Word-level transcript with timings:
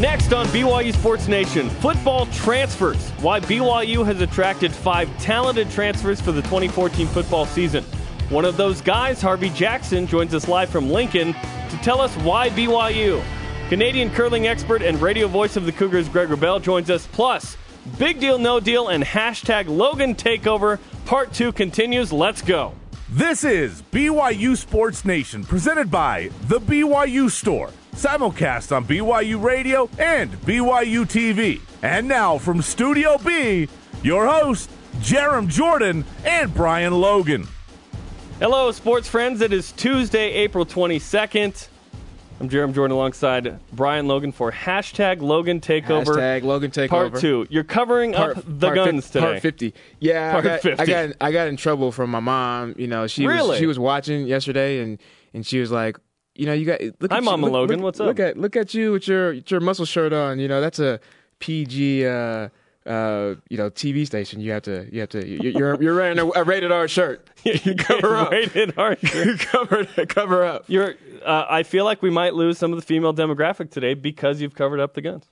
Next 0.00 0.32
on 0.32 0.46
BYU 0.46 0.94
Sports 0.94 1.26
Nation, 1.26 1.68
football 1.68 2.26
transfers. 2.26 3.10
Why 3.20 3.40
BYU 3.40 4.06
has 4.06 4.20
attracted 4.20 4.72
five 4.72 5.10
talented 5.18 5.68
transfers 5.72 6.20
for 6.20 6.30
the 6.30 6.42
2014 6.42 7.08
football 7.08 7.46
season. 7.46 7.82
One 8.28 8.44
of 8.44 8.56
those 8.56 8.80
guys, 8.80 9.20
Harvey 9.20 9.50
Jackson, 9.50 10.06
joins 10.06 10.34
us 10.34 10.46
live 10.46 10.70
from 10.70 10.88
Lincoln 10.88 11.32
to 11.32 11.76
tell 11.82 12.00
us 12.00 12.14
why 12.18 12.48
BYU. 12.50 13.20
Canadian 13.70 14.08
curling 14.10 14.46
expert 14.46 14.82
and 14.82 15.02
radio 15.02 15.26
voice 15.26 15.56
of 15.56 15.66
the 15.66 15.72
Cougars, 15.72 16.08
Greg 16.08 16.28
Wrubell, 16.28 16.62
joins 16.62 16.90
us. 16.90 17.08
Plus, 17.08 17.56
big 17.98 18.20
deal, 18.20 18.38
no 18.38 18.60
deal, 18.60 18.86
and 18.86 19.02
hashtag 19.02 19.66
Logan 19.66 20.14
Takeover. 20.14 20.78
Part 21.06 21.32
two 21.32 21.50
continues. 21.50 22.12
Let's 22.12 22.40
go. 22.40 22.72
This 23.08 23.42
is 23.42 23.82
BYU 23.90 24.56
Sports 24.56 25.04
Nation, 25.04 25.42
presented 25.42 25.90
by 25.90 26.30
The 26.46 26.60
BYU 26.60 27.28
Store 27.28 27.72
simulcast 27.98 28.74
on 28.74 28.84
BYU 28.84 29.42
Radio 29.42 29.90
and 29.98 30.30
BYU 30.42 31.04
TV. 31.04 31.60
And 31.82 32.06
now 32.06 32.38
from 32.38 32.62
Studio 32.62 33.18
B, 33.18 33.68
your 34.04 34.24
hosts, 34.24 34.72
Jarom 35.00 35.48
Jordan 35.48 36.04
and 36.24 36.54
Brian 36.54 36.92
Logan. 36.92 37.48
Hello, 38.38 38.70
sports 38.70 39.08
friends. 39.08 39.40
It 39.40 39.52
is 39.52 39.72
Tuesday, 39.72 40.30
April 40.30 40.64
22nd. 40.64 41.66
I'm 42.40 42.48
Jarom 42.48 42.72
Jordan 42.72 42.94
alongside 42.96 43.58
Brian 43.72 44.06
Logan 44.06 44.30
for 44.30 44.52
hashtag 44.52 45.20
Logan 45.20 45.58
Takeover. 45.60 46.04
Hashtag 46.04 46.44
Logan 46.44 46.70
Takeover. 46.70 46.88
Part 46.88 47.16
two. 47.16 47.48
You're 47.50 47.64
covering 47.64 48.12
part, 48.12 48.36
up 48.38 48.44
the 48.46 48.70
guns 48.70 49.08
fi- 49.08 49.12
today. 49.14 49.26
Part 49.26 49.42
50. 49.42 49.74
Yeah, 49.98 50.32
Part 50.32 50.44
I, 50.44 50.48
got, 50.48 50.60
50. 50.60 50.82
I 50.82 50.86
got 50.86 51.16
I 51.20 51.32
got 51.32 51.48
in 51.48 51.56
trouble 51.56 51.90
from 51.90 52.10
my 52.10 52.20
mom. 52.20 52.76
You 52.78 52.86
know, 52.86 53.08
she 53.08 53.26
Really? 53.26 53.48
was 53.48 53.58
she 53.58 53.66
was 53.66 53.76
watching 53.76 54.28
yesterday, 54.28 54.80
and 54.82 54.98
and 55.34 55.44
she 55.44 55.58
was 55.58 55.72
like, 55.72 55.98
you 56.38 56.46
know, 56.46 56.52
you 56.54 56.64
got 56.64 56.80
look 57.00 57.10
Hi, 57.12 57.18
at 57.18 57.24
Mama 57.24 57.46
you, 57.46 57.52
look, 57.52 57.60
Logan. 57.60 57.76
look- 57.78 57.84
What's 57.84 58.00
up? 58.00 58.06
Look 58.06 58.20
at 58.20 58.36
look 58.38 58.56
at 58.56 58.72
you 58.72 58.92
with 58.92 59.06
your 59.08 59.34
with 59.34 59.50
your 59.50 59.60
muscle 59.60 59.84
shirt 59.84 60.12
on. 60.12 60.38
You 60.38 60.48
know, 60.48 60.60
that's 60.60 60.78
a 60.78 61.00
PG. 61.40 62.06
Uh, 62.06 62.48
uh, 62.86 63.34
you 63.50 63.58
know, 63.58 63.68
TV 63.68 64.06
station. 64.06 64.40
You 64.40 64.52
have 64.52 64.62
to, 64.62 64.88
you 64.90 65.00
have 65.00 65.10
to. 65.10 65.26
you- 65.26 65.50
You're 65.50 65.82
you're 65.82 65.94
wearing 65.94 66.18
a, 66.18 66.26
a 66.30 66.42
rated 66.44 66.72
R 66.72 66.88
shirt. 66.88 67.28
You 67.44 67.74
cover 67.74 68.16
up. 68.16 68.30
Rated 68.30 68.72
R. 68.78 68.96
cover 69.36 69.84
cover 70.06 70.44
up. 70.44 70.64
You're. 70.68 70.94
Uh, 71.24 71.44
I 71.50 71.64
feel 71.64 71.84
like 71.84 72.00
we 72.00 72.08
might 72.10 72.34
lose 72.34 72.56
some 72.56 72.72
of 72.72 72.78
the 72.80 72.84
female 72.86 73.12
demographic 73.12 73.70
today 73.70 73.92
because 73.94 74.40
you've 74.40 74.54
covered 74.54 74.80
up 74.80 74.94
the 74.94 75.02
guns. 75.02 75.24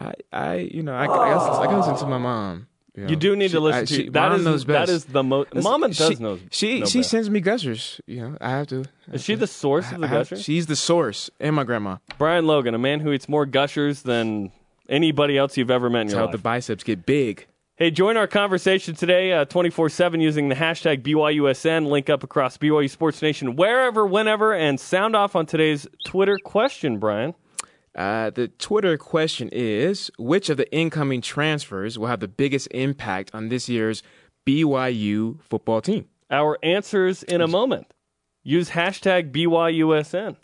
I, 0.00 0.12
I, 0.32 0.54
you 0.56 0.82
know, 0.82 0.92
I, 0.94 1.04
I, 1.04 1.06
gotta, 1.06 1.60
I 1.60 1.64
gotta 1.66 1.78
listen 1.78 1.96
to 2.04 2.06
my 2.06 2.18
mom. 2.18 2.66
Know. 3.02 3.08
You 3.08 3.16
do 3.16 3.34
need 3.34 3.50
to 3.50 3.60
listen 3.60 3.82
I- 3.82 3.84
to 3.86 3.94
she- 3.94 4.08
that. 4.10 4.28
mom 4.30 4.38
Is 4.38 4.44
knows 4.44 4.64
best. 4.64 4.86
that 4.86 4.92
is 4.92 5.04
the 5.06 5.22
most. 5.24 5.54
Mama 5.54 5.88
does 5.88 5.96
she, 6.16 6.22
know. 6.22 6.38
She 6.50 6.80
know 6.80 6.86
she 6.86 6.98
best. 7.00 7.10
sends 7.10 7.28
me 7.28 7.40
gushers. 7.40 8.00
You 8.06 8.20
know, 8.20 8.38
I 8.40 8.50
have 8.50 8.66
to. 8.68 8.84
Is 9.12 9.22
she 9.24 9.34
the 9.34 9.46
source 9.46 9.90
of 9.90 10.00
the 10.00 10.06
I 10.06 10.10
have- 10.10 10.28
gushers? 10.30 10.44
She's 10.44 10.66
the 10.66 10.76
source, 10.76 11.28
and 11.40 11.56
my 11.56 11.64
grandma. 11.64 11.96
Brian 12.18 12.46
Logan, 12.46 12.74
a 12.74 12.78
man 12.78 13.00
who 13.00 13.12
eats 13.12 13.28
more 13.28 13.46
gushers 13.46 14.02
than 14.02 14.52
anybody 14.88 15.36
else 15.36 15.56
you've 15.56 15.70
ever 15.70 15.90
met 15.90 16.02
in 16.02 16.06
That's 16.08 16.12
your 16.14 16.20
how 16.20 16.26
life. 16.26 16.32
the 16.32 16.38
biceps 16.38 16.84
get 16.84 17.04
big. 17.06 17.46
Hey, 17.76 17.90
join 17.90 18.16
our 18.16 18.28
conversation 18.28 18.94
today 18.94 19.32
uh, 19.32 19.44
24 19.46 19.88
7 19.88 20.20
using 20.20 20.48
the 20.48 20.54
hashtag 20.54 21.02
BYUSN. 21.02 21.88
Link 21.88 22.08
up 22.08 22.22
across 22.22 22.56
BYU 22.56 22.88
Sports 22.88 23.20
Nation 23.20 23.56
wherever, 23.56 24.06
whenever, 24.06 24.54
and 24.54 24.78
sound 24.78 25.16
off 25.16 25.34
on 25.34 25.44
today's 25.46 25.88
Twitter 26.04 26.38
question, 26.44 26.98
Brian. 26.98 27.34
Uh, 27.94 28.30
the 28.30 28.48
Twitter 28.48 28.96
question 28.98 29.48
is: 29.52 30.10
Which 30.18 30.48
of 30.50 30.56
the 30.56 30.72
incoming 30.74 31.20
transfers 31.20 31.98
will 31.98 32.08
have 32.08 32.20
the 32.20 32.28
biggest 32.28 32.66
impact 32.72 33.30
on 33.34 33.48
this 33.48 33.68
year's 33.68 34.02
BYU 34.46 35.40
football 35.42 35.80
team? 35.80 36.06
Our 36.30 36.58
answers 36.62 37.22
in 37.22 37.40
a 37.40 37.46
moment. 37.46 37.86
Use 38.42 38.70
hashtag 38.70 39.32
BYUSN. 39.32 40.36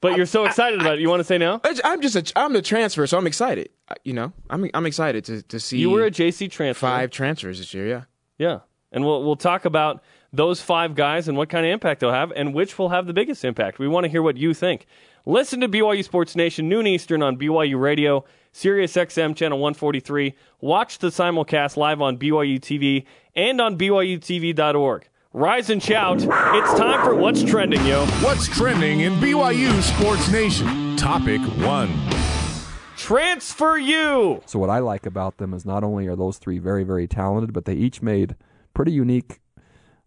But 0.00 0.16
you're 0.16 0.26
so 0.26 0.44
excited 0.44 0.80
about 0.80 0.94
it. 0.96 1.00
You 1.00 1.08
want 1.08 1.20
to 1.20 1.24
say 1.24 1.38
now? 1.38 1.60
I- 1.64 1.80
I'm 1.84 2.02
just 2.02 2.14
a, 2.16 2.32
I'm 2.38 2.52
the 2.52 2.60
transfer, 2.60 3.06
so 3.06 3.16
I'm 3.16 3.26
excited. 3.26 3.70
You 4.02 4.12
know, 4.12 4.32
I'm 4.50 4.68
I'm 4.74 4.84
excited 4.86 5.24
to 5.26 5.42
to 5.42 5.58
see 5.60 5.78
You 5.78 5.90
were 5.90 6.04
a 6.04 6.10
JC 6.10 6.50
transfer. 6.50 6.80
five 6.86 7.10
transfers 7.10 7.58
this 7.58 7.72
year. 7.72 7.86
Yeah. 7.88 8.02
Yeah. 8.38 8.58
And 8.92 9.04
we'll, 9.04 9.24
we'll 9.24 9.36
talk 9.36 9.64
about 9.64 10.02
those 10.32 10.60
five 10.60 10.94
guys 10.94 11.26
and 11.28 11.36
what 11.36 11.48
kind 11.48 11.64
of 11.66 11.72
impact 11.72 12.00
they'll 12.00 12.12
have 12.12 12.32
and 12.36 12.54
which 12.54 12.78
will 12.78 12.90
have 12.90 13.06
the 13.06 13.12
biggest 13.12 13.44
impact. 13.44 13.78
We 13.78 13.88
want 13.88 14.04
to 14.04 14.10
hear 14.10 14.22
what 14.22 14.36
you 14.36 14.52
think. 14.54 14.86
Listen 15.26 15.60
to 15.60 15.68
BYU 15.70 16.04
Sports 16.04 16.36
Nation, 16.36 16.68
noon 16.68 16.86
Eastern 16.86 17.22
on 17.22 17.38
BYU 17.38 17.80
Radio, 17.80 18.26
Sirius 18.52 18.92
XM 18.92 19.34
Channel 19.34 19.58
143. 19.58 20.34
Watch 20.60 20.98
the 20.98 21.08
simulcast 21.08 21.78
live 21.78 22.02
on 22.02 22.18
BYU 22.18 22.60
TV 22.60 23.06
and 23.34 23.58
on 23.58 23.78
BYUTV.org. 23.78 25.08
Rise 25.32 25.70
and 25.70 25.82
shout. 25.82 26.18
It's 26.18 26.78
time 26.78 27.02
for 27.02 27.14
What's 27.14 27.42
Trending, 27.42 27.86
yo. 27.86 28.04
What's 28.20 28.48
trending 28.48 29.00
in 29.00 29.14
BYU 29.14 29.80
Sports 29.80 30.30
Nation? 30.30 30.94
Topic 30.98 31.40
one. 31.66 31.90
Transfer 32.98 33.78
you. 33.78 34.42
So 34.44 34.58
what 34.58 34.68
I 34.68 34.80
like 34.80 35.06
about 35.06 35.38
them 35.38 35.54
is 35.54 35.64
not 35.64 35.82
only 35.82 36.06
are 36.06 36.16
those 36.16 36.36
three 36.36 36.58
very, 36.58 36.84
very 36.84 37.08
talented, 37.08 37.54
but 37.54 37.64
they 37.64 37.74
each 37.74 38.02
made 38.02 38.36
pretty 38.74 38.92
unique. 38.92 39.40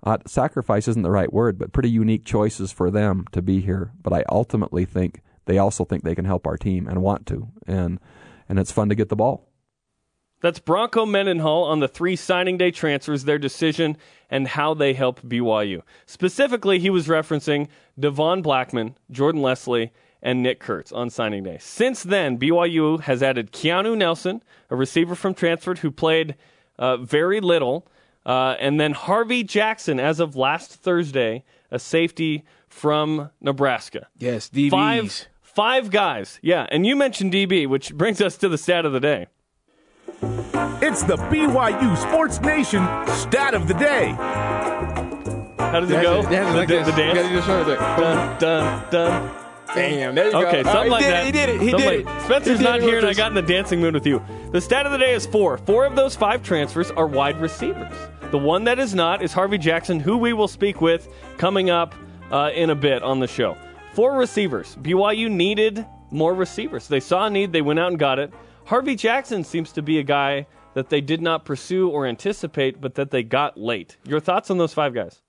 Uh, 0.07 0.17
sacrifice 0.25 0.87
isn't 0.87 1.01
the 1.01 1.11
right 1.11 1.33
word, 1.33 1.57
but 1.57 1.73
pretty 1.73 1.89
unique 1.89 2.23
choices 2.23 2.71
for 2.71 2.89
them 2.89 3.25
to 3.33 3.41
be 3.41 3.59
here. 3.59 3.91
But 4.01 4.13
I 4.13 4.23
ultimately 4.29 4.85
think 4.85 5.21
they 5.47 5.57
also 5.57 5.83
think 5.83 6.05
they 6.05 6.15
can 6.15 6.23
help 6.23 6.47
our 6.47 6.55
team 6.55 6.87
and 6.87 7.01
want 7.01 7.25
to, 7.27 7.49
and 7.67 7.99
and 8.47 8.57
it's 8.57 8.71
fun 8.71 8.87
to 8.87 8.95
get 8.95 9.09
the 9.09 9.17
ball. 9.17 9.49
That's 10.39 10.59
Bronco 10.59 11.05
Mendenhall 11.05 11.65
on 11.65 11.81
the 11.81 11.89
three 11.89 12.15
signing 12.15 12.57
day 12.57 12.71
transfers, 12.71 13.25
their 13.25 13.37
decision, 13.37 13.97
and 14.29 14.47
how 14.47 14.73
they 14.73 14.93
help 14.93 15.19
BYU. 15.23 15.81
Specifically, 16.05 16.79
he 16.79 16.89
was 16.89 17.07
referencing 17.07 17.67
Devon 17.99 18.41
Blackman, 18.41 18.95
Jordan 19.11 19.41
Leslie, 19.41 19.91
and 20.21 20.41
Nick 20.41 20.61
Kurtz 20.61 20.93
on 20.93 21.09
signing 21.09 21.43
day. 21.43 21.57
Since 21.59 22.03
then, 22.03 22.37
BYU 22.37 23.01
has 23.01 23.21
added 23.21 23.51
Keanu 23.51 23.97
Nelson, 23.97 24.41
a 24.69 24.77
receiver 24.77 25.15
from 25.15 25.35
Stanford 25.35 25.79
who 25.79 25.91
played 25.91 26.35
uh, 26.79 26.95
very 26.95 27.41
little, 27.41 27.85
uh, 28.27 28.55
and 28.59 28.79
then 28.79 28.91
Harvey 28.91 29.43
Jackson, 29.43 29.99
as 29.99 30.19
of 30.19 30.35
last 30.35 30.71
Thursday, 30.75 31.43
a 31.71 31.79
safety 31.79 32.43
from 32.67 33.31
Nebraska. 33.41 34.07
Yes. 34.17 34.49
DBs. 34.49 34.69
Five, 34.69 35.27
five 35.41 35.89
guys. 35.89 36.37
Yeah, 36.43 36.67
and 36.69 36.85
you 36.85 36.95
mentioned 36.95 37.33
DB, 37.33 37.67
which 37.67 37.95
brings 37.95 38.21
us 38.21 38.37
to 38.37 38.49
the 38.49 38.57
stat 38.57 38.85
of 38.85 38.93
the 38.93 38.99
day. 38.99 39.27
It's 40.79 41.01
the 41.03 41.17
BYU 41.17 41.97
Sports 41.97 42.39
Nation 42.41 42.83
stat 43.07 43.53
of 43.53 43.67
the 43.67 43.73
day. 43.73 44.11
How 45.59 45.79
does 45.81 45.89
it 45.91 46.01
go? 46.01 46.19
it. 46.19 46.29
That's 46.29 46.51
the, 46.51 46.57
like 46.57 46.67
the- 46.67 46.83
the 46.83 46.91
dance? 46.91 47.27
do 47.27 47.35
the 47.35 47.41
shoulder. 47.41 47.75
Dun, 47.75 48.39
dun, 48.39 48.83
dun. 48.91 49.31
Damn, 49.75 50.15
there 50.15 50.29
you. 50.31 50.37
Okay, 50.47 50.61
Oh, 50.61 50.63
something 50.63 50.83
he 50.85 50.89
like 50.89 51.03
did 51.03 51.11
that. 51.13 51.25
He 51.25 51.31
did 51.31 51.49
it. 51.49 51.61
He 51.61 51.69
Something 51.71 51.89
did 51.89 52.05
like- 52.05 52.15
it. 52.17 52.21
Spencer's 52.25 52.57
He 52.59 52.63
did 52.63 52.69
not 52.69 52.79
it 52.79 52.83
here, 52.83 52.97
and 52.99 53.07
I 53.07 53.13
got 53.13 53.27
in 53.29 53.33
the 53.35 53.41
dancing 53.41 53.81
mood 53.81 53.93
with 53.93 54.05
you. 54.07 54.21
The 54.51 54.61
stat 54.61 54.85
of 54.85 54.91
the 54.93 54.97
day 54.97 55.13
is 55.13 55.25
four. 55.25 55.57
Four 55.57 55.85
of 55.85 55.95
those 55.95 56.15
five 56.15 56.41
transfers 56.41 56.89
are 56.91 57.05
wide 57.05 57.39
receivers. 57.41 57.91
The 58.31 58.37
one 58.37 58.65
that 58.65 58.77
is 58.77 58.93
not 58.93 59.21
is 59.21 59.31
Harvey 59.31 59.57
Jackson, 59.57 60.01
who 60.01 60.17
we 60.17 60.33
will 60.33 60.49
speak 60.49 60.81
with 60.81 61.07
coming 61.37 61.69
up 61.69 61.95
uh, 62.29 62.51
in 62.53 62.69
a 62.69 62.75
bit 62.75 63.01
on 63.01 63.21
the 63.21 63.27
show. 63.27 63.55
Four 63.93 64.17
receivers. 64.17 64.75
BYU 64.81 65.31
needed 65.31 65.85
more 66.11 66.33
receivers. 66.33 66.89
They 66.89 66.99
saw 66.99 67.27
a 67.27 67.29
need, 67.29 67.53
they 67.53 67.61
went 67.61 67.79
out 67.79 67.87
and 67.87 67.97
got 67.97 68.19
it. 68.19 68.33
Harvey 68.65 68.97
Jackson 68.97 69.45
seems 69.45 69.71
to 69.71 69.81
be 69.81 69.97
a 69.97 70.03
guy 70.03 70.45
that 70.73 70.89
they 70.89 70.99
did 70.99 71.21
not 71.21 71.45
pursue 71.45 71.87
or 71.87 72.05
anticipate, 72.05 72.81
but 72.81 72.95
that 72.95 73.11
they 73.11 73.23
got 73.23 73.57
late. 73.57 73.95
Your 74.05 74.19
thoughts 74.19 74.51
on 74.51 74.57
those 74.57 74.73
five 74.73 74.93
guys? 74.93 75.21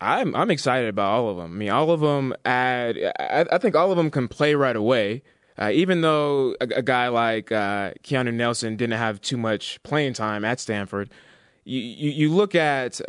I'm 0.00 0.34
I'm 0.34 0.50
excited 0.50 0.88
about 0.88 1.10
all 1.10 1.28
of 1.28 1.36
them. 1.36 1.52
I 1.52 1.56
mean, 1.56 1.70
all 1.70 1.90
of 1.90 2.00
them 2.00 2.34
add. 2.46 2.96
I, 3.20 3.44
I 3.52 3.58
think 3.58 3.76
all 3.76 3.90
of 3.90 3.98
them 3.98 4.10
can 4.10 4.28
play 4.28 4.54
right 4.54 4.76
away. 4.76 5.22
Uh, 5.58 5.70
even 5.72 6.00
though 6.00 6.54
a, 6.60 6.68
a 6.76 6.82
guy 6.82 7.08
like 7.08 7.52
uh, 7.52 7.92
Keanu 8.02 8.32
Nelson 8.32 8.76
didn't 8.76 8.98
have 8.98 9.20
too 9.20 9.36
much 9.36 9.82
playing 9.82 10.14
time 10.14 10.44
at 10.44 10.58
Stanford, 10.58 11.10
you 11.66 11.80
you, 11.80 12.10
you 12.12 12.32
look 12.34 12.54
at 12.54 13.00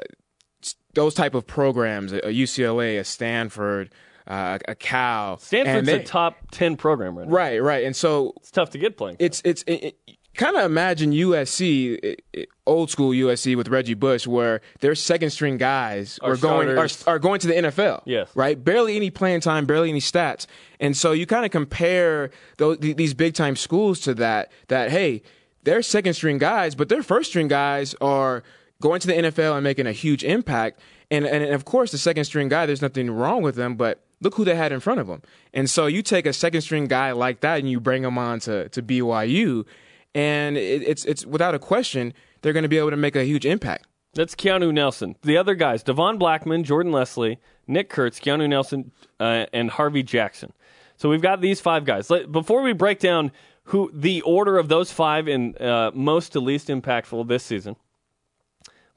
those 0.93 1.13
type 1.13 1.35
of 1.35 1.45
programs, 1.45 2.11
a 2.11 2.21
UCLA, 2.21 2.99
a 2.99 3.03
Stanford, 3.03 3.93
uh, 4.27 4.57
a 4.67 4.75
Cal. 4.75 5.37
Stanford's 5.37 5.85
they- 5.85 6.01
a 6.01 6.03
top 6.03 6.35
10 6.51 6.75
program 6.75 7.17
right 7.17 7.27
now. 7.27 7.33
Right, 7.33 7.61
right, 7.61 7.85
and 7.85 7.95
so 7.95 8.33
It's 8.37 8.51
tough 8.51 8.71
to 8.71 8.77
get 8.77 8.97
playing. 8.97 9.17
it's 9.19 9.41
it's 9.45 9.63
it, 9.63 9.95
it, 10.07 10.17
kind 10.35 10.55
of 10.57 10.63
imagine 10.65 11.11
USC, 11.11 11.99
it, 12.03 12.21
it- 12.33 12.49
old 12.65 12.89
school 12.89 13.11
USC 13.11 13.55
with 13.55 13.67
Reggie 13.69 13.93
Bush, 13.93 14.25
where 14.27 14.61
their 14.81 14.95
second 14.95 15.29
string 15.29 15.57
guys 15.57 16.19
Are 16.21 16.33
are, 16.33 16.37
going 16.37 16.69
are, 16.69 16.87
are 17.05 17.19
going 17.19 17.39
to 17.41 17.47
the 17.47 17.53
NFL. 17.53 18.01
Yes. 18.05 18.29
right. 18.35 18.61
Barely 18.61 18.95
any 18.95 19.09
playing 19.11 19.41
time, 19.41 19.65
barely 19.65 19.89
any 19.89 20.01
stats, 20.01 20.47
and 20.79 20.97
so 20.97 21.11
you 21.11 21.25
kind 21.27 21.45
of 21.45 21.51
compare 21.51 22.31
those 22.57 22.79
these 22.79 23.13
big 23.13 23.35
time 23.35 23.55
schools 23.55 23.99
to 24.01 24.15
that. 24.15 24.51
That 24.67 24.89
hey, 24.91 25.21
they're 25.63 25.81
second 25.81 26.13
string 26.13 26.37
guys, 26.37 26.75
but 26.75 26.89
their 26.89 27.03
first 27.03 27.29
string 27.29 27.47
guys 27.47 27.95
are 28.01 28.43
going 28.81 28.99
to 29.01 29.07
the 29.07 29.13
NFL 29.13 29.55
and 29.55 29.63
making 29.63 29.87
a 29.87 29.91
huge 29.91 30.23
impact. 30.23 30.79
And 31.09 31.25
and 31.25 31.53
of 31.53 31.65
course, 31.65 31.91
the 31.91 31.97
second 31.97 32.25
string 32.25 32.49
guy, 32.49 32.65
there's 32.65 32.81
nothing 32.81 33.09
wrong 33.09 33.41
with 33.41 33.55
them, 33.55 33.75
but 33.75 34.03
look 34.21 34.35
who 34.35 34.45
they 34.45 34.55
had 34.55 34.71
in 34.71 34.79
front 34.79 34.99
of 34.99 35.07
them. 35.07 35.21
And 35.53 35.69
so 35.69 35.85
you 35.85 36.01
take 36.01 36.25
a 36.25 36.33
second 36.33 36.61
string 36.61 36.87
guy 36.87 37.11
like 37.11 37.41
that 37.41 37.59
and 37.59 37.69
you 37.69 37.79
bring 37.79 38.03
him 38.03 38.17
on 38.17 38.39
to, 38.41 38.69
to 38.69 38.81
BYU, 38.81 39.65
and 40.13 40.57
it, 40.57 40.83
it's 40.83 41.05
it's 41.05 41.25
without 41.25 41.55
a 41.55 41.59
question 41.59 42.13
they're 42.41 42.53
going 42.53 42.63
to 42.63 42.69
be 42.69 42.77
able 42.77 42.91
to 42.91 42.97
make 42.97 43.15
a 43.15 43.23
huge 43.23 43.45
impact. 43.45 43.87
That's 44.13 44.35
Keanu 44.35 44.73
Nelson. 44.73 45.15
The 45.21 45.37
other 45.37 45.53
guys, 45.53 45.83
Devon 45.83 46.17
Blackman, 46.17 46.63
Jordan 46.63 46.91
Leslie, 46.91 47.39
Nick 47.67 47.89
Kurtz, 47.89 48.19
Keanu 48.19 48.49
Nelson, 48.49 48.91
uh, 49.19 49.45
and 49.53 49.69
Harvey 49.69 50.01
Jackson. 50.01 50.53
So 50.97 51.09
we've 51.09 51.21
got 51.21 51.41
these 51.41 51.61
five 51.61 51.85
guys. 51.85 52.09
Let, 52.09 52.31
before 52.31 52.63
we 52.63 52.73
break 52.73 52.99
down 52.99 53.31
who 53.67 53.91
the 53.93 54.21
order 54.21 54.57
of 54.57 54.69
those 54.69 54.91
five 54.91 55.27
in 55.27 55.55
uh, 55.57 55.91
most 55.93 56.33
to 56.33 56.39
least 56.39 56.67
impactful 56.69 57.27
this 57.27 57.43
season, 57.43 57.75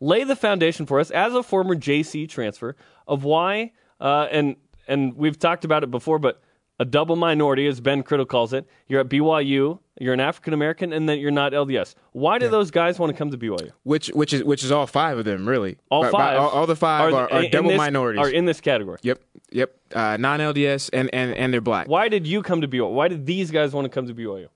lay 0.01 0.25
the 0.25 0.37
foundation 0.37 0.87
for 0.87 1.01
us 1.01 1.11
as 1.11 1.35
a 1.35 1.43
former 1.43 1.75
JC 1.75 2.29
transfer 2.29 2.77
of 3.07 3.25
why, 3.25 3.73
uh, 4.01 4.29
and 4.31 4.57
and 4.87 5.15
we've 5.17 5.39
talked 5.39 5.65
about 5.65 5.83
it 5.83 5.91
before, 5.91 6.19
but 6.19 6.41
a 6.79 6.85
double 6.85 7.15
minority, 7.15 7.67
as 7.67 7.79
Ben 7.81 8.03
Criddle 8.03 8.27
calls 8.27 8.55
it. 8.55 8.67
You're 8.89 9.01
at 9.01 9.09
BYU, 9.11 9.79
you're 10.01 10.15
an 10.15 10.21
African 10.21 10.55
American, 10.55 10.95
and 10.95 11.07
then 11.09 11.19
you're 11.19 11.31
not 11.31 11.53
LDS. 11.53 11.95
Why 12.13 12.39
do 12.39 12.49
those 12.49 12.71
guys 12.71 12.99
want 12.99 13.11
to 13.13 13.19
come 13.19 13.31
to 13.31 13.37
BYU? 13.37 13.71
Which 13.83 14.09
which 14.09 14.33
is 14.33 14.43
which 14.45 14.65
is 14.65 14.73
all 14.73 14.87
five 14.87 15.19
of 15.19 15.25
them 15.27 15.47
really. 15.49 15.77
All 15.91 16.03
By- 16.03 16.11
by- 16.11 16.19
five. 16.19 16.39
all, 16.39 16.49
all 16.49 16.67
the 16.67 16.77
five 16.77 17.13
are, 17.13 17.31
are 17.31 17.43
in 17.43 17.51
double 17.51 17.69
this- 17.71 17.77
minorities. 17.77 18.21
Are 18.21 18.31
in 18.31 18.47
this 18.47 18.61
category. 18.63 18.99
Yep, 19.03 19.21
yep. 19.51 19.75
Uh, 19.95 20.17
non 20.17 20.41
LDS 20.41 20.91
and, 20.93 21.11
and 21.13 21.35
and 21.35 21.53
they're 21.53 21.61
black. 21.61 21.87
Why 21.89 22.09
did 22.09 22.27
you 22.27 22.41
come 22.43 22.61
to 22.63 22.69
BYU? 22.69 22.91
Why 22.93 23.09
did 23.09 23.27
these 23.27 23.51
guys 23.51 23.75
want 23.75 23.85
to 23.85 23.91
come 23.91 24.07
to 24.07 24.15
BYU? 24.15 24.47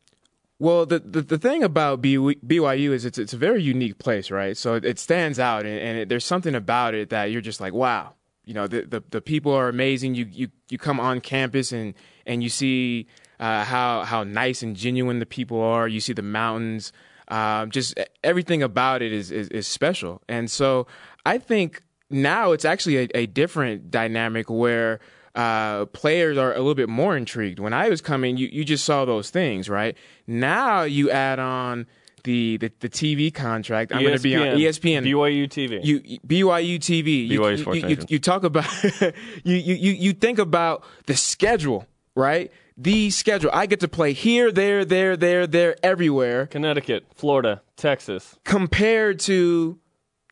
Well, 0.58 0.86
the, 0.86 1.00
the 1.00 1.22
the 1.22 1.38
thing 1.38 1.64
about 1.64 2.00
BYU 2.00 2.92
is 2.92 3.04
it's 3.04 3.18
it's 3.18 3.32
a 3.32 3.36
very 3.36 3.62
unique 3.62 3.98
place, 3.98 4.30
right? 4.30 4.56
So 4.56 4.74
it, 4.74 4.84
it 4.84 4.98
stands 4.98 5.38
out, 5.38 5.66
and, 5.66 5.78
and 5.78 5.98
it, 5.98 6.08
there's 6.08 6.24
something 6.24 6.54
about 6.54 6.94
it 6.94 7.10
that 7.10 7.30
you're 7.30 7.40
just 7.40 7.60
like, 7.60 7.72
wow. 7.72 8.14
You 8.44 8.54
know, 8.54 8.66
the, 8.66 8.82
the 8.82 9.02
the 9.10 9.20
people 9.20 9.52
are 9.52 9.68
amazing. 9.68 10.14
You 10.14 10.26
you 10.30 10.48
you 10.68 10.78
come 10.78 11.00
on 11.00 11.20
campus 11.20 11.72
and 11.72 11.94
and 12.26 12.42
you 12.42 12.50
see 12.50 13.06
uh, 13.40 13.64
how 13.64 14.02
how 14.02 14.22
nice 14.22 14.62
and 14.62 14.76
genuine 14.76 15.18
the 15.18 15.26
people 15.26 15.60
are. 15.60 15.88
You 15.88 16.00
see 16.00 16.12
the 16.12 16.22
mountains. 16.22 16.92
Um, 17.28 17.70
just 17.70 17.98
everything 18.22 18.62
about 18.62 19.00
it 19.00 19.12
is, 19.12 19.30
is 19.30 19.48
is 19.48 19.66
special. 19.66 20.22
And 20.28 20.50
so 20.50 20.86
I 21.24 21.38
think 21.38 21.82
now 22.10 22.52
it's 22.52 22.66
actually 22.66 22.98
a, 22.98 23.08
a 23.14 23.26
different 23.26 23.90
dynamic 23.90 24.50
where 24.50 25.00
uh, 25.34 25.86
players 25.86 26.38
are 26.38 26.52
a 26.52 26.58
little 26.58 26.74
bit 26.74 26.88
more 26.88 27.16
intrigued. 27.16 27.58
When 27.58 27.72
I 27.72 27.88
was 27.88 28.00
coming, 28.00 28.36
you, 28.36 28.48
you 28.52 28.64
just 28.64 28.84
saw 28.84 29.04
those 29.04 29.30
things, 29.30 29.68
right? 29.68 29.96
Now 30.26 30.82
you 30.82 31.10
add 31.10 31.38
on 31.38 31.86
the 32.22 32.56
the, 32.56 32.72
the 32.80 32.88
TV 32.88 33.32
contract. 33.34 33.92
I'm 33.92 34.02
going 34.02 34.16
to 34.16 34.22
be 34.22 34.34
on 34.36 34.46
ESPN. 34.56 35.04
BYU 35.04 35.46
TV. 35.48 35.84
You 35.84 36.00
BYU 36.26 36.78
TV. 36.78 37.28
You, 37.28 37.40
BYU 37.40 37.50
you- 37.50 37.56
Sports 37.58 37.80
you, 37.80 37.86
Nation. 37.88 38.06
you 38.08 38.18
talk 38.18 38.44
about 38.44 38.66
you, 39.44 39.56
you 39.56 39.74
you 39.74 39.92
you 39.92 40.12
think 40.12 40.38
about 40.38 40.84
the 41.06 41.16
schedule, 41.16 41.86
right? 42.14 42.50
The 42.76 43.10
schedule. 43.10 43.50
I 43.52 43.66
get 43.66 43.80
to 43.80 43.88
play 43.88 44.14
here, 44.14 44.50
there, 44.50 44.84
there, 44.84 45.16
there, 45.16 45.46
there, 45.46 45.76
everywhere 45.84 46.46
Connecticut, 46.46 47.04
Florida, 47.14 47.62
Texas. 47.76 48.36
compared 48.44 49.20
to, 49.20 49.78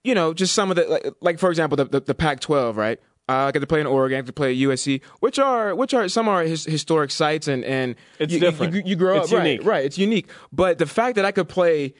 you 0.02 0.14
know, 0.14 0.34
just 0.34 0.52
some 0.52 0.70
of 0.70 0.76
the 0.76 0.84
like, 0.87 1.06
like 1.20 1.38
for 1.38 1.50
example, 1.50 1.76
the 1.76 1.84
the, 1.84 2.00
the 2.00 2.14
Pac-12, 2.14 2.75
right? 2.76 2.99
Uh, 3.28 3.46
I 3.46 3.52
get 3.52 3.60
to 3.60 3.66
play 3.66 3.80
in 3.80 3.86
Oregon, 3.86 4.19
I 4.19 4.20
get 4.20 4.26
to 4.26 4.32
play 4.32 4.50
at 4.52 4.58
USC, 4.69 5.00
which 5.20 5.38
are 5.38 5.74
which 5.74 5.94
are 5.94 6.08
some 6.08 6.28
are 6.28 6.42
his, 6.42 6.64
historic 6.64 7.10
sites, 7.10 7.46
and 7.48 7.64
and 7.64 7.94
It's 8.19 8.32
you, 8.32 8.40
different. 8.40 8.74
You, 8.74 8.82
you 8.84 8.96
grow 8.96 9.19
It's 9.20 9.32
up, 9.32 9.38
right? 9.38 9.46
unique. 9.46 9.66
Right, 9.66 9.84
it's 9.84 9.96
unique. 9.98 10.28
But 10.52 10.78
the 10.78 10.86
fact 10.86 11.16
that 11.16 11.24
I 11.24 11.30
could 11.32 11.48
play 11.48 11.94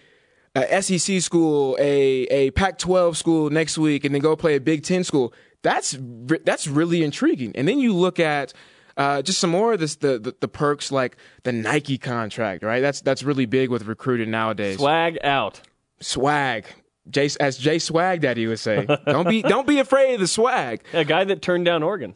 a 0.55 0.83
SEC 0.83 1.21
school, 1.23 1.77
a 1.81 2.25
a 2.25 2.51
Pac-12 2.51 3.17
school 3.17 3.51
next 3.51 3.79
week, 3.79 4.05
and 4.05 4.15
then 4.15 4.21
go 4.21 4.35
play 4.37 4.57
a 4.57 4.61
Big 4.61 4.83
Ten 4.83 5.05
school, 5.05 5.33
that's 5.63 5.97
that's 6.45 6.67
really 6.67 7.03
intriguing. 7.05 7.53
And 7.55 7.67
then 7.69 7.79
you 7.79 7.95
look 7.95 8.19
at 8.21 8.53
uh, 8.97 9.23
just 9.23 9.39
some 9.39 9.49
more 9.51 9.73
of 9.75 9.81
this, 9.81 9.97
the, 9.97 10.19
the 10.19 10.35
the 10.41 10.49
perks 10.49 10.93
like 10.93 11.17
the 11.45 11.53
Nike 11.53 11.97
contract, 11.99 12.63
right? 12.65 12.81
That's 12.81 13.01
that's 13.01 13.23
really 13.23 13.47
big 13.47 13.71
with 13.71 13.87
recruiting 13.87 14.31
nowadays 14.31 14.77
Swag 14.77 15.19
out. 15.25 15.61
swag. 16.01 16.67
Jay, 17.11 17.29
as 17.41 17.59
Jay 17.59 17.79
Swag 17.79 18.21
Daddy 18.21 18.47
would 18.47 18.59
say, 18.59 18.87
don't 19.07 19.29
be 19.29 19.43
don't 19.43 19.67
be 19.67 19.79
afraid 19.79 20.15
of 20.15 20.21
the 20.21 20.27
swag. 20.27 20.83
A 20.93 21.05
guy 21.05 21.25
that 21.25 21.43
turned 21.43 21.65
down 21.65 21.83
Oregon. 21.83 22.15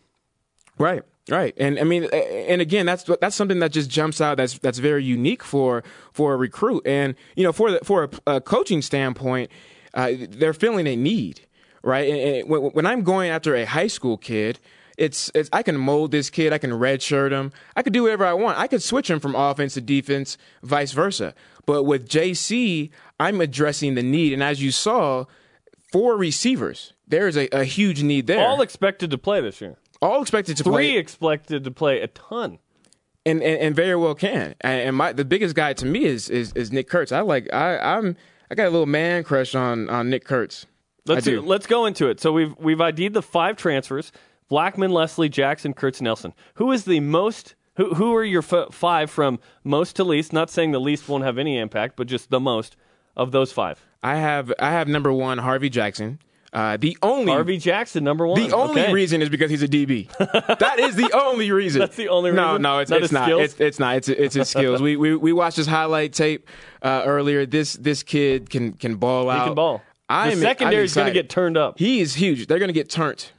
Right, 0.79 1.03
right, 1.31 1.55
and 1.57 1.79
I 1.79 1.85
mean, 1.85 2.05
and 2.05 2.61
again, 2.61 2.87
that's 2.87 3.05
that's 3.21 3.35
something 3.35 3.59
that 3.61 3.73
just 3.73 3.91
jumps 3.91 4.21
out. 4.21 4.37
That's 4.37 4.59
that's 4.59 4.79
very 4.79 5.05
unique 5.05 5.43
for 5.43 5.83
for 6.13 6.35
a 6.35 6.37
recruit, 6.37 6.87
and 6.87 7.15
you 7.35 7.45
know, 7.45 7.53
for 7.53 7.73
the, 7.73 7.81
for 7.83 8.11
a, 8.27 8.35
a 8.35 8.41
coaching 8.41 8.83
standpoint, 8.83 9.51
uh, 9.95 10.13
they're 10.29 10.55
feeling 10.55 10.87
a 10.87 10.95
need, 10.95 11.41
right? 11.83 12.09
And, 12.09 12.21
and 12.21 12.49
when, 12.51 12.63
when 12.73 12.87
I'm 12.87 13.03
going 13.03 13.31
after 13.31 13.55
a 13.55 13.65
high 13.65 13.89
school 13.89 14.17
kid. 14.17 14.59
It's, 14.97 15.31
it's 15.35 15.51
I 15.53 15.63
can 15.63 15.77
mold 15.77 16.11
this 16.11 16.31
kid. 16.31 16.53
I 16.53 16.59
can 16.59 16.71
redshirt 16.71 17.31
him. 17.31 17.53
I 17.75 17.83
could 17.83 17.93
do 17.93 18.05
whatever 18.05 18.25
I 18.25 18.33
want. 18.33 18.59
I 18.59 18.67
could 18.67 18.83
switch 18.83 19.11
him 19.11 19.21
from 19.21 19.35
offense 19.35 19.75
to 19.75 19.81
defense, 19.81 20.39
vice 20.63 20.93
versa. 20.93 21.35
But 21.67 21.83
with 21.83 22.09
JC, 22.09 22.91
I'm 23.21 23.41
addressing 23.41 23.95
the 23.95 24.03
need, 24.03 24.33
and 24.33 24.43
as 24.43 24.63
you 24.63 24.71
saw, 24.71 25.25
four 25.93 26.17
receivers. 26.17 26.93
There 27.09 27.29
is 27.29 27.37
a, 27.37 27.49
a 27.53 27.65
huge 27.65 28.03
need 28.03 28.27
there. 28.27 28.47
All 28.47 28.61
expected 28.61 29.11
to 29.11 29.19
play 29.19 29.41
this 29.41 29.61
year. 29.61 29.77
All 30.03 30.23
expected 30.23 30.57
to 30.59 30.65
Three 30.65 30.73
play 30.73 30.97
expected 30.97 31.65
to 31.65 31.71
play 31.71 32.01
a 32.01 32.09
ton. 32.09 32.59
and, 33.25 33.43
and, 33.43 33.61
and 33.61 33.77
very 33.77 33.97
well 33.97 34.15
can. 34.15 34.55
And, 34.61 34.97
my 34.97 35.13
the 35.13 35.25
biggest 35.25 35.55
guy 35.55 35.73
to 35.75 35.87
me 35.87 36.05
is 36.05 36.29
is, 36.29 36.53
is 36.53 36.73
Nick 36.73 36.89
Kurtz. 36.89 37.13
I 37.13 37.21
like 37.21 37.53
I 37.53 37.79
I'm 37.79 38.17
I 38.51 38.55
got 38.55 38.67
a 38.67 38.71
little 38.71 38.87
man 38.87 39.25
crush 39.25 39.55
on 39.55 39.89
on 39.89 40.11
Nick 40.11 40.25
Kurtz. 40.25 40.67
Let's 41.07 41.25
do. 41.25 41.41
let's 41.41 41.67
go 41.67 41.87
into 41.87 42.09
it. 42.09 42.21
So 42.21 42.33
we've 42.33 42.55
we've 42.59 42.81
ID'd 42.81 43.15
the 43.15 43.23
five 43.23 43.57
transfers: 43.57 44.13
Blackman, 44.49 44.91
Leslie, 44.93 45.29
Jackson, 45.29 45.75
Kurtz, 45.75 46.01
Nelson. 46.01 46.33
Who 46.55 46.73
is 46.73 46.85
the 46.85 47.01
most? 47.01 47.55
Who 47.77 47.95
who 47.95 48.15
are 48.15 48.25
your 48.25 48.43
f- 48.49 48.73
five 48.73 49.11
from 49.11 49.39
most 49.65 49.97
to 49.97 50.05
least? 50.05 50.33
Not 50.33 50.51
saying 50.51 50.73
the 50.73 50.81
least 50.81 51.09
won't 51.09 51.25
have 51.25 51.37
any 51.39 51.59
impact, 51.59 51.97
but 51.97 52.07
just 52.07 52.31
the 52.31 52.41
most 52.41 52.77
of 53.17 53.33
those 53.33 53.53
five. 53.53 53.85
I 54.03 54.17
have 54.17 54.53
I 54.59 54.71
have 54.71 54.89
number 54.89 55.13
one 55.13 55.39
Harvey 55.39 55.69
Jackson. 55.69 56.21
Uh, 56.53 56.79
the 56.79 56.97
only 57.03 57.33
Harvey 57.33 57.59
Jackson, 57.59 58.03
number 58.03 58.27
one. 58.27 58.41
the 58.41 58.55
only 58.57 58.81
Okay. 58.81 58.93
reason 58.93 59.21
is 59.21 59.29
because 59.29 59.51
he's 59.51 59.63
a 59.63 59.69
DB. 59.69 60.09
that 60.59 60.79
is 60.79 60.97
the 60.97 61.11
only 61.13 61.51
reason. 61.53 61.81
That's 61.81 61.97
the 61.97 62.09
only 62.09 62.31
reason? 62.31 62.63
no, 62.63 62.79
it's 62.79 62.91
Not 62.91 63.03
it's 63.03 63.13
not. 63.13 63.29
It's, 63.31 63.61
it's 63.61 63.79
not. 63.79 63.97
It's 63.97 64.09
it's 64.09 64.35
his 64.37 64.49
skills. 64.49 64.81
we, 64.81 64.97
we 64.97 65.15
we 65.17 65.33
watched 65.35 65.59
his 65.59 65.67
highlight 65.67 66.15
tape 66.15 66.49
uh, 66.81 67.03
earlier. 67.05 67.45
This 67.45 67.75
this 67.75 68.03
kid 68.03 68.49
can 68.49 68.73
can 68.73 68.97
ball 68.97 69.29
out. 69.29 69.41
He 69.41 69.45
can 69.49 69.55
ball. 69.55 69.83
I'm, 70.09 70.31
the 70.37 70.41
secondary 70.41 70.85
is 70.85 70.95
going 70.95 71.09
to 71.09 71.13
get 71.13 71.29
turned 71.29 71.57
up. 71.59 71.79
He 71.79 72.01
is 72.01 72.15
huge. 72.15 72.47
They're 72.47 72.61
going 72.61 72.69
to 72.69 72.73
get 72.73 72.89
turned. 72.89 73.33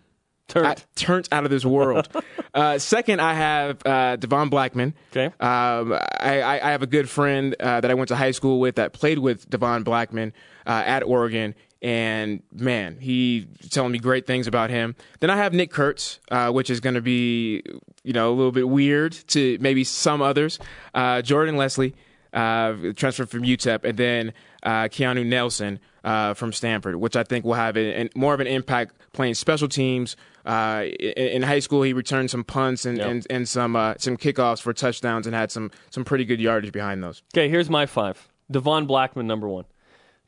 Turned 0.96 1.28
out 1.32 1.44
of 1.44 1.52
this 1.52 1.66
world. 1.66 2.08
uh, 2.54 2.80
second, 2.80 3.22
I 3.22 3.34
have 3.34 3.86
uh, 3.86 4.16
Devon 4.16 4.50
Blackman. 4.50 4.94
Okay. 5.12 5.26
Um, 5.40 5.94
I, 5.94 6.42
I 6.42 6.68
I 6.68 6.72
have 6.72 6.82
a 6.82 6.88
good 6.88 7.10
friend 7.10 7.56
uh, 7.60 7.82
that 7.82 7.92
I 7.92 7.94
went 7.94 8.08
to 8.10 8.16
high 8.16 8.32
school 8.32 8.60
with 8.60 8.76
that 8.76 8.94
played 8.94 9.20
with 9.20 9.50
Devon 9.50 9.84
Blackman 9.84 10.34
uh, 10.66 10.84
at 10.86 11.04
Oregon, 11.04 11.54
and 11.82 12.42
man, 12.54 12.98
he 13.00 13.48
telling 13.70 13.92
me 13.92 14.00
great 14.00 14.26
things 14.26 14.48
about 14.48 14.70
him. 14.70 14.96
Then 15.20 15.30
I 15.30 15.38
have 15.38 15.54
Nick 15.54 15.72
Kurtz, 15.72 16.20
uh, 16.32 16.50
which 16.52 16.70
is 16.70 16.80
going 16.80 16.96
to 16.96 17.02
be 17.02 17.62
you 18.04 18.14
know 18.14 18.32
a 18.32 18.36
little 18.36 18.52
bit 18.52 18.70
weird 18.70 19.14
to 19.30 19.58
maybe 19.60 19.84
some 19.84 20.22
others. 20.22 20.60
Uh, 20.94 21.22
Jordan 21.22 21.58
Leslie, 21.58 21.94
uh, 22.34 22.74
transferred 22.96 23.30
from 23.30 23.44
UTEP, 23.44 23.84
and 23.84 23.98
then 23.98 24.34
uh, 24.64 24.84
Keanu 24.84 25.26
Nelson 25.26 25.80
uh, 26.04 26.34
from 26.34 26.54
Stanford, 26.54 26.96
which 26.96 27.16
I 27.16 27.24
think 27.24 27.46
will 27.46 27.54
have 27.54 27.78
a, 27.78 27.94
an, 27.94 28.10
more 28.16 28.34
of 28.34 28.40
an 28.40 28.48
impact 28.48 28.96
playing 29.14 29.34
special 29.36 29.68
teams. 29.68 30.16
Uh, 30.48 30.86
in, 31.00 31.28
in 31.28 31.42
high 31.44 31.60
school, 31.60 31.82
he 31.84 31.92
returned 31.94 32.32
some 32.32 32.44
punts 32.44 32.86
and, 32.86 32.98
Yep. 32.98 33.08
and, 33.08 33.28
and 33.30 33.50
some 33.50 33.76
uh, 33.76 33.96
some 33.98 34.16
kickoffs 34.18 34.62
for 34.62 34.72
touchdowns 34.74 35.28
and 35.28 35.36
had 35.36 35.52
some 35.52 35.72
some 35.90 36.06
pretty 36.06 36.24
good 36.26 36.40
yardage 36.40 36.72
behind 36.72 37.04
those. 37.04 37.22
Okay, 37.36 37.50
here's 37.50 37.70
my 37.70 37.86
five. 37.86 38.30
Devon 38.50 38.86
Blackman, 38.86 39.28
number 39.28 39.48
one. 39.48 39.66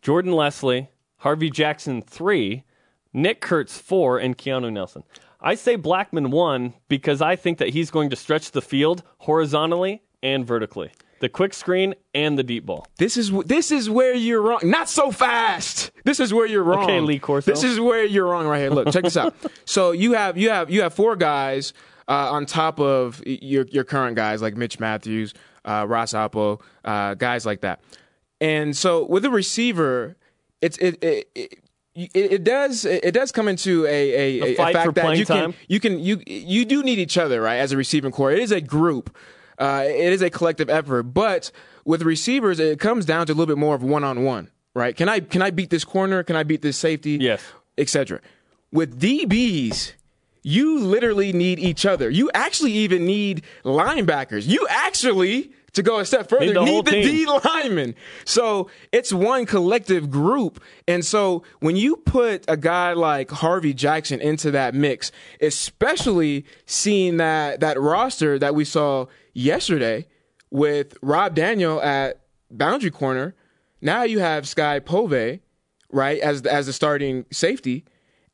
Jordan 0.01 0.33
Leslie, 0.33 0.89
Harvey 1.17 1.49
Jackson, 1.49 2.01
three. 2.01 2.63
Nick 3.13 3.41
Kurtz, 3.41 3.77
four. 3.77 4.19
And 4.19 4.37
Keanu 4.37 4.71
Nelson. 4.71 5.03
I 5.41 5.55
say 5.55 5.77
Blackman, 5.77 6.31
one, 6.31 6.73
because 6.89 7.21
I 7.21 7.37
think 7.37 7.59
that 7.59 7.69
he's 7.69 7.89
going 7.91 8.09
to 8.09 8.15
stretch 8.17 8.51
the 8.51 8.61
field 8.61 9.03
horizontally 9.19 10.01
and 10.21 10.45
vertically. 10.45 10.91
The 11.19 11.29
quick 11.29 11.53
screen 11.53 11.95
and 12.13 12.37
the 12.37 12.43
deep 12.43 12.65
ball. 12.65 12.87
This 12.97 13.17
is 13.17 13.31
this 13.45 13.71
is 13.71 13.89
where 13.89 14.13
you're 14.13 14.41
wrong. 14.41 14.59
Not 14.63 14.89
so 14.89 15.11
fast. 15.11 15.91
This 16.05 16.19
is 16.19 16.33
where 16.33 16.45
you're 16.45 16.63
wrong. 16.63 16.83
Okay, 16.85 16.99
Lee 17.01 17.19
Corso. 17.19 17.51
This 17.51 17.63
is 17.63 17.79
where 17.79 18.05
you're 18.05 18.25
wrong 18.25 18.47
right 18.47 18.59
here. 18.59 18.69
Look, 18.69 18.91
check 18.91 19.03
this 19.03 19.17
out. 19.17 19.35
So 19.65 19.91
you 19.91 20.13
have 20.13 20.37
you 20.37 20.49
have 20.49 20.69
you 20.69 20.81
have 20.81 20.93
four 20.93 21.15
guys 21.15 21.73
uh, 22.07 22.31
on 22.31 22.45
top 22.45 22.79
of 22.79 23.21
your 23.25 23.65
your 23.65 23.83
current 23.83 24.15
guys 24.15 24.41
like 24.41 24.55
Mitch 24.55 24.79
Mathews, 24.79 25.33
uh, 25.65 25.85
Ross 25.87 26.13
Apo, 26.13 26.59
uh, 26.83 27.13
guys 27.13 27.45
like 27.45 27.61
that. 27.61 27.81
And 28.41 28.75
so 28.75 29.05
with 29.05 29.25
a 29.25 29.29
receiver, 29.29 30.15
it's 30.61 30.77
it. 30.77 31.03
it, 31.03 31.29
it 31.35 31.59
it, 31.95 32.11
it 32.15 32.43
does. 32.45 32.85
It 32.85 33.13
does 33.13 33.31
come 33.31 33.49
into 33.49 33.85
a 33.85 33.89
a, 33.89 34.41
A 34.41 34.51
a 34.53 34.55
fact 34.55 34.95
that 34.95 35.17
you 35.17 35.25
can 35.25 35.53
you 35.67 35.79
can 35.81 35.99
you 35.99 36.21
you 36.25 36.63
do 36.63 36.81
need 36.81 36.97
each 36.97 37.17
other, 37.17 37.41
right? 37.41 37.57
As 37.57 37.73
a 37.73 37.77
receiving 37.77 38.11
core, 38.11 38.31
it 38.31 38.39
is 38.39 38.51
a 38.51 38.61
group. 38.61 39.15
Uh, 39.59 39.83
it 39.85 40.13
is 40.13 40.21
a 40.21 40.29
collective 40.29 40.69
effort, 40.69 41.03
but 41.03 41.51
with 41.85 42.01
receivers, 42.01 42.59
it 42.59 42.79
comes 42.79 43.05
down 43.05 43.25
to 43.27 43.33
a 43.33 43.35
little 43.35 43.53
bit 43.53 43.57
more 43.59 43.75
of 43.75 43.83
one 43.83 44.03
on 44.03 44.23
one, 44.23 44.49
right? 44.73 44.95
Can 44.95 45.09
I 45.09 45.19
can 45.19 45.41
I 45.41 45.51
beat 45.51 45.69
this 45.69 45.83
corner? 45.83 46.23
Can 46.23 46.35
I 46.35 46.43
beat 46.43 46.61
this 46.61 46.77
safety? 46.77 47.17
Yes. 47.19 47.43
etc. 47.77 48.21
With 48.71 48.99
DBs, 49.01 49.93
you 50.43 50.79
literally 50.79 51.33
need 51.33 51.59
each 51.59 51.85
other. 51.85 52.09
You 52.09 52.29
actually 52.33 52.71
even 52.73 53.05
need 53.05 53.43
linebackers. 53.63 54.47
You 54.47 54.65
actually, 54.69 55.51
to 55.73 55.81
go 55.83 55.99
a 55.99 56.05
step 56.05 56.29
further, 56.29 56.45
Need 56.45 56.55
the 56.55 56.63
need 56.65 56.85
the. 56.85 57.01
D 57.01 57.25
linemen. 57.25 57.95
So 58.25 58.69
it's 58.91 59.11
one 59.11 59.45
collective 59.45 60.09
group. 60.09 60.61
And 60.87 61.03
so 61.03 61.43
when 61.59 61.75
you 61.75 61.97
put 61.97 62.45
a 62.47 62.55
guy 62.57 62.93
like 62.93 63.31
Harvey 63.31 63.73
Jackson 63.73 64.21
into 64.21 64.51
that 64.51 64.73
mix, 64.75 65.11
especially 65.41 66.45
seeing 66.65 67.17
that 67.17 67.59
that 67.59 67.79
roster 67.79 68.39
that 68.39 68.55
we 68.55 68.65
saw 68.65 69.07
yesterday 69.39 70.05
with 70.51 70.97
Rob 71.01 71.35
Daniel 71.35 71.81
at 71.81 72.21
boundary 72.51 72.91
corner, 72.91 73.35
now 73.81 74.03
you 74.03 74.19
have 74.19 74.47
Sky 74.47 74.79
Pove, 74.79 75.39
right, 75.91 76.19
as 76.19 76.45
as 76.45 76.65
the 76.65 76.73
starting 76.73 77.25
safety. 77.31 77.85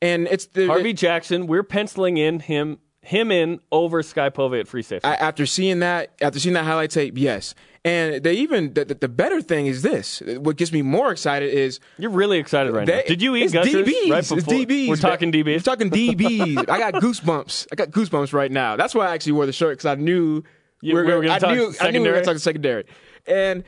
And 0.02 0.28
it's 0.28 0.48
the 0.48 0.68
Harvey 0.68 0.94
Jackson, 0.94 1.48
we're 1.48 1.64
penciling 1.64 2.18
in 2.18 2.40
him 2.40 2.80
him 3.02 3.32
in 3.32 3.60
over 3.72 4.02
Sky 4.02 4.30
Pove 4.30 4.60
at 4.60 4.68
free 4.68 4.82
safety. 4.82 5.08
I, 5.08 5.14
after 5.16 5.46
seeing 5.46 5.80
that, 5.80 6.12
after 6.22 6.40
seeing 6.40 6.54
that 6.56 6.66
highlight 6.66 6.90
tape, 6.90 7.18
yes. 7.18 7.54
And 7.84 8.24
they 8.24 8.34
even 8.34 8.74
the, 8.74 8.84
the, 8.84 8.96
the 8.96 9.08
better 9.08 9.42
thing 9.42 9.68
is 9.68 9.84
this. 9.84 10.22
What 10.26 10.58
gets 10.58 10.72
me 10.72 10.82
more 10.82 11.12
excited 11.12 11.54
is 11.54 11.80
You're 12.00 12.10
really 12.10 12.40
excited 12.40 12.74
right 12.74 12.88
they, 12.88 12.98
now. 12.98 13.04
Did 13.08 13.22
you 13.22 13.36
eat 13.36 13.44
it's 13.44 13.54
gushers 13.54 13.88
DBs. 13.88 14.10
right 14.10 14.20
It's 14.20 14.34
before? 14.34 14.54
DBs. 14.56 14.90
We're 14.90 14.96
talking 14.96 15.32
DBs. 15.32 15.46
We're 15.46 15.60
talking 15.60 15.92
DBs. 15.92 16.58
I 16.70 16.80
got 16.80 16.96
goosebumps. 16.96 17.68
I 17.72 17.76
got 17.76 17.92
goosebumps 17.92 18.34
right 18.34 18.52
now. 18.52 18.76
That's 18.76 18.96
why 18.96 19.06
I 19.06 19.14
actually 19.14 19.34
wore 19.34 19.46
the 19.46 19.54
shirt 19.54 19.78
because 19.78 19.86
I 19.86 20.02
knew 20.02 20.44
You- 20.86 20.96
we 20.96 21.04
were 21.04 21.22
gonna 21.22 21.34
I 21.34 21.40
talk 21.40 21.52
knew 21.56 21.74
I 21.80 21.92
knew 21.92 22.02
we 22.02 22.08
were 22.08 22.14
going 22.14 22.26
to 22.26 22.32
talk 22.34 22.40
secondary. 22.40 22.86
And 23.28 23.64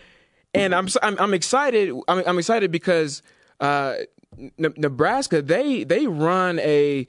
and 0.53 0.73
I'm 0.73 0.87
I'm, 1.01 1.17
I'm 1.19 1.33
excited. 1.33 1.93
I'm, 2.07 2.23
I'm 2.25 2.37
excited 2.39 2.71
because 2.71 3.21
uh, 3.59 3.95
N- 4.37 4.73
Nebraska 4.77 5.41
they 5.41 5.83
they 5.83 6.07
run 6.07 6.59
a. 6.59 7.07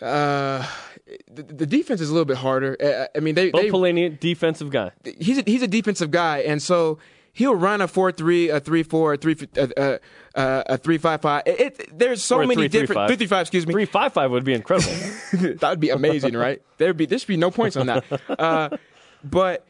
Uh, 0.00 0.64
the, 1.28 1.42
the 1.42 1.66
defense 1.66 2.00
is 2.00 2.08
a 2.08 2.12
little 2.12 2.24
bit 2.24 2.36
harder. 2.36 2.76
Uh, 2.80 3.06
I 3.16 3.20
mean, 3.20 3.34
they, 3.34 3.50
Bo 3.50 3.62
they 3.62 3.68
Pelini, 3.70 4.20
defensive 4.20 4.70
guy. 4.70 4.92
he's 5.18 5.38
a, 5.38 5.42
he's 5.44 5.62
a 5.62 5.66
defensive 5.66 6.12
guy, 6.12 6.38
and 6.38 6.62
so 6.62 6.98
he'll 7.32 7.54
run 7.54 7.80
a 7.80 7.88
four 7.88 8.12
three, 8.12 8.48
a 8.48 8.60
three 8.60 8.82
four, 8.82 9.14
a 9.14 9.16
three 9.16 9.36
uh, 9.56 9.66
uh, 9.76 9.98
uh, 10.34 10.62
a 10.66 10.76
three 10.78 10.98
five 10.98 11.20
five. 11.20 11.42
It, 11.46 11.60
it, 11.60 11.98
there's 11.98 12.22
so 12.22 12.38
many 12.38 12.68
3-3-5. 12.68 12.70
different 12.70 13.08
three 13.08 13.16
three 13.16 13.26
five. 13.26 13.40
Excuse 13.42 13.66
me. 13.66 13.72
Three 13.72 13.84
five 13.86 14.12
five 14.12 14.30
would 14.30 14.44
be 14.44 14.54
incredible. 14.54 14.92
that 15.32 15.70
would 15.70 15.80
be 15.80 15.90
amazing, 15.90 16.34
right? 16.34 16.62
There'd 16.76 16.96
be 16.96 17.06
there 17.06 17.18
should 17.18 17.28
be 17.28 17.36
no 17.36 17.50
points 17.50 17.76
on 17.76 17.86
that. 17.86 18.04
Uh, 18.38 18.76
but 19.24 19.66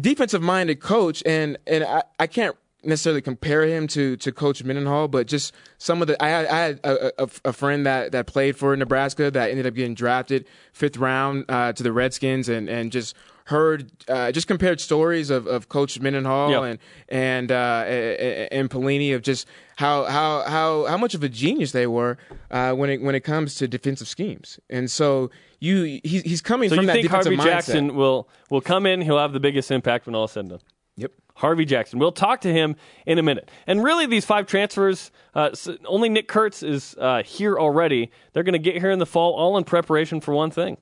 defensive 0.00 0.42
minded 0.42 0.80
coach, 0.80 1.22
and 1.24 1.58
and 1.66 1.84
I, 1.84 2.02
I 2.18 2.26
can't 2.26 2.56
necessarily 2.82 3.20
compare 3.20 3.62
him 3.66 3.86
to 3.88 4.16
to 4.16 4.32
Coach 4.32 4.62
Mendenhall, 4.62 5.08
but 5.08 5.26
just 5.26 5.54
some 5.78 6.00
of 6.02 6.08
the 6.08 6.22
I 6.22 6.28
had, 6.28 6.46
I 6.46 6.58
had 6.58 6.80
a, 6.84 7.22
a, 7.22 7.28
a 7.46 7.52
friend 7.52 7.86
that 7.86 8.12
that 8.12 8.26
played 8.26 8.56
for 8.56 8.76
Nebraska 8.76 9.30
that 9.30 9.50
ended 9.50 9.66
up 9.66 9.74
getting 9.74 9.94
drafted 9.94 10.46
fifth 10.72 10.96
round 10.96 11.44
uh, 11.48 11.72
to 11.72 11.82
the 11.82 11.92
Redskins, 11.92 12.48
and 12.48 12.68
and 12.68 12.92
just 12.92 13.14
heard 13.46 13.90
uh, 14.08 14.30
just 14.32 14.46
compared 14.46 14.80
stories 14.80 15.30
of, 15.30 15.46
of 15.46 15.68
Coach 15.68 15.98
Mendenhall 16.00 16.50
Yeah. 16.50 16.62
and 16.64 16.78
and 17.08 17.52
uh, 17.52 17.84
and 17.86 18.52
and 18.52 18.70
Pelini 18.70 19.14
of 19.14 19.22
just 19.22 19.46
how 19.76 20.04
how 20.04 20.42
how 20.42 20.84
how 20.86 20.96
much 20.96 21.14
of 21.14 21.22
a 21.22 21.28
genius 21.28 21.72
they 21.72 21.86
were 21.86 22.18
uh, 22.50 22.72
when 22.72 22.90
it 22.90 23.00
when 23.02 23.14
it 23.14 23.20
comes 23.20 23.54
to 23.56 23.68
defensive 23.68 24.08
schemes, 24.08 24.60
and 24.70 24.90
so 24.90 25.30
you 25.60 26.00
he's 26.04 26.22
he's 26.22 26.42
coming 26.42 26.68
So 26.68 26.76
from 26.76 26.82
you 26.84 26.86
that 26.88 26.92
think 26.94 27.08
Harvey 27.08 27.36
mindset. 27.36 27.44
Jackson 27.44 27.94
will 27.94 28.28
will 28.50 28.60
come 28.60 28.84
in? 28.86 29.00
He'll 29.00 29.18
have 29.18 29.32
the 29.32 29.40
biggest 29.40 29.70
impact 29.70 30.06
when 30.06 30.14
all 30.14 30.24
is 30.24 30.32
said 30.32 30.40
and 30.40 30.50
done. 30.50 30.60
Yep. 30.98 31.12
Harvey 31.36 31.66
Jackson. 31.66 31.98
We'll 31.98 32.12
talk 32.12 32.40
to 32.40 32.52
him 32.52 32.76
in 33.04 33.18
a 33.18 33.22
minute. 33.22 33.50
And 33.66 33.84
really, 33.84 34.06
these 34.06 34.24
five 34.24 34.46
transfers, 34.46 35.10
uh, 35.34 35.50
only 35.84 36.08
Nick 36.08 36.28
Kurtz 36.28 36.62
is 36.62 36.96
uh, 36.98 37.22
here 37.22 37.58
already. 37.58 38.10
They're 38.32 38.42
going 38.42 38.54
to 38.54 38.58
get 38.58 38.80
here 38.80 38.90
in 38.90 38.98
the 38.98 39.04
fall, 39.04 39.34
all 39.34 39.58
in 39.58 39.64
preparation 39.64 40.22
for 40.22 40.32
one 40.32 40.50
thing. 40.50 40.78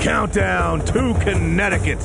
Countdown 0.00 0.84
to 0.86 1.14
Connecticut. 1.20 1.98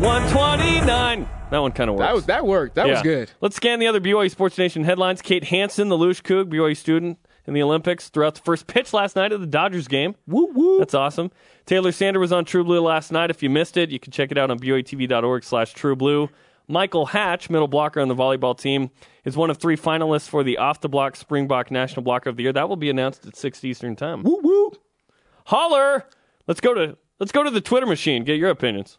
129. 0.00 1.28
That 1.50 1.58
one 1.58 1.72
kind 1.72 1.88
of 1.88 1.96
works. 1.96 2.06
That 2.06 2.14
was 2.14 2.26
that 2.26 2.46
worked. 2.46 2.74
That 2.74 2.88
was 2.88 3.00
good. 3.00 3.30
Let's 3.40 3.56
scan 3.56 3.78
the 3.78 3.86
other 3.86 4.00
BYU 4.00 4.30
Sports 4.30 4.58
Nation 4.58 4.84
headlines. 4.84 5.22
Kate 5.22 5.44
Hansen, 5.44 5.88
the 5.88 5.96
Luge 5.96 6.22
Coug, 6.22 6.50
BYU 6.52 6.76
student 6.76 7.18
in 7.46 7.54
the 7.54 7.62
Olympics, 7.62 8.10
threw 8.10 8.26
out 8.26 8.34
the 8.34 8.42
first 8.42 8.66
pitch 8.66 8.92
last 8.92 9.16
night 9.16 9.32
of 9.32 9.40
the 9.40 9.46
Dodgers 9.46 9.88
game. 9.88 10.14
Woo 10.26 10.52
woo. 10.52 10.78
That's 10.78 10.92
awesome. 10.92 11.30
Taylor 11.64 11.90
Sander 11.92 12.20
was 12.20 12.32
on 12.32 12.44
True 12.44 12.64
Blue 12.64 12.80
last 12.80 13.12
night. 13.12 13.30
If 13.30 13.42
you 13.42 13.48
missed 13.48 13.78
it, 13.78 13.90
you 13.90 13.98
can 13.98 14.12
check 14.12 14.30
it 14.30 14.36
out 14.36 14.50
on 14.50 14.58
BYUtv.org 14.58 15.42
slash 15.42 15.72
True 15.72 15.96
Blue. 15.96 16.28
Michael 16.68 17.06
Hatch, 17.06 17.48
middle 17.48 17.68
blocker 17.68 18.00
on 18.00 18.08
the 18.08 18.14
volleyball 18.14 18.58
team, 18.58 18.90
is 19.24 19.36
one 19.36 19.48
of 19.48 19.56
three 19.56 19.76
finalists 19.76 20.28
for 20.28 20.42
the 20.42 20.58
Off 20.58 20.80
the 20.82 20.88
Block 20.88 21.16
Springbok 21.16 21.70
National 21.70 22.02
Blocker 22.02 22.28
of 22.28 22.36
the 22.36 22.42
Year. 22.42 22.52
That 22.52 22.68
will 22.68 22.76
be 22.76 22.90
announced 22.90 23.24
at 23.24 23.36
6 23.36 23.64
Eastern 23.64 23.96
Time. 23.96 24.22
Woo 24.22 24.40
woo. 24.42 24.72
Holler! 25.46 26.04
Let's 26.46 26.60
go 26.60 26.74
to 26.74 26.96
let's 27.18 27.32
go 27.32 27.42
to 27.42 27.50
the 27.50 27.60
Twitter 27.60 27.86
machine. 27.86 28.24
Get 28.24 28.38
your 28.38 28.50
opinions. 28.50 28.98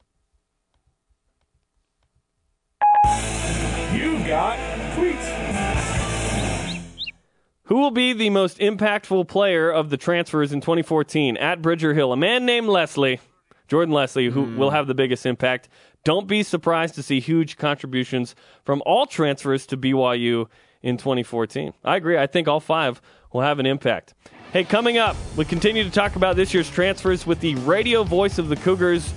You 3.94 4.20
got 4.28 4.58
tweets. 4.96 5.48
Who 7.64 7.76
will 7.76 7.92
be 7.92 8.14
the 8.14 8.30
most 8.30 8.60
impactful 8.60 9.28
player 9.28 9.70
of 9.70 9.90
the 9.90 9.98
transfers 9.98 10.54
in 10.54 10.62
2014 10.62 11.38
at 11.38 11.62
Bridger 11.62 11.94
Hill? 11.94 12.14
A 12.14 12.18
man 12.18 12.46
named 12.46 12.68
Leslie, 12.68 13.20
Jordan 13.68 13.94
Leslie, 13.94 14.30
who 14.30 14.44
will 14.44 14.70
hmm. 14.70 14.76
have 14.76 14.88
the 14.88 14.96
biggest 14.96 15.26
impact. 15.26 15.68
Don't 16.04 16.28
be 16.28 16.44
surprised 16.44 16.96
to 16.96 17.04
see 17.04 17.20
huge 17.20 17.58
contributions 17.58 18.36
from 18.64 18.82
all 18.86 19.06
transfers 19.06 19.66
to 19.68 19.78
BYU 19.78 20.48
in 20.82 20.98
2014. 20.98 21.74
I 21.84 21.98
agree. 21.98 22.18
I 22.18 22.28
think 22.28 22.48
all 22.48 22.62
five 22.62 23.02
will 23.34 23.42
have 23.42 23.60
an 23.60 23.66
impact. 23.66 24.14
Hey, 24.54 24.64
coming 24.64 24.98
up, 24.98 25.16
we 25.36 25.46
continue 25.46 25.84
to 25.84 25.90
talk 25.90 26.16
about 26.16 26.36
this 26.36 26.54
year's 26.54 26.70
transfers 26.70 27.26
with 27.28 27.40
the 27.42 27.56
radio 27.56 28.04
voice 28.04 28.38
of 28.40 28.48
the 28.50 28.56
Cougars, 28.56 29.14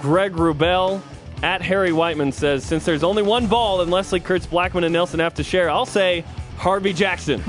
Greg 0.00 0.32
Wrubell. 0.32 1.00
At 1.40 1.62
Harry 1.62 1.92
Whiteman 1.92 2.32
says, 2.32 2.64
since 2.64 2.84
there's 2.84 3.04
only 3.04 3.22
one 3.22 3.46
ball 3.46 3.80
and 3.80 3.92
Leslie 3.92 4.18
Kurtz, 4.18 4.44
Blackman, 4.44 4.82
and 4.82 4.92
Nelson 4.92 5.20
have 5.20 5.34
to 5.34 5.44
share, 5.44 5.70
I'll 5.70 5.86
say 5.86 6.24
Harvey 6.56 6.92
Jackson. 6.92 7.40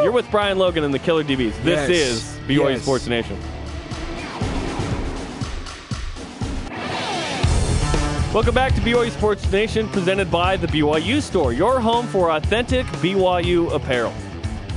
You're 0.00 0.12
with 0.12 0.30
Brian 0.30 0.58
Logan 0.58 0.84
and 0.84 0.94
the 0.94 1.00
Killer 1.00 1.24
DBs. 1.24 1.60
This 1.64 1.88
Yes. 1.88 1.90
is 1.90 2.38
BYU 2.46 2.70
Yes. 2.74 2.82
Sports 2.82 3.08
Nation. 3.08 3.36
Welcome 8.32 8.54
back 8.54 8.74
to 8.76 8.80
BYU 8.80 9.10
Sports 9.10 9.50
Nation, 9.50 9.88
presented 9.88 10.30
by 10.30 10.56
the 10.56 10.68
BYU 10.68 11.20
Store, 11.20 11.52
your 11.52 11.80
home 11.80 12.06
for 12.06 12.30
authentic 12.30 12.86
BYU 13.02 13.72
apparel. 13.74 14.12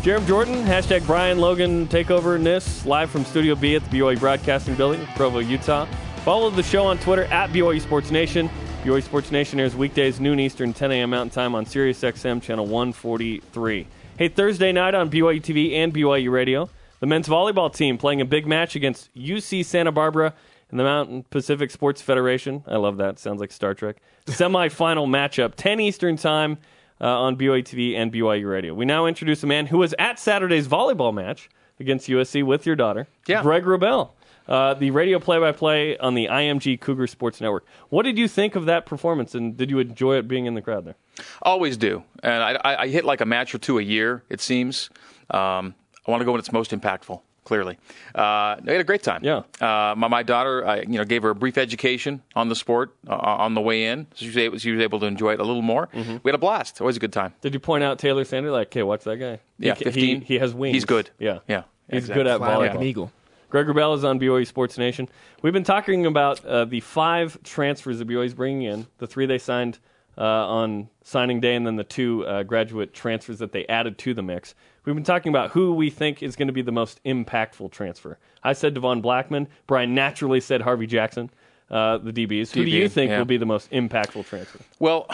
Jarom 0.05 0.27
Jordan, 0.27 0.63
hashtag 0.65 1.03
Brian 1.07 1.39
Logan 1.39 1.87
Takeover 1.87 2.39
NIS, 2.39 2.85
live 2.85 3.09
from 3.09 3.25
Studio 3.25 3.55
B 3.55 3.73
at 3.73 3.83
the 3.89 3.97
BYU 3.97 4.19
Broadcasting 4.19 4.75
Building, 4.75 5.03
Provo, 5.15 5.39
Utah. 5.39 5.87
Follow 6.17 6.51
the 6.51 6.61
show 6.61 6.85
on 6.85 6.99
Twitter 6.99 7.23
at 7.23 7.49
BYU 7.49 7.81
Sports 7.81 8.11
Nation. 8.11 8.47
BYU 8.83 9.01
Sports 9.01 9.31
Nation 9.31 9.59
airs 9.59 9.75
weekdays 9.75 10.19
noon 10.19 10.39
Eastern, 10.39 10.73
10 10.73 10.91
a.m. 10.91 11.09
Mountain 11.09 11.31
Time 11.31 11.55
on 11.55 11.65
Sirius 11.65 12.01
XM 12.01 12.39
channel 12.39 12.67
143. 12.67 13.87
Hey, 14.19 14.27
Thursday 14.27 14.71
night 14.71 14.93
on 14.93 15.09
BYU 15.09 15.41
TV 15.41 15.73
and 15.73 15.91
BYU 15.91 16.29
Radio, 16.29 16.69
the 16.99 17.07
men's 17.07 17.27
volleyball 17.27 17.73
team 17.73 17.97
playing 17.97 18.21
a 18.21 18.25
big 18.25 18.45
match 18.45 18.75
against 18.75 19.11
UC 19.15 19.65
Santa 19.65 19.91
Barbara 19.91 20.35
in 20.69 20.77
the 20.77 20.83
Mountain 20.83 21.23
Pacific 21.31 21.71
Sports 21.71 22.03
Federation. 22.03 22.63
I 22.67 22.75
love 22.75 22.97
that. 22.97 23.17
Sounds 23.17 23.41
like 23.41 23.51
Star 23.51 23.73
Trek. 23.73 23.95
Semi-final 24.27 25.07
matchup, 25.07 25.53
10 25.55 25.79
Eastern 25.79 26.15
Time 26.15 26.59
uh, 27.01 27.05
on 27.21 27.35
BYU 27.37 27.63
TV 27.63 27.95
and 27.95 28.11
BYU 28.11 28.49
Radio. 28.49 28.73
We 28.73 28.85
now 28.85 29.05
introduce 29.05 29.43
a 29.43 29.47
man 29.47 29.67
who 29.67 29.77
was 29.77 29.93
at 29.99 30.19
Saturday's 30.19 30.67
volleyball 30.67 31.13
match 31.13 31.49
against 31.79 32.07
USC 32.07 32.43
with 32.43 32.65
your 32.65 32.75
daughter, 32.75 33.07
Yeah. 33.27 33.41
Greg 33.41 33.63
Wrubell, 33.63 34.11
uh, 34.47 34.75
the 34.75 34.91
radio 34.91 35.19
play-by-play 35.19 35.97
on 35.97 36.13
the 36.13 36.27
IMG 36.27 36.79
Cougar 36.79 37.07
Sports 37.07 37.41
Network. 37.41 37.65
What 37.89 38.03
did 38.03 38.17
you 38.17 38.27
think 38.27 38.55
of 38.55 38.65
that 38.65 38.85
performance, 38.85 39.35
and 39.35 39.57
did 39.57 39.69
you 39.69 39.79
enjoy 39.79 40.15
it 40.17 40.27
being 40.27 40.45
in 40.45 40.53
the 40.53 40.61
crowd 40.61 40.85
there? 40.85 40.95
Always 41.41 41.75
do. 41.77 42.03
And 42.23 42.41
I, 42.43 42.53
I, 42.63 42.81
I 42.83 42.87
hit 42.87 43.03
like 43.05 43.19
a 43.21 43.25
match 43.25 43.53
or 43.53 43.57
two 43.57 43.77
a 43.77 43.81
year, 43.81 44.23
it 44.29 44.39
seems. 44.39 44.89
Um, 45.31 45.75
I 46.07 46.11
want 46.11 46.21
to 46.21 46.25
go 46.25 46.31
when 46.31 46.39
it's 46.39 46.51
most 46.51 46.71
impactful, 46.71 47.21
clearly. 47.45 47.77
Uh, 48.13 48.21
I 48.21 48.61
had 48.65 48.81
a 48.81 48.83
great 48.83 49.01
time. 49.03 49.21
Yeah. 49.23 49.43
Uh, 49.61 49.95
my, 49.95 50.09
my 50.09 50.23
daughter, 50.23 50.67
I 50.67 50.81
you 50.81 50.97
know, 50.97 51.05
gave 51.05 51.23
her 51.23 51.29
a 51.29 51.35
brief 51.35 51.57
education 51.57 52.21
on 52.35 52.49
the 52.49 52.55
sport 52.55 52.93
uh, 53.07 53.15
on 53.15 53.53
the 53.53 53.61
way 53.61 53.85
in. 53.85 54.07
So 54.15 54.25
she 54.25 54.27
was, 54.27 54.37
able, 54.37 54.57
she 54.57 54.71
was 54.71 54.81
able 54.81 54.99
to 54.99 55.05
enjoy 55.05 55.33
it 55.33 55.39
a 55.39 55.43
little 55.43 55.61
more. 55.61 55.87
Mm-hmm. 55.93 56.17
We 56.23 56.29
had 56.29 56.35
a 56.35 56.39
blast. 56.39 56.81
Always 56.81 56.97
a 56.97 56.99
good 56.99 57.13
time. 57.13 57.33
Did 57.41 57.53
you 57.53 57.59
point 57.61 57.83
out 57.83 57.97
Taylor 57.99 58.25
Sander? 58.25 58.51
Like, 58.51 58.67
okay, 58.67 58.83
watch 58.83 59.03
that 59.05 59.17
guy. 59.17 59.39
Yeah, 59.59 59.75
he, 59.75 59.83
15. 59.85 60.21
He, 60.21 60.25
he 60.25 60.39
has 60.39 60.53
wings. 60.53 60.73
He's 60.73 60.85
good. 60.85 61.09
Yeah, 61.19 61.39
Yeah, 61.47 61.63
He's 61.89 61.99
exactly. 61.99 62.23
good 62.23 62.27
at 62.27 62.37
Fly 62.39 62.55
like 62.57 62.71
volleyball. 62.71 62.75
an 62.75 62.83
eagle. 62.83 63.11
Greg 63.49 63.67
Wrubell 63.67 63.95
is 63.95 64.03
on 64.03 64.19
BYU 64.19 64.45
Sports 64.45 64.77
Nation. 64.77 65.07
We've 65.41 65.53
been 65.53 65.63
talking 65.63 66.05
about 66.05 66.43
uh, 66.43 66.65
the 66.65 66.81
five 66.81 67.41
transfers 67.43 67.99
that 67.99 68.07
BYU 68.07 68.25
is 68.25 68.33
bringing 68.33 68.63
in, 68.63 68.87
the 68.97 69.07
three 69.07 69.25
they 69.27 69.37
signed 69.37 69.79
uh, 70.17 70.23
on 70.23 70.89
signing 71.03 71.39
day, 71.39 71.55
and 71.55 71.65
then 71.65 71.75
the 71.75 71.83
two 71.83 72.25
uh, 72.25 72.43
graduate 72.43 72.93
transfers 72.93 73.39
that 73.39 73.51
they 73.51 73.65
added 73.67 73.97
to 73.99 74.13
the 74.13 74.23
mix. 74.23 74.55
We've 74.85 74.95
been 74.95 75.03
talking 75.03 75.29
about 75.29 75.51
who 75.51 75.73
we 75.73 75.89
think 75.89 76.21
is 76.21 76.35
going 76.35 76.47
to 76.47 76.53
be 76.53 76.61
the 76.61 76.71
most 76.71 77.03
impactful 77.03 77.71
transfer. 77.71 78.19
I 78.43 78.53
said 78.53 78.73
Devon 78.73 79.01
Blackman. 79.01 79.47
Brian 79.67 79.95
naturally 79.95 80.39
said 80.39 80.61
Harvey 80.61 80.85
Jackson, 80.87 81.31
uh, 81.71 81.97
the 81.97 82.13
DBs. 82.13 82.51
Who 82.51 82.63
do 82.63 82.71
you 82.71 82.87
think 82.87 83.09
yeah. 83.09 83.17
will 83.17 83.25
be 83.25 83.37
the 83.37 83.45
most 83.45 83.71
impactful 83.71 84.25
transfer? 84.27 84.59
Well, 84.79 85.07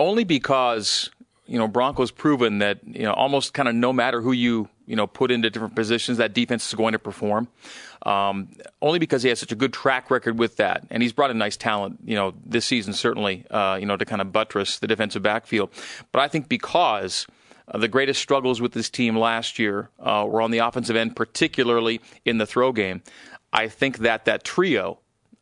only 0.00 0.24
because 0.24 1.10
you 1.46 1.58
know, 1.58 1.68
Broncos 1.68 2.10
proven 2.10 2.58
that 2.58 2.80
you 2.86 3.02
know 3.02 3.12
almost 3.12 3.54
kind 3.54 3.68
of 3.68 3.74
no 3.74 3.92
matter 3.92 4.20
who 4.20 4.32
you 4.32 4.68
you 4.86 4.96
know 4.96 5.06
put 5.06 5.30
into 5.30 5.50
different 5.50 5.74
positions, 5.74 6.18
that 6.18 6.34
defense 6.34 6.66
is 6.68 6.74
going 6.74 6.92
to 6.92 6.98
perform. 6.98 7.48
Um, 8.04 8.48
only 8.80 8.98
because 8.98 9.22
he 9.22 9.28
has 9.28 9.38
such 9.38 9.52
a 9.52 9.54
good 9.54 9.72
track 9.72 10.10
record 10.10 10.38
with 10.38 10.56
that, 10.56 10.84
and 10.90 11.02
he's 11.02 11.12
brought 11.12 11.30
in 11.30 11.38
nice 11.38 11.56
talent, 11.56 12.00
you 12.04 12.16
know, 12.16 12.34
this 12.44 12.64
season 12.64 12.92
certainly, 12.92 13.44
uh, 13.50 13.76
you 13.78 13.86
know, 13.86 13.96
to 13.96 14.04
kind 14.04 14.20
of 14.20 14.32
buttress 14.32 14.80
the 14.80 14.88
defensive 14.88 15.22
backfield. 15.22 15.70
But 16.10 16.20
I 16.20 16.28
think 16.28 16.48
because 16.48 17.26
uh, 17.68 17.78
the 17.78 17.88
greatest 17.88 18.20
struggles 18.20 18.60
with 18.60 18.72
this 18.72 18.90
team 18.90 19.16
last 19.16 19.58
year 19.58 19.90
uh, 20.00 20.26
were 20.28 20.42
on 20.42 20.50
the 20.50 20.58
offensive 20.58 20.96
end, 20.96 21.14
particularly 21.14 22.00
in 22.24 22.38
the 22.38 22.46
throw 22.46 22.72
game. 22.72 23.02
I 23.52 23.68
think 23.68 23.98
that 23.98 24.24
that 24.24 24.44
trio 24.44 24.98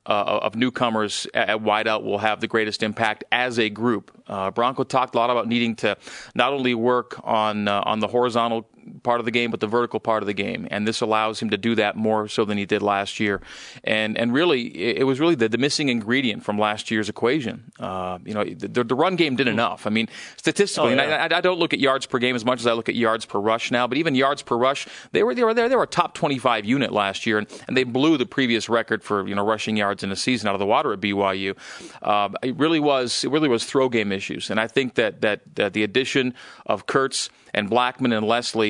uh, 0.06 0.40
of 0.42 0.56
newcomers 0.56 1.26
at 1.34 1.58
wideout 1.58 2.02
will 2.02 2.18
have 2.18 2.40
the 2.40 2.46
greatest 2.46 2.82
impact 2.82 3.24
as 3.30 3.58
a 3.58 3.68
group. 3.68 4.10
Uh, 4.26 4.50
Bronco 4.50 4.84
talked 4.84 5.14
a 5.14 5.18
lot 5.18 5.30
about 5.30 5.46
needing 5.46 5.76
to 5.76 5.96
not 6.34 6.52
only 6.52 6.74
work 6.74 7.20
on 7.22 7.68
uh, 7.68 7.82
on 7.84 8.00
the 8.00 8.08
horizontal 8.08 8.68
part 9.02 9.20
of 9.20 9.24
the 9.24 9.30
game, 9.30 9.50
but 9.50 9.60
the 9.60 9.66
vertical 9.66 10.00
part 10.00 10.22
of 10.22 10.26
the 10.26 10.34
game. 10.34 10.66
And 10.70 10.86
this 10.86 11.00
allows 11.00 11.40
him 11.40 11.50
to 11.50 11.58
do 11.58 11.74
that 11.76 11.96
more 11.96 12.28
so 12.28 12.44
than 12.44 12.58
he 12.58 12.66
did 12.66 12.82
last 12.82 13.20
year. 13.20 13.40
And 13.84 14.16
and 14.18 14.32
really, 14.32 14.66
it 14.98 15.06
was 15.06 15.20
really 15.20 15.34
the, 15.34 15.48
the 15.48 15.58
missing 15.58 15.88
ingredient 15.88 16.44
from 16.44 16.58
last 16.58 16.90
year's 16.90 17.08
equation. 17.08 17.72
Uh, 17.78 18.18
you 18.24 18.34
know, 18.34 18.44
the, 18.44 18.84
the, 18.84 18.94
run 18.94 19.16
game 19.16 19.36
did 19.36 19.46
hmm. 19.46 19.54
enough. 19.54 19.86
I 19.86 19.90
mean, 19.90 20.08
statistically, 20.36 20.94
oh, 20.94 21.02
yeah. 21.02 21.28
I, 21.30 21.36
I, 21.36 21.40
don't 21.40 21.58
look 21.58 21.72
at 21.72 21.80
yards 21.80 22.06
per 22.06 22.18
game 22.18 22.36
as 22.36 22.44
much 22.44 22.60
as 22.60 22.66
I 22.66 22.72
look 22.72 22.88
at 22.88 22.94
yards 22.94 23.24
per 23.24 23.38
rush 23.38 23.70
now. 23.70 23.86
But 23.86 23.98
even 23.98 24.14
yards 24.14 24.42
per 24.42 24.56
rush, 24.56 24.86
they 25.12 25.22
were 25.22 25.34
they 25.34 25.44
were 25.44 25.54
there. 25.54 25.68
They 25.68 25.76
were 25.76 25.84
a 25.84 25.88
top 25.88 26.14
25 26.14 26.64
unit 26.64 26.92
last 26.92 27.26
year, 27.26 27.38
and, 27.38 27.46
and 27.66 27.76
they 27.76 27.84
blew 27.84 28.16
the 28.16 28.26
previous 28.26 28.68
record 28.68 29.02
for 29.02 29.26
you 29.26 29.34
know 29.34 29.44
rushing 29.44 29.76
yards 29.76 30.02
in 30.02 30.10
a 30.12 30.16
season 30.16 30.48
out 30.48 30.54
of 30.54 30.60
the 30.60 30.66
water 30.66 30.92
at 30.92 31.00
BYU. 31.00 31.56
Uh, 32.02 32.28
it 32.42 32.56
really 32.56 32.80
was 32.80 33.24
it 33.24 33.30
really 33.30 33.48
was 33.48 33.64
throw 33.64 33.88
game 33.88 34.12
issues, 34.12 34.50
and 34.50 34.60
I 34.60 34.66
think 34.66 34.94
that 34.94 35.20
that, 35.22 35.40
that 35.56 35.72
the 35.72 35.82
addition 35.82 36.34
of 36.66 36.86
Kurtz 36.86 37.30
and 37.54 37.68
Blackman 37.68 38.12
and 38.12 38.26
Leslie 38.26 38.69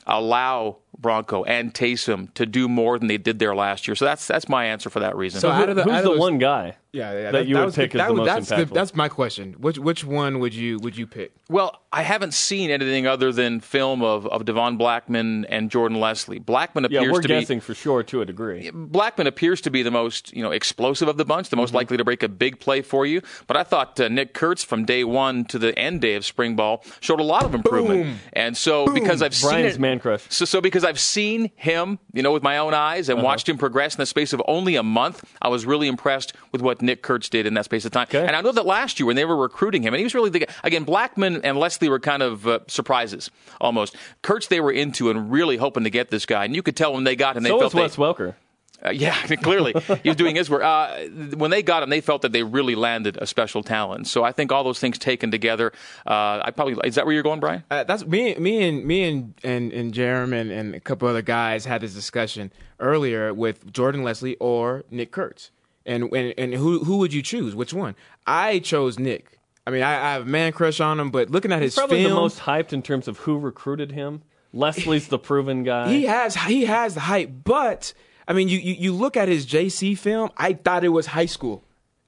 allow 0.05 0.77
Bronco 0.97 1.43
and 1.43 1.73
Taysom 1.73 2.33
to 2.35 2.45
do 2.45 2.67
more 2.67 2.99
than 2.99 3.07
they 3.07 3.17
did 3.17 3.39
there 3.39 3.55
last 3.55 3.87
year. 3.87 3.95
So 3.95 4.05
that's 4.05 4.27
that's 4.27 4.47
my 4.47 4.65
answer 4.65 4.89
for 4.89 4.99
that 4.99 5.15
reason. 5.15 5.41
So, 5.41 5.49
so 5.49 5.53
who, 5.53 5.73
the, 5.73 5.83
who's 5.83 6.03
the 6.03 6.09
those, 6.09 6.19
one 6.19 6.37
guy? 6.37 6.77
Yeah, 6.93 7.13
yeah 7.13 7.21
that, 7.23 7.31
that 7.31 7.47
you 7.47 7.57
would 7.57 7.73
pick 7.73 7.93
the, 7.93 8.01
as 8.01 8.07
the 8.09 8.13
most 8.13 8.25
that's 8.25 8.51
impactful. 8.51 8.67
The, 8.67 8.73
that's 8.73 8.95
my 8.95 9.07
question. 9.07 9.53
Which 9.53 9.79
which 9.79 10.03
one 10.03 10.39
would 10.39 10.53
you 10.53 10.77
would 10.79 10.97
you 10.97 11.07
pick? 11.07 11.33
Well, 11.49 11.81
I 11.91 12.03
haven't 12.03 12.33
seen 12.33 12.69
anything 12.69 13.07
other 13.07 13.31
than 13.31 13.61
film 13.61 14.03
of, 14.03 14.27
of 14.27 14.45
Devon 14.45 14.77
Blackman 14.77 15.45
and 15.45 15.71
Jordan 15.71 15.99
Leslie. 15.99 16.39
Blackman 16.39 16.85
appears 16.85 17.03
yeah, 17.05 17.11
we're 17.11 17.21
to 17.21 17.27
guessing 17.27 17.57
be, 17.59 17.61
for 17.61 17.73
sure 17.73 18.03
to 18.03 18.21
a 18.21 18.25
degree. 18.25 18.69
Blackman 18.73 19.27
appears 19.27 19.61
to 19.61 19.71
be 19.71 19.83
the 19.83 19.91
most 19.91 20.35
you 20.35 20.43
know 20.43 20.51
explosive 20.51 21.07
of 21.07 21.17
the 21.17 21.25
bunch, 21.25 21.49
the 21.49 21.55
most 21.55 21.69
mm-hmm. 21.69 21.77
likely 21.77 21.97
to 21.97 22.03
break 22.03 22.23
a 22.23 22.29
big 22.29 22.59
play 22.59 22.81
for 22.81 23.05
you. 23.05 23.21
But 23.47 23.57
I 23.57 23.63
thought 23.63 23.99
uh, 23.99 24.09
Nick 24.09 24.33
Kurtz 24.33 24.63
from 24.63 24.85
day 24.85 25.03
one 25.05 25.45
to 25.45 25.57
the 25.57 25.77
end 25.79 26.01
day 26.01 26.15
of 26.15 26.25
spring 26.25 26.57
ball 26.57 26.83
showed 26.99 27.21
a 27.21 27.23
lot 27.23 27.45
of 27.45 27.55
improvement. 27.55 28.03
Boom. 28.03 28.19
And 28.33 28.57
so 28.57 28.85
Boom. 28.85 28.95
because 28.95 29.21
I've 29.21 29.39
Brian's 29.39 29.73
seen 29.73 29.79
it, 29.79 29.79
man 29.79 29.99
crush. 30.01 30.25
So 30.29 30.45
so 30.45 30.61
because 30.61 30.83
I've 30.83 30.99
seen 30.99 31.51
him, 31.55 31.99
you 32.13 32.21
know, 32.21 32.31
with 32.31 32.43
my 32.43 32.57
own 32.57 32.73
eyes 32.73 33.09
and 33.09 33.19
uh-huh. 33.19 33.25
watched 33.25 33.47
him 33.47 33.57
progress 33.57 33.95
in 33.95 33.99
the 33.99 34.05
space 34.05 34.33
of 34.33 34.41
only 34.47 34.75
a 34.75 34.83
month, 34.83 35.23
I 35.41 35.49
was 35.49 35.65
really 35.65 35.87
impressed 35.87 36.33
with 36.51 36.61
what 36.61 36.81
Nick 36.81 37.01
Kurtz 37.01 37.29
did 37.29 37.45
in 37.45 37.53
that 37.53 37.65
space 37.65 37.85
of 37.85 37.91
time. 37.91 38.07
Okay. 38.09 38.25
And 38.25 38.35
I 38.35 38.41
know 38.41 38.51
that 38.51 38.65
last 38.65 38.99
year 38.99 39.07
when 39.07 39.15
they 39.15 39.25
were 39.25 39.37
recruiting 39.37 39.83
him, 39.83 39.93
and 39.93 39.99
he 39.99 40.03
was 40.03 40.15
really 40.15 40.29
the 40.29 40.47
again 40.63 40.83
Blackman 40.83 41.41
and 41.43 41.57
Leslie 41.57 41.89
were 41.89 41.99
kind 41.99 42.23
of 42.23 42.47
uh, 42.47 42.59
surprises 42.67 43.31
almost. 43.59 43.95
Kurtz 44.21 44.47
they 44.47 44.59
were 44.59 44.71
into 44.71 45.09
and 45.09 45.31
really 45.31 45.57
hoping 45.57 45.83
to 45.83 45.89
get 45.89 46.09
this 46.09 46.25
guy, 46.25 46.45
and 46.45 46.55
you 46.55 46.63
could 46.63 46.75
tell 46.75 46.93
when 46.93 47.03
they 47.03 47.15
got 47.15 47.37
him, 47.37 47.43
they 47.43 47.49
so 47.49 47.59
felt 47.59 47.73
was 47.73 47.97
Wes 47.97 48.15
Welker. 48.15 48.35
Uh, 48.83 48.89
yeah, 48.89 49.15
clearly 49.41 49.73
he 50.03 50.09
was 50.09 50.15
doing 50.15 50.35
his 50.35 50.49
work. 50.49 50.63
Uh, 50.63 51.05
when 51.35 51.51
they 51.51 51.61
got 51.61 51.83
him, 51.83 51.89
they 51.89 52.01
felt 52.01 52.21
that 52.23 52.31
they 52.31 52.43
really 52.43 52.75
landed 52.75 53.17
a 53.21 53.27
special 53.27 53.63
talent. 53.63 54.07
So 54.07 54.23
I 54.23 54.31
think 54.31 54.51
all 54.51 54.63
those 54.63 54.79
things 54.79 54.97
taken 54.97 55.31
together, 55.31 55.71
uh, 56.07 56.41
I 56.43 56.51
probably 56.51 56.75
is 56.87 56.95
that 56.95 57.05
where 57.05 57.13
you're 57.13 57.23
going, 57.23 57.39
Brian? 57.39 57.63
Uh, 57.69 57.83
that's 57.83 58.05
me. 58.05 58.35
Me 58.35 58.67
and 58.67 58.85
me 58.85 59.03
and 59.03 59.33
and 59.43 59.71
and 59.71 59.93
Jarom 59.93 60.33
and, 60.33 60.51
and 60.51 60.75
a 60.75 60.79
couple 60.79 61.07
other 61.07 61.21
guys 61.21 61.65
had 61.65 61.81
this 61.81 61.93
discussion 61.93 62.51
earlier 62.79 63.33
with 63.33 63.71
Jordan 63.71 64.03
Leslie 64.03 64.35
or 64.37 64.83
Nick 64.89 65.11
Kurtz. 65.11 65.51
And 65.85 66.11
and 66.13 66.33
and 66.37 66.53
who 66.53 66.83
who 66.83 66.97
would 66.97 67.13
you 67.13 67.21
choose? 67.21 67.55
Which 67.55 67.73
one? 67.73 67.95
I 68.25 68.59
chose 68.59 68.99
Nick. 68.99 69.39
I 69.65 69.69
mean, 69.71 69.83
I, 69.83 69.93
I 69.93 70.13
have 70.13 70.23
a 70.23 70.25
man 70.25 70.51
crush 70.53 70.79
on 70.79 70.99
him, 70.99 71.11
but 71.11 71.29
looking 71.29 71.51
at 71.51 71.61
He's 71.61 71.73
his 71.73 71.75
probably 71.75 72.03
film, 72.03 72.15
the 72.15 72.19
most 72.19 72.39
hyped 72.39 72.73
in 72.73 72.81
terms 72.81 73.07
of 73.07 73.19
who 73.19 73.37
recruited 73.37 73.91
him. 73.91 74.23
Leslie's 74.53 75.07
the 75.07 75.19
proven 75.19 75.63
guy. 75.63 75.89
He 75.89 76.05
has 76.05 76.35
he 76.35 76.65
has 76.65 76.95
the 76.95 77.01
hype, 77.01 77.31
but 77.43 77.93
I 78.31 78.33
mean, 78.33 78.47
you, 78.47 78.59
you, 78.59 78.75
you 78.75 78.93
look 78.93 79.17
at 79.17 79.27
his 79.27 79.45
JC 79.45 79.97
film. 79.97 80.29
I 80.37 80.53
thought 80.53 80.85
it 80.85 80.89
was 80.89 81.05
high 81.05 81.25
school. 81.25 81.65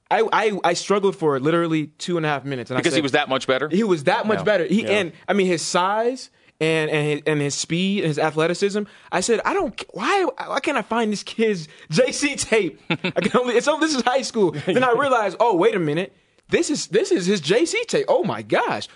I, 0.10 0.26
I, 0.32 0.60
I 0.64 0.74
struggled 0.74 1.18
for 1.18 1.36
it 1.36 1.42
literally 1.42 1.88
two 1.98 2.16
and 2.16 2.26
a 2.26 2.30
half 2.30 2.46
minutes. 2.46 2.72
because 2.72 2.94
said, 2.94 2.94
he 2.94 3.02
was 3.02 3.12
that 3.12 3.28
much 3.28 3.46
better. 3.46 3.68
He 3.68 3.84
was 3.84 4.06
that 4.06 4.26
much 4.26 4.38
yeah. 4.38 4.44
better. 4.44 4.66
He 4.66 4.84
yeah. 4.84 4.92
and 4.92 5.12
I 5.28 5.34
mean 5.34 5.48
his 5.48 5.62
size 5.62 6.30
and 6.62 6.90
and 6.90 7.08
his, 7.08 7.22
and 7.28 7.42
his 7.42 7.56
speed 7.56 8.06
and 8.06 8.08
his 8.08 8.18
athleticism. 8.18 8.84
I 9.12 9.20
said, 9.20 9.42
I 9.44 9.54
don't. 9.54 9.84
Why 9.92 10.24
why 10.24 10.62
can't 10.62 10.78
I 10.78 10.82
find 10.82 11.12
this 11.12 11.24
kid's 11.24 11.68
JC 11.92 12.40
tape? 12.40 12.80
I 12.90 12.96
can 12.96 13.38
only. 13.38 13.56
It's 13.56 13.68
oh, 13.68 13.82
this 13.82 13.94
is 13.94 14.02
high 14.04 14.22
school. 14.22 14.52
then 14.66 14.82
I 14.82 14.94
realized, 14.94 15.36
oh 15.42 15.58
wait 15.58 15.76
a 15.76 15.80
minute, 15.80 16.16
this 16.48 16.70
is 16.70 16.88
this 16.88 17.12
is 17.12 17.26
his 17.26 17.42
JC 17.42 17.86
tape. 17.86 18.06
Oh 18.08 18.24
my 18.24 18.44
gosh, 18.44 18.88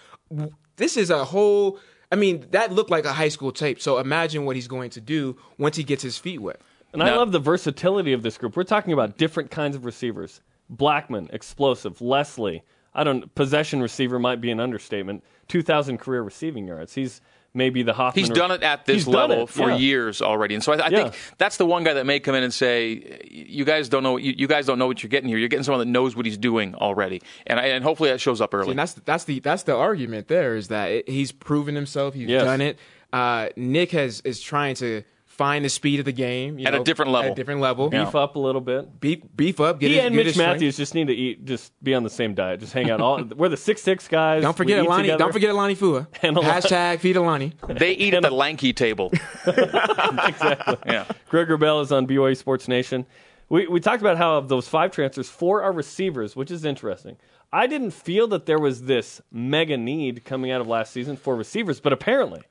this 0.77 0.95
is 0.95 1.09
a 1.09 1.25
whole. 1.25 1.77
I 2.09 2.15
mean, 2.15 2.45
that 2.51 2.71
looked 2.71 2.89
like 2.89 3.03
a 3.03 3.11
high 3.11 3.27
school 3.27 3.51
tape. 3.51 3.81
So 3.81 3.97
imagine 3.97 4.45
what 4.45 4.55
he's 4.55 4.69
going 4.69 4.91
to 4.91 5.01
do 5.01 5.35
once 5.57 5.75
he 5.75 5.83
gets 5.83 6.03
his 6.03 6.17
feet 6.17 6.39
wet. 6.39 6.61
And 7.01 7.09
I 7.09 7.15
love 7.15 7.31
the 7.31 7.39
versatility 7.39 8.13
of 8.13 8.23
this 8.23 8.37
group. 8.37 8.55
We're 8.55 8.63
talking 8.63 8.93
about 8.93 9.17
different 9.17 9.51
kinds 9.51 9.75
of 9.75 9.85
receivers. 9.85 10.41
Blackman, 10.69 11.29
explosive. 11.31 12.01
Leslie, 12.01 12.63
I 12.93 13.03
don't 13.03 13.33
possession 13.35 13.81
receiver 13.81 14.19
might 14.19 14.41
be 14.41 14.51
an 14.51 14.59
understatement. 14.59 15.23
2000 15.47 15.97
career 15.97 16.21
receiving 16.23 16.67
yards. 16.67 16.93
He's 16.93 17.21
maybe 17.53 17.83
the 17.83 17.93
Hoffman. 17.93 18.25
He's 18.25 18.29
done 18.29 18.51
it 18.51 18.63
at 18.63 18.85
this 18.85 19.07
level 19.07 19.47
for 19.47 19.69
yeah. 19.71 19.77
years 19.77 20.21
already, 20.21 20.55
and 20.55 20.63
so 20.63 20.73
I, 20.73 20.75
I 20.77 20.87
yeah. 20.89 21.03
think 21.03 21.15
that's 21.37 21.57
the 21.57 21.65
one 21.65 21.83
guy 21.83 21.93
that 21.93 22.05
may 22.05 22.19
come 22.19 22.35
in 22.35 22.43
and 22.43 22.53
say, 22.53 23.21
"You 23.29 23.65
guys 23.65 23.89
don't 23.89 24.03
know. 24.03 24.17
You, 24.17 24.33
you, 24.37 24.47
guys 24.47 24.65
don't 24.65 24.79
know 24.79 24.87
what 24.87 25.03
you're 25.03 25.09
getting 25.09 25.29
here. 25.29 25.37
You're 25.37 25.49
getting 25.49 25.63
someone 25.63 25.79
that 25.79 25.91
knows 25.91 26.15
what 26.15 26.25
he's 26.25 26.37
doing 26.37 26.75
already." 26.75 27.21
And 27.45 27.59
I, 27.59 27.67
and 27.67 27.83
hopefully 27.83 28.09
that 28.09 28.19
shows 28.19 28.41
up 28.41 28.53
early. 28.53 28.65
See, 28.65 28.71
and 28.71 28.79
that's 28.79 28.93
that's 28.93 29.23
the 29.25 29.39
that's 29.39 29.63
the 29.63 29.75
argument. 29.75 30.27
There 30.27 30.55
is 30.55 30.69
that 30.69 30.91
it, 30.91 31.09
he's 31.09 31.31
proven 31.31 31.75
himself. 31.75 32.13
He's 32.13 32.29
yes. 32.29 32.43
done 32.43 32.61
it. 32.61 32.77
Uh, 33.11 33.49
Nick 33.55 33.91
has 33.91 34.21
is 34.21 34.41
trying 34.41 34.75
to 34.75 35.03
find 35.37 35.63
the 35.63 35.69
speed 35.69 35.99
of 35.99 36.05
the 36.05 36.11
game 36.11 36.59
at 36.65 36.73
know, 36.73 36.81
a 36.81 36.83
different 36.83 37.11
level. 37.11 37.27
At 37.27 37.33
a 37.33 37.35
different 37.35 37.61
level, 37.61 37.89
beef 37.89 38.13
yeah. 38.13 38.19
up 38.19 38.35
a 38.35 38.39
little 38.39 38.59
bit. 38.59 38.99
Beef, 38.99 39.19
beef 39.35 39.59
up. 39.59 39.79
Get 39.79 39.91
he 39.91 39.97
his, 39.97 40.05
and 40.05 40.15
get 40.15 40.25
Mitch 40.25 40.37
Mathews 40.37 40.75
just 40.75 40.95
need 40.95 41.07
to 41.07 41.13
eat, 41.13 41.45
just 41.45 41.71
be 41.83 41.93
on 41.93 42.03
the 42.03 42.09
same 42.09 42.33
diet, 42.33 42.59
just 42.59 42.73
hang 42.73 42.89
out. 42.89 42.99
All 42.99 43.23
we're 43.35 43.49
the 43.49 43.57
six 43.57 43.81
six 43.81 44.07
guys. 44.07 44.41
Don't 44.41 44.57
forget 44.57 44.79
Alani. 44.79 45.09
Don't 45.09 45.31
forget 45.31 45.51
Alani 45.51 45.75
Fua. 45.75 46.07
Hashtag 46.21 46.99
feed 46.99 47.15
Alani. 47.15 47.53
They 47.69 47.91
eat 47.91 48.13
at 48.13 48.23
the 48.23 48.31
lanky 48.31 48.73
table. 48.73 49.11
exactly. 49.45 50.77
Yeah. 50.85 51.05
Greg 51.29 51.47
Wrubell 51.47 51.81
is 51.81 51.91
on 51.91 52.07
BYU 52.07 52.35
Sports 52.35 52.67
Nation. 52.67 53.05
We 53.49 53.67
we 53.67 53.79
talked 53.79 54.01
about 54.01 54.17
how 54.17 54.37
of 54.37 54.49
those 54.49 54.67
five 54.67 54.91
transfers, 54.91 55.29
four 55.29 55.61
are 55.61 55.71
receivers, 55.71 56.35
which 56.35 56.51
is 56.51 56.65
interesting. 56.65 57.17
I 57.53 57.67
didn't 57.67 57.91
feel 57.91 58.27
that 58.27 58.45
there 58.45 58.59
was 58.59 58.83
this 58.83 59.21
mega 59.31 59.77
need 59.77 60.25
coming 60.25 60.51
out 60.51 60.59
of 60.59 60.67
last 60.67 60.91
season 60.91 61.15
for 61.15 61.35
receivers, 61.35 61.79
but 61.79 61.93
apparently 61.93 62.41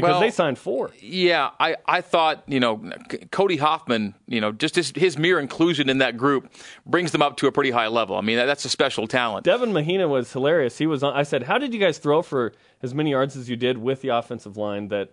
because 0.00 0.14
well, 0.14 0.20
they 0.20 0.30
signed 0.30 0.58
four. 0.58 0.90
Yeah, 1.00 1.50
I, 1.58 1.76
I 1.86 2.00
thought, 2.00 2.44
you 2.46 2.60
know, 2.60 2.82
Cody 3.30 3.56
Hoffman, 3.56 4.14
you 4.26 4.40
know, 4.40 4.52
just 4.52 4.76
his, 4.76 4.92
his 4.94 5.18
mere 5.18 5.38
inclusion 5.38 5.88
in 5.88 5.98
that 5.98 6.16
group 6.16 6.52
brings 6.86 7.12
them 7.12 7.22
up 7.22 7.36
to 7.38 7.46
a 7.46 7.52
pretty 7.52 7.70
high 7.70 7.88
level. 7.88 8.16
I 8.16 8.20
mean, 8.20 8.36
that, 8.36 8.46
that's 8.46 8.64
a 8.64 8.68
special 8.68 9.06
talent. 9.06 9.44
Devin 9.44 9.72
Mahina 9.72 10.08
was 10.08 10.32
hilarious. 10.32 10.78
He 10.78 10.86
was 10.86 11.02
on, 11.02 11.14
I 11.14 11.22
said, 11.22 11.44
How 11.44 11.58
did 11.58 11.72
you 11.72 11.80
guys 11.80 11.98
throw 11.98 12.22
for 12.22 12.52
as 12.82 12.94
many 12.94 13.10
yards 13.10 13.36
as 13.36 13.48
you 13.48 13.56
did 13.56 13.78
with 13.78 14.02
the 14.02 14.08
offensive 14.08 14.56
line 14.56 14.88
that 14.88 15.10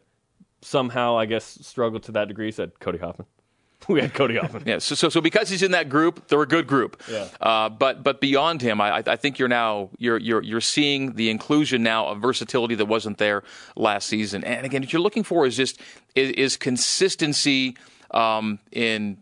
somehow, 0.62 1.18
I 1.18 1.26
guess, 1.26 1.60
struggled 1.62 2.04
to 2.04 2.12
that 2.14 2.28
degree? 2.28 2.48
He 2.48 2.52
said, 2.52 2.80
Cody 2.80 2.98
Hoffman. 2.98 3.28
we 3.88 4.02
had 4.02 4.14
Cody 4.14 4.38
Hoffman. 4.38 4.64
yeah, 4.66 4.80
so, 4.80 4.96
so 4.96 5.10
so 5.10 5.22
because 5.22 5.50
he's 5.50 5.64
in 5.64 5.72
that 5.72 5.90
group, 5.90 6.28
they're 6.28 6.42
a 6.42 6.48
good 6.48 6.68
group. 6.68 7.02
Yeah. 7.10 7.28
Uh, 7.40 7.70
but 7.70 8.04
but 8.04 8.20
beyond 8.20 8.62
him, 8.62 8.82
I, 8.82 9.04
I 9.06 9.16
think 9.16 9.40
you're 9.40 9.48
now 9.48 9.90
you're 9.98 10.18
you're 10.18 10.42
you're 10.42 10.62
seeing 10.62 11.14
the 11.14 11.30
inclusion 11.30 11.84
now 11.84 12.08
of 12.08 12.22
versatility 12.22 12.76
that 12.76 12.86
wasn't 12.86 13.18
there 13.18 13.44
last 13.76 14.08
season. 14.08 14.44
And 14.44 14.66
again, 14.66 14.82
what 14.82 14.92
you're 14.92 15.02
looking 15.02 15.24
for 15.24 15.46
is 15.46 15.56
just 15.56 15.80
is, 16.16 16.32
is 16.32 16.58
consistency 16.58 17.78
um, 18.12 18.60
in 18.72 19.18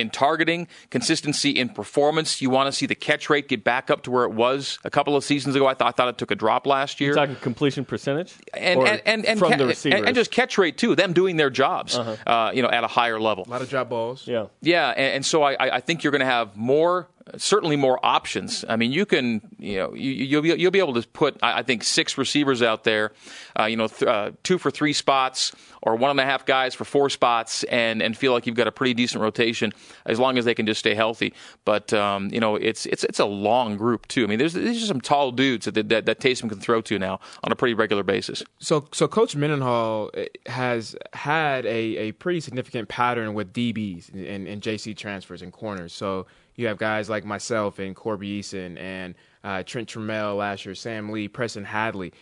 in 0.00 0.10
targeting, 0.10 0.68
consistency 0.90 1.50
in 1.50 1.68
performance. 1.68 2.40
You 2.40 2.50
want 2.50 2.66
to 2.66 2.72
see 2.72 2.86
the 2.86 2.94
catch 2.94 3.30
rate 3.30 3.48
get 3.48 3.64
back 3.64 3.90
up 3.90 4.02
to 4.02 4.10
where 4.10 4.24
it 4.24 4.32
was 4.32 4.78
a 4.84 4.90
couple 4.90 5.16
of 5.16 5.24
seasons 5.24 5.56
ago. 5.56 5.66
I 5.66 5.74
thought, 5.74 5.88
I 5.88 5.92
thought 5.92 6.08
it 6.08 6.18
took 6.18 6.30
a 6.30 6.34
drop 6.34 6.66
last 6.66 7.00
year. 7.00 7.08
You're 7.08 7.16
talking 7.16 7.36
completion 7.36 7.84
percentage, 7.84 8.34
and 8.54 8.80
and 8.80 9.02
and, 9.04 9.26
and, 9.26 9.38
from 9.38 9.52
ca- 9.52 9.58
the 9.58 9.66
receivers, 9.66 9.98
and, 9.98 10.08
and, 10.08 10.14
just 10.14 10.30
catch 10.30 10.58
rate 10.58 10.78
too. 10.78 10.94
Them 10.94 11.12
doing 11.12 11.36
their 11.36 11.50
jobs, 11.50 11.96
uh-huh. 11.96 12.30
uh, 12.30 12.52
you 12.52 12.62
know, 12.62 12.70
at 12.70 12.84
a 12.84 12.88
higher 12.88 13.20
level. 13.20 13.44
A 13.46 13.50
lot 13.50 13.62
of 13.62 13.68
drop 13.68 13.88
balls. 13.88 14.26
Yeah, 14.26 14.46
yeah, 14.62 14.88
and, 14.90 15.14
and 15.16 15.26
so 15.26 15.42
I, 15.42 15.76
I 15.76 15.80
think 15.80 16.02
you're 16.02 16.10
going 16.10 16.20
to 16.20 16.26
have 16.26 16.56
more 16.56 17.08
certainly 17.36 17.76
more 17.76 17.98
options. 18.04 18.64
I 18.68 18.76
mean, 18.76 18.92
you 18.92 19.06
can, 19.06 19.40
you 19.58 19.78
know, 19.78 19.94
you, 19.94 20.36
will 20.36 20.42
be, 20.42 20.48
you'll 20.60 20.70
be 20.70 20.78
able 20.78 20.94
to 20.94 21.06
put, 21.08 21.36
I 21.42 21.62
think, 21.62 21.84
six 21.84 22.18
receivers 22.18 22.62
out 22.62 22.84
there, 22.84 23.12
uh, 23.58 23.64
you 23.64 23.76
know, 23.76 23.88
th- 23.88 24.08
uh, 24.08 24.30
two 24.42 24.58
for 24.58 24.70
three 24.70 24.92
spots 24.92 25.52
or 25.82 25.96
one 25.96 26.10
and 26.10 26.20
a 26.20 26.24
half 26.24 26.44
guys 26.44 26.74
for 26.74 26.84
four 26.84 27.08
spots, 27.08 27.64
and 27.64 28.02
and 28.02 28.16
feel 28.16 28.32
like 28.32 28.46
you've 28.46 28.56
got 28.56 28.66
a 28.66 28.72
pretty 28.72 28.94
decent 28.94 29.22
rotation 29.22 29.72
as 30.06 30.18
long 30.18 30.38
as 30.38 30.44
they 30.44 30.54
can 30.54 30.66
just 30.66 30.80
stay 30.80 30.94
healthy. 30.94 31.32
But 31.64 31.92
um, 31.92 32.28
you 32.32 32.40
know, 32.40 32.56
it's 32.56 32.86
it's 32.86 33.04
it's 33.04 33.18
a 33.18 33.24
long 33.24 33.76
group 33.76 34.06
too. 34.08 34.24
I 34.24 34.26
mean, 34.26 34.38
there's 34.38 34.52
there's 34.52 34.86
some 34.86 35.00
tall 35.00 35.32
dudes 35.32 35.66
that, 35.66 35.88
that 35.88 36.06
that 36.06 36.20
Taysom 36.20 36.48
can 36.48 36.60
throw 36.60 36.80
to 36.82 36.98
now 36.98 37.20
on 37.44 37.52
a 37.52 37.56
pretty 37.56 37.74
regular 37.74 38.02
basis. 38.02 38.42
So 38.58 38.86
so 38.92 39.08
Coach 39.08 39.34
Mendenhall 39.34 40.10
eh, 40.14 40.26
has 40.46 40.96
had 41.12 41.64
a, 41.66 41.96
a 41.96 42.12
pretty 42.12 42.40
significant 42.40 42.88
pattern 42.88 43.34
with 43.34 43.52
DBs 43.52 44.12
and, 44.12 44.46
and 44.46 44.62
JC 44.62 44.96
transfers 44.96 45.42
and 45.42 45.52
corners. 45.52 45.92
So 45.92 46.26
you 46.60 46.66
have 46.68 46.78
guys 46.78 47.08
like 47.08 47.24
myself 47.24 47.78
and 47.78 47.96
Corby 47.96 48.40
Eason 48.40 48.78
and 48.78 49.14
uh, 49.42 49.62
Trent 49.62 49.88
Trammell 49.88 50.36
last 50.36 50.64
year, 50.64 50.74
Sam 50.74 51.10
Lee, 51.10 51.26
Preston 51.26 51.64
Hadley. 51.64 52.12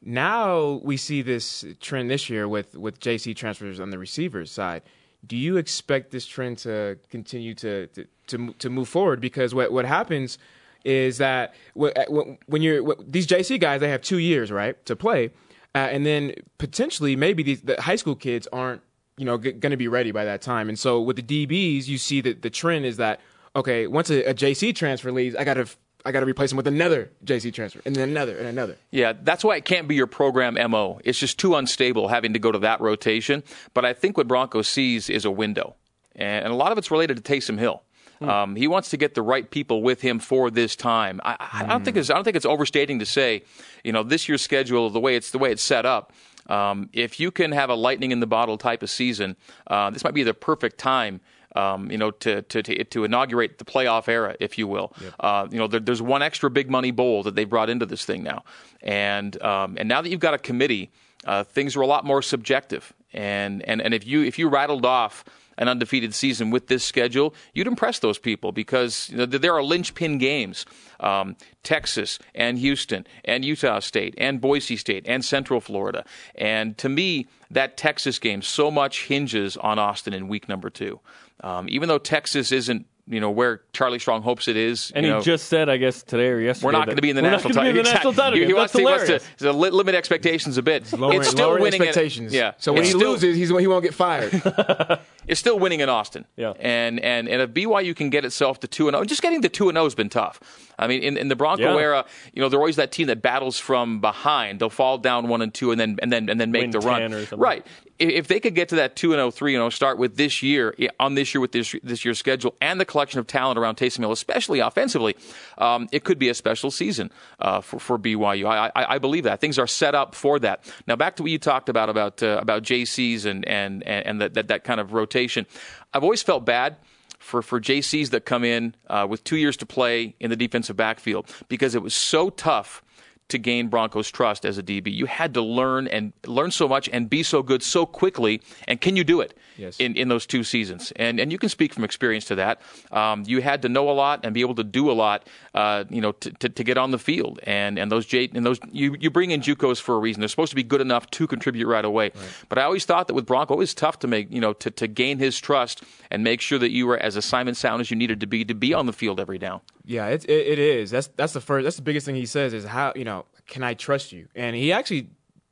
Now 0.00 0.80
we 0.84 0.96
see 0.96 1.22
this 1.22 1.64
trend 1.80 2.10
this 2.10 2.30
year 2.30 2.48
with 2.48 2.76
with 2.76 3.00
JC 3.00 3.34
transfers 3.34 3.80
on 3.80 3.90
the 3.90 3.98
receivers 3.98 4.50
side. 4.50 4.82
Do 5.26 5.36
you 5.36 5.56
expect 5.56 6.12
this 6.12 6.24
trend 6.24 6.58
to 6.58 6.98
continue 7.10 7.54
to 7.54 7.88
to 7.88 8.06
to, 8.28 8.52
to 8.54 8.70
move 8.70 8.88
forward? 8.88 9.20
Because 9.20 9.54
what 9.54 9.72
what 9.72 9.84
happens 9.84 10.38
is 10.84 11.18
that 11.18 11.54
when 11.74 12.62
you're 12.62 12.94
these 13.06 13.26
JC 13.26 13.58
guys, 13.58 13.80
they 13.80 13.90
have 13.90 14.02
two 14.02 14.18
years 14.18 14.52
right 14.52 14.82
to 14.86 14.94
play, 14.94 15.30
uh, 15.74 15.78
and 15.78 16.06
then 16.06 16.34
potentially 16.58 17.16
maybe 17.16 17.42
these, 17.42 17.62
the 17.62 17.80
high 17.82 17.96
school 17.96 18.14
kids 18.14 18.46
aren't 18.52 18.82
you 19.16 19.24
know 19.24 19.36
g- 19.36 19.52
going 19.52 19.72
to 19.72 19.76
be 19.76 19.88
ready 19.88 20.12
by 20.12 20.24
that 20.24 20.40
time. 20.40 20.68
And 20.68 20.78
so 20.78 21.00
with 21.00 21.16
the 21.16 21.46
DBs, 21.46 21.88
you 21.88 21.98
see 21.98 22.20
that 22.20 22.42
the 22.42 22.50
trend 22.50 22.86
is 22.86 22.98
that 22.98 23.20
okay, 23.58 23.86
once 23.86 24.10
a, 24.10 24.24
a 24.24 24.34
JC 24.34 24.74
transfer 24.74 25.12
leaves, 25.12 25.36
I 25.36 25.44
got 25.44 25.54
to 25.54 25.66
I 26.04 26.12
got 26.12 26.20
to 26.20 26.26
replace 26.26 26.52
him 26.52 26.56
with 26.56 26.66
another 26.66 27.10
JC 27.24 27.52
transfer, 27.52 27.80
and 27.84 27.94
then 27.94 28.08
another, 28.08 28.38
and 28.38 28.46
another. 28.46 28.76
Yeah, 28.90 29.12
that's 29.20 29.44
why 29.44 29.56
it 29.56 29.64
can't 29.64 29.88
be 29.88 29.94
your 29.94 30.06
program 30.06 30.54
MO. 30.70 31.00
It's 31.04 31.18
just 31.18 31.38
too 31.38 31.56
unstable 31.56 32.08
having 32.08 32.32
to 32.32 32.38
go 32.38 32.52
to 32.52 32.58
that 32.60 32.80
rotation. 32.80 33.42
But 33.74 33.84
I 33.84 33.92
think 33.92 34.16
what 34.16 34.28
Bronco 34.28 34.62
sees 34.62 35.10
is 35.10 35.24
a 35.24 35.30
window, 35.30 35.74
and 36.14 36.46
a 36.46 36.54
lot 36.54 36.72
of 36.72 36.78
it's 36.78 36.90
related 36.90 37.22
to 37.22 37.32
Taysom 37.32 37.58
Hill. 37.58 37.82
Hmm. 38.20 38.28
Um, 38.28 38.56
he 38.56 38.66
wants 38.68 38.90
to 38.90 38.96
get 38.96 39.14
the 39.14 39.22
right 39.22 39.48
people 39.48 39.82
with 39.82 40.00
him 40.00 40.18
for 40.18 40.50
this 40.50 40.74
time. 40.74 41.20
I, 41.24 41.36
I, 41.52 41.66
don't 41.66 41.84
think 41.84 41.96
it's 41.96 42.10
I 42.10 42.14
don't 42.14 42.24
think 42.24 42.36
it's 42.36 42.46
overstating 42.46 43.00
to 43.00 43.06
say, 43.06 43.42
you 43.84 43.92
know, 43.92 44.02
this 44.02 44.28
year's 44.28 44.42
schedule, 44.42 44.90
the 44.90 45.00
way 45.00 45.16
it's 45.16 45.30
the 45.30 45.38
way 45.38 45.50
it's 45.52 45.62
set 45.62 45.84
up. 45.84 46.12
Um, 46.48 46.88
if 46.92 47.20
you 47.20 47.30
can 47.30 47.52
have 47.52 47.68
a 47.70 47.74
lightning 47.74 48.10
in 48.10 48.20
the 48.20 48.26
bottle 48.26 48.56
type 48.56 48.82
of 48.82 48.88
season, 48.88 49.36
uh, 49.66 49.90
this 49.90 50.02
might 50.02 50.14
be 50.14 50.22
the 50.22 50.32
perfect 50.32 50.78
time 50.78 51.20
um, 51.58 51.90
you 51.90 51.98
know, 51.98 52.12
to, 52.12 52.42
to, 52.42 52.62
to, 52.62 52.84
to, 52.84 53.04
inaugurate 53.04 53.58
the 53.58 53.64
playoff 53.64 54.08
era, 54.08 54.36
if 54.38 54.58
you 54.58 54.68
will. 54.68 54.92
Yep. 55.00 55.14
Uh, 55.18 55.48
you 55.50 55.58
know, 55.58 55.66
there, 55.66 55.80
there's 55.80 56.00
one 56.00 56.22
extra 56.22 56.48
big 56.48 56.70
money 56.70 56.92
bowl 56.92 57.24
that 57.24 57.34
they 57.34 57.44
brought 57.44 57.68
into 57.68 57.84
this 57.84 58.04
thing 58.04 58.22
now. 58.22 58.44
And, 58.80 59.40
um, 59.42 59.76
and 59.76 59.88
now 59.88 60.00
that 60.00 60.08
you've 60.08 60.20
got 60.20 60.34
a 60.34 60.38
committee, 60.38 60.92
uh, 61.24 61.42
things 61.42 61.76
are 61.76 61.80
a 61.80 61.86
lot 61.86 62.04
more 62.04 62.22
subjective. 62.22 62.94
And, 63.12 63.62
and, 63.62 63.82
and 63.82 63.92
if 63.92 64.06
you, 64.06 64.22
if 64.22 64.38
you 64.38 64.48
rattled 64.48 64.86
off, 64.86 65.24
an 65.58 65.68
undefeated 65.68 66.14
season 66.14 66.50
with 66.50 66.68
this 66.68 66.84
schedule, 66.84 67.34
you'd 67.52 67.66
impress 67.66 67.98
those 67.98 68.16
people 68.16 68.52
because 68.52 69.10
you 69.10 69.16
know, 69.16 69.26
there 69.26 69.54
are 69.54 69.62
linchpin 69.62 70.16
games. 70.18 70.64
Um, 71.00 71.36
Texas 71.64 72.20
and 72.34 72.58
Houston 72.58 73.04
and 73.24 73.44
Utah 73.44 73.80
State 73.80 74.14
and 74.18 74.40
Boise 74.40 74.76
State 74.76 75.04
and 75.08 75.24
Central 75.24 75.60
Florida. 75.60 76.04
And 76.36 76.78
to 76.78 76.88
me, 76.88 77.26
that 77.50 77.76
Texas 77.76 78.20
game 78.20 78.40
so 78.40 78.70
much 78.70 79.06
hinges 79.06 79.56
on 79.56 79.80
Austin 79.80 80.14
in 80.14 80.28
week 80.28 80.48
number 80.48 80.70
two. 80.70 81.00
Um, 81.42 81.66
even 81.68 81.88
though 81.88 81.98
Texas 81.98 82.52
isn't 82.52 82.86
you 83.10 83.20
know 83.20 83.30
where 83.30 83.62
Charlie 83.72 83.98
Strong 83.98 84.22
hopes 84.22 84.48
it 84.48 84.56
is. 84.56 84.92
And 84.94 85.04
he 85.04 85.10
know, 85.10 85.20
just 85.20 85.46
said, 85.46 85.68
I 85.68 85.78
guess 85.78 86.02
today 86.02 86.28
or 86.28 86.40
yesterday, 86.40 86.66
we're 86.66 86.72
not 86.72 86.86
going 86.86 86.96
to 86.96 87.02
be 87.02 87.10
in 87.10 87.16
the 87.16 87.22
national 87.22 87.54
title. 87.54 87.72
The 87.72 87.82
national 87.82 88.12
title. 88.12 88.38
He, 88.38 88.46
he 88.46 88.52
wants, 88.52 88.72
to, 88.72 88.78
he 88.78 88.84
wants 88.84 89.06
to, 89.06 89.20
to 89.38 89.52
limit 89.52 89.94
expectations 89.94 90.58
a 90.58 90.62
bit. 90.62 90.82
It's, 90.82 90.92
lowering, 90.92 91.20
it's 91.20 91.30
still 91.30 91.58
winning 91.58 91.80
expectations. 91.80 92.34
yeah. 92.34 92.52
So 92.58 92.72
when 92.72 92.82
it's 92.82 92.92
he 92.92 92.98
still, 92.98 93.12
loses, 93.12 93.36
he's, 93.36 93.48
he 93.48 93.66
won't 93.66 93.82
get 93.82 93.94
fired. 93.94 94.30
it's 95.26 95.40
still 95.40 95.58
winning 95.58 95.80
in 95.80 95.88
Austin. 95.88 96.26
Yeah. 96.36 96.52
And 96.60 97.00
and 97.00 97.28
and 97.28 97.42
if 97.42 97.50
BYU 97.50 97.96
can 97.96 98.10
get 98.10 98.24
itself 98.24 98.60
to 98.60 98.68
two 98.68 98.88
and 98.88 98.94
zero, 98.94 99.04
just 99.04 99.22
getting 99.22 99.42
to 99.42 99.48
two 99.48 99.68
and 99.68 99.76
zero 99.76 99.84
has 99.84 99.94
been 99.94 100.10
tough. 100.10 100.40
I 100.78 100.86
mean, 100.86 101.02
in, 101.02 101.16
in 101.16 101.28
the 101.28 101.34
Bronco 101.34 101.74
yeah. 101.74 101.80
era, 101.80 102.04
you 102.32 102.40
know, 102.40 102.48
they're 102.48 102.60
always 102.60 102.76
that 102.76 102.92
team 102.92 103.08
that 103.08 103.20
battles 103.20 103.58
from 103.58 104.00
behind. 104.00 104.60
They'll 104.60 104.70
fall 104.70 104.98
down 104.98 105.28
one 105.28 105.42
and 105.42 105.52
two, 105.52 105.72
and 105.72 105.80
then 105.80 105.98
and 106.02 106.12
then 106.12 106.28
and 106.28 106.40
then 106.40 106.52
make 106.52 106.62
Win 106.62 106.70
the 106.70 106.80
run. 106.80 107.26
Right. 107.32 107.66
If 107.98 108.28
they 108.28 108.38
could 108.38 108.54
get 108.54 108.68
to 108.68 108.76
that 108.76 108.94
two 108.94 109.12
and 109.12 109.18
0, 109.18 109.30
3 109.30 109.54
and 109.54 109.60
0 109.60 109.70
start 109.70 109.98
with 109.98 110.16
this 110.16 110.42
year 110.42 110.74
on 111.00 111.14
this 111.14 111.34
year 111.34 111.40
with 111.40 111.52
this 111.52 111.74
this 111.82 112.04
year's 112.04 112.18
schedule 112.18 112.54
and 112.60 112.80
the 112.80 112.84
collection 112.84 113.18
of 113.18 113.26
talent 113.26 113.58
around 113.58 113.76
Taysom 113.76 113.98
Hill, 113.98 114.12
especially 114.12 114.60
offensively, 114.60 115.16
um, 115.58 115.88
it 115.90 116.04
could 116.04 116.18
be 116.18 116.28
a 116.28 116.34
special 116.34 116.70
season 116.70 117.10
uh, 117.40 117.60
for 117.60 117.80
for 117.80 117.98
BYU. 117.98 118.46
I, 118.46 118.70
I, 118.74 118.94
I 118.94 118.98
believe 118.98 119.24
that 119.24 119.40
things 119.40 119.58
are 119.58 119.66
set 119.66 119.94
up 119.94 120.14
for 120.14 120.38
that. 120.38 120.70
Now 120.86 120.96
back 120.96 121.16
to 121.16 121.22
what 121.22 121.32
you 121.32 121.38
talked 121.38 121.68
about 121.68 121.88
about 121.88 122.22
uh, 122.22 122.38
about 122.40 122.62
JCs 122.62 123.24
and 123.24 123.46
and 123.48 123.82
and 123.82 124.20
that, 124.20 124.34
that 124.34 124.48
that 124.48 124.64
kind 124.64 124.80
of 124.80 124.92
rotation. 124.92 125.46
I've 125.92 126.02
always 126.04 126.22
felt 126.22 126.44
bad 126.44 126.76
for, 127.18 127.42
for 127.42 127.60
JCs 127.60 128.10
that 128.10 128.24
come 128.24 128.44
in 128.44 128.74
uh, 128.88 129.06
with 129.08 129.24
two 129.24 129.36
years 129.36 129.56
to 129.58 129.66
play 129.66 130.14
in 130.20 130.30
the 130.30 130.36
defensive 130.36 130.76
backfield 130.76 131.28
because 131.48 131.74
it 131.74 131.82
was 131.82 131.94
so 131.94 132.30
tough 132.30 132.82
to 133.28 133.38
gain 133.38 133.68
Broncos' 133.68 134.10
trust 134.10 134.44
as 134.44 134.58
a 134.58 134.62
DB. 134.62 134.92
You 134.92 135.06
had 135.06 135.34
to 135.34 135.42
learn 135.42 135.86
and 135.86 136.12
learn 136.26 136.50
so 136.50 136.66
much 136.66 136.88
and 136.92 137.08
be 137.08 137.22
so 137.22 137.42
good 137.42 137.62
so 137.62 137.84
quickly. 137.84 138.40
And 138.66 138.80
can 138.80 138.96
you 138.96 139.04
do 139.04 139.20
it 139.20 139.36
yes. 139.56 139.78
in, 139.78 139.96
in 139.96 140.08
those 140.08 140.26
two 140.26 140.42
seasons? 140.42 140.92
And 140.96 141.20
and 141.20 141.30
you 141.30 141.38
can 141.38 141.48
speak 141.48 141.74
from 141.74 141.84
experience 141.84 142.24
to 142.26 142.34
that. 142.36 142.60
Um, 142.90 143.24
you 143.26 143.42
had 143.42 143.62
to 143.62 143.68
know 143.68 143.90
a 143.90 143.92
lot 143.92 144.20
and 144.24 144.32
be 144.32 144.40
able 144.40 144.54
to 144.56 144.64
do 144.64 144.90
a 144.90 144.92
lot, 144.92 145.28
uh, 145.54 145.84
you 145.90 146.00
know, 146.00 146.12
to, 146.12 146.30
to, 146.30 146.48
to, 146.48 146.64
get 146.64 146.78
on 146.78 146.90
the 146.90 146.98
field. 146.98 147.40
And 147.42 147.78
and 147.78 147.92
those 147.92 148.06
J 148.06 148.30
and 148.34 148.44
those 148.44 148.58
you, 148.72 148.96
you 148.98 149.10
bring 149.10 149.30
in 149.30 149.40
JUCOs 149.40 149.80
for 149.80 149.94
a 149.94 149.98
reason. 149.98 150.20
They're 150.20 150.28
supposed 150.28 150.50
to 150.50 150.56
be 150.56 150.62
good 150.62 150.80
enough 150.80 151.10
to 151.10 151.26
contribute 151.26 151.66
right 151.66 151.84
away. 151.84 152.12
Right. 152.14 152.24
But 152.48 152.58
I 152.58 152.62
always 152.62 152.84
thought 152.84 153.08
that 153.08 153.14
with 153.14 153.26
Bronco, 153.26 153.54
it 153.54 153.58
was 153.58 153.74
tough 153.74 153.98
to 154.00 154.06
make 154.06 154.32
you 154.32 154.40
know 154.40 154.54
to, 154.54 154.70
to 154.70 154.86
gain 154.86 155.18
his 155.18 155.38
trust 155.38 155.82
and 156.10 156.24
make 156.24 156.40
sure 156.40 156.58
that 156.58 156.70
you 156.70 156.86
were 156.86 156.98
as 156.98 157.16
assignment 157.16 157.56
sound 157.56 157.80
as 157.80 157.90
you 157.90 157.96
needed 157.96 158.20
to 158.20 158.26
be 158.26 158.44
to 158.44 158.54
be 158.54 158.72
on 158.72 158.86
the 158.86 158.92
field 158.92 159.20
every 159.20 159.38
down. 159.38 159.60
Yeah, 159.88 160.08
it, 160.08 160.26
it, 160.28 160.46
it 160.46 160.58
is. 160.58 160.90
That's 160.90 161.06
that's 161.16 161.32
the 161.32 161.40
first. 161.40 161.64
That's 161.64 161.76
the 161.76 161.82
biggest 161.82 162.04
thing 162.04 162.14
he 162.14 162.26
says 162.26 162.52
is 162.52 162.62
how 162.62 162.92
you 162.94 163.04
know 163.04 163.24
can 163.46 163.62
I 163.62 163.72
trust 163.72 164.12
you? 164.12 164.28
And 164.34 164.54
he 164.54 164.70
actually 164.70 165.08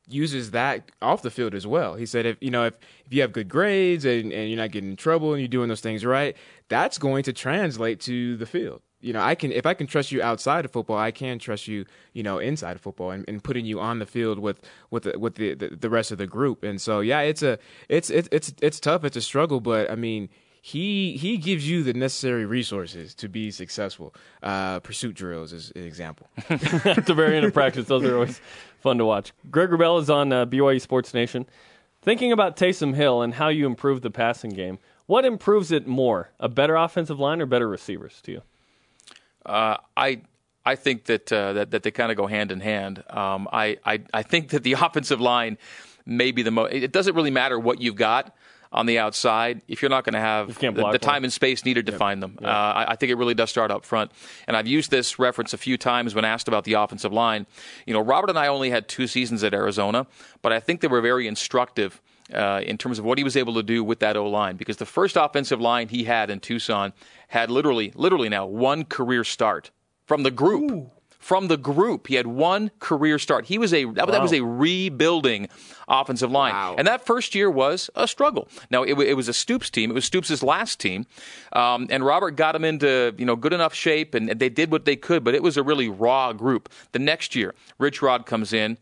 uses 0.06 0.50
that 0.50 0.90
off 1.00 1.22
the 1.22 1.30
field 1.30 1.54
as 1.54 1.66
well. 1.66 1.94
He 1.94 2.04
said 2.04 2.26
if 2.26 2.36
you 2.42 2.50
know 2.50 2.66
if, 2.66 2.74
if 3.06 3.14
you 3.14 3.22
have 3.22 3.32
good 3.32 3.48
grades 3.48 4.04
and, 4.04 4.30
and 4.34 4.50
you're 4.50 4.58
not 4.58 4.72
getting 4.72 4.90
in 4.90 4.96
trouble 4.96 5.32
and 5.32 5.40
you're 5.40 5.48
doing 5.48 5.70
those 5.70 5.80
things 5.80 6.04
right, 6.04 6.36
that's 6.68 6.98
going 6.98 7.22
to 7.22 7.32
translate 7.32 7.98
to 8.00 8.36
the 8.36 8.44
field. 8.44 8.82
You 9.00 9.14
know, 9.14 9.22
I 9.22 9.36
can 9.36 9.52
if 9.52 9.64
I 9.64 9.72
can 9.72 9.86
trust 9.86 10.12
you 10.12 10.20
outside 10.20 10.66
of 10.66 10.70
football, 10.70 10.98
I 10.98 11.12
can 11.12 11.38
trust 11.38 11.66
you, 11.66 11.86
you 12.12 12.22
know, 12.22 12.38
inside 12.38 12.76
of 12.76 12.82
football 12.82 13.12
and, 13.12 13.24
and 13.26 13.42
putting 13.42 13.64
you 13.64 13.80
on 13.80 14.00
the 14.00 14.06
field 14.06 14.38
with 14.38 14.60
with 14.90 15.04
the, 15.04 15.18
with 15.18 15.36
the, 15.36 15.54
the, 15.54 15.68
the 15.70 15.88
rest 15.88 16.12
of 16.12 16.18
the 16.18 16.26
group. 16.26 16.62
And 16.62 16.78
so 16.78 17.00
yeah, 17.00 17.20
it's 17.20 17.42
a 17.42 17.58
it's 17.88 18.10
it's 18.10 18.28
it's 18.30 18.52
it's 18.60 18.80
tough, 18.80 19.02
it's 19.02 19.16
a 19.16 19.22
struggle, 19.22 19.60
but 19.60 19.90
I 19.90 19.94
mean 19.94 20.28
he 20.66 21.16
he 21.16 21.36
gives 21.36 21.68
you 21.70 21.84
the 21.84 21.94
necessary 21.94 22.44
resources 22.44 23.14
to 23.14 23.28
be 23.28 23.52
successful. 23.52 24.12
Uh, 24.42 24.80
pursuit 24.80 25.14
drills 25.14 25.52
is 25.52 25.70
an 25.76 25.84
example. 25.84 26.26
At 26.50 27.06
the 27.06 27.14
very 27.14 27.36
end 27.36 27.46
of 27.46 27.52
practice, 27.52 27.86
those 27.86 28.02
are 28.02 28.14
always 28.14 28.40
fun 28.80 28.98
to 28.98 29.04
watch. 29.04 29.32
Greg 29.48 29.70
Wrubell 29.70 30.00
is 30.02 30.10
on 30.10 30.32
uh, 30.32 30.44
BYU 30.44 30.80
Sports 30.80 31.14
Nation. 31.14 31.46
Thinking 32.02 32.32
about 32.32 32.56
Taysom 32.56 32.96
Hill 32.96 33.22
and 33.22 33.34
how 33.34 33.46
you 33.46 33.64
improve 33.64 34.00
the 34.00 34.10
passing 34.10 34.50
game, 34.50 34.80
what 35.06 35.24
improves 35.24 35.70
it 35.70 35.86
more? 35.86 36.30
A 36.40 36.48
better 36.48 36.74
offensive 36.74 37.20
line 37.20 37.40
or 37.40 37.46
better 37.46 37.68
receivers 37.68 38.20
to 38.22 38.32
you? 38.32 38.42
Uh, 39.44 39.76
I 39.96 40.22
I 40.64 40.74
think 40.74 41.04
that 41.04 41.32
uh, 41.32 41.52
that, 41.52 41.70
that 41.70 41.84
they 41.84 41.92
kind 41.92 42.10
of 42.10 42.16
go 42.16 42.26
hand 42.26 42.50
in 42.50 42.58
hand. 42.58 43.04
Um, 43.08 43.46
I, 43.52 43.76
I 43.84 44.00
I 44.12 44.24
think 44.24 44.48
that 44.48 44.64
the 44.64 44.72
offensive 44.80 45.20
line 45.20 45.58
may 46.04 46.32
be 46.32 46.42
the 46.42 46.50
most. 46.50 46.72
It 46.72 46.90
doesn't 46.90 47.14
really 47.14 47.30
matter 47.30 47.56
what 47.56 47.80
you've 47.80 47.94
got 47.94 48.35
on 48.72 48.86
the 48.86 48.98
outside 48.98 49.62
if 49.68 49.82
you're 49.82 49.90
not 49.90 50.04
going 50.04 50.14
to 50.14 50.20
have 50.20 50.58
the, 50.58 50.70
the, 50.92 50.98
time 50.98 51.24
and 51.24 51.32
space 51.32 51.64
needed 51.64 51.86
to 51.86 51.92
yep. 51.92 51.98
find 51.98 52.22
them. 52.22 52.36
Yep. 52.40 52.48
Uh, 52.48 52.52
I, 52.52 52.92
I, 52.92 52.96
think 52.96 53.10
it 53.10 53.16
really 53.16 53.34
does 53.34 53.50
start 53.50 53.70
up 53.70 53.84
front. 53.84 54.10
And 54.46 54.56
I've 54.56 54.66
used 54.66 54.90
this 54.90 55.18
reference 55.18 55.52
a 55.54 55.58
few 55.58 55.76
times 55.76 56.14
when 56.14 56.24
asked 56.24 56.48
about 56.48 56.64
the 56.64 56.74
offensive 56.74 57.12
line. 57.12 57.46
You 57.86 57.94
know, 57.94 58.00
Robert 58.00 58.30
Anae 58.30 58.48
only 58.48 58.70
had 58.70 58.88
two 58.88 59.06
seasons 59.06 59.42
at 59.44 59.54
Arizona, 59.54 60.06
but 60.42 60.52
I 60.52 60.60
think 60.60 60.80
they 60.80 60.88
were 60.88 61.00
very 61.00 61.26
instructive. 61.26 62.00
Uh, 62.34 62.60
in 62.66 62.76
terms 62.76 62.98
of 62.98 63.04
what 63.04 63.18
he 63.18 63.22
was 63.22 63.36
able 63.36 63.54
to 63.54 63.62
do 63.62 63.84
with 63.84 64.00
that 64.00 64.16
O 64.16 64.28
line, 64.28 64.56
because 64.56 64.78
the 64.78 64.84
first 64.84 65.16
offensive 65.16 65.60
line 65.60 65.86
he 65.86 66.02
had 66.02 66.28
in 66.28 66.40
Tucson 66.40 66.92
had 67.28 67.52
literally, 67.52 67.92
literally 67.94 68.28
now 68.28 68.44
one 68.44 68.84
career 68.84 69.22
start 69.22 69.70
from 70.06 70.24
the 70.24 70.32
group. 70.32 70.72
Ooh 70.72 70.90
from 71.26 71.48
the 71.48 71.56
group. 71.56 72.06
He 72.06 72.14
had 72.14 72.28
one 72.28 72.70
career 72.78 73.18
start. 73.18 73.46
He 73.46 73.58
was 73.58 73.74
a 73.74 73.84
that, 73.84 74.06
wow. 74.06 74.12
that 74.12 74.22
was 74.22 74.32
a 74.32 74.42
rebuilding 74.44 75.48
offensive 75.88 76.30
line, 76.30 76.54
wow. 76.54 76.76
and 76.78 76.86
that 76.86 77.04
first 77.04 77.34
year 77.34 77.50
was 77.50 77.90
a 77.96 78.06
struggle. 78.06 78.46
Now 78.70 78.84
it, 78.84 78.94
it 79.00 79.14
was 79.14 79.28
a 79.28 79.32
Stoops 79.32 79.68
team. 79.68 79.90
It 79.90 79.94
was 79.94 80.04
Stoops' 80.04 80.40
last 80.44 80.78
team, 80.78 81.04
um, 81.52 81.88
and 81.90 82.06
Robert 82.06 82.36
got 82.36 82.54
him 82.54 82.64
into 82.64 83.12
you 83.18 83.26
know 83.26 83.34
good 83.34 83.52
enough 83.52 83.74
shape, 83.74 84.14
and 84.14 84.28
they 84.28 84.48
did 84.48 84.70
what 84.70 84.84
they 84.84 84.94
could. 84.94 85.24
But 85.24 85.34
it 85.34 85.42
was 85.42 85.56
a 85.56 85.64
really 85.64 85.88
raw 85.88 86.32
group. 86.32 86.68
The 86.92 87.00
next 87.00 87.34
year, 87.34 87.56
Rich 87.78 88.02
Rod 88.02 88.24
comes 88.24 88.52
in. 88.52 88.78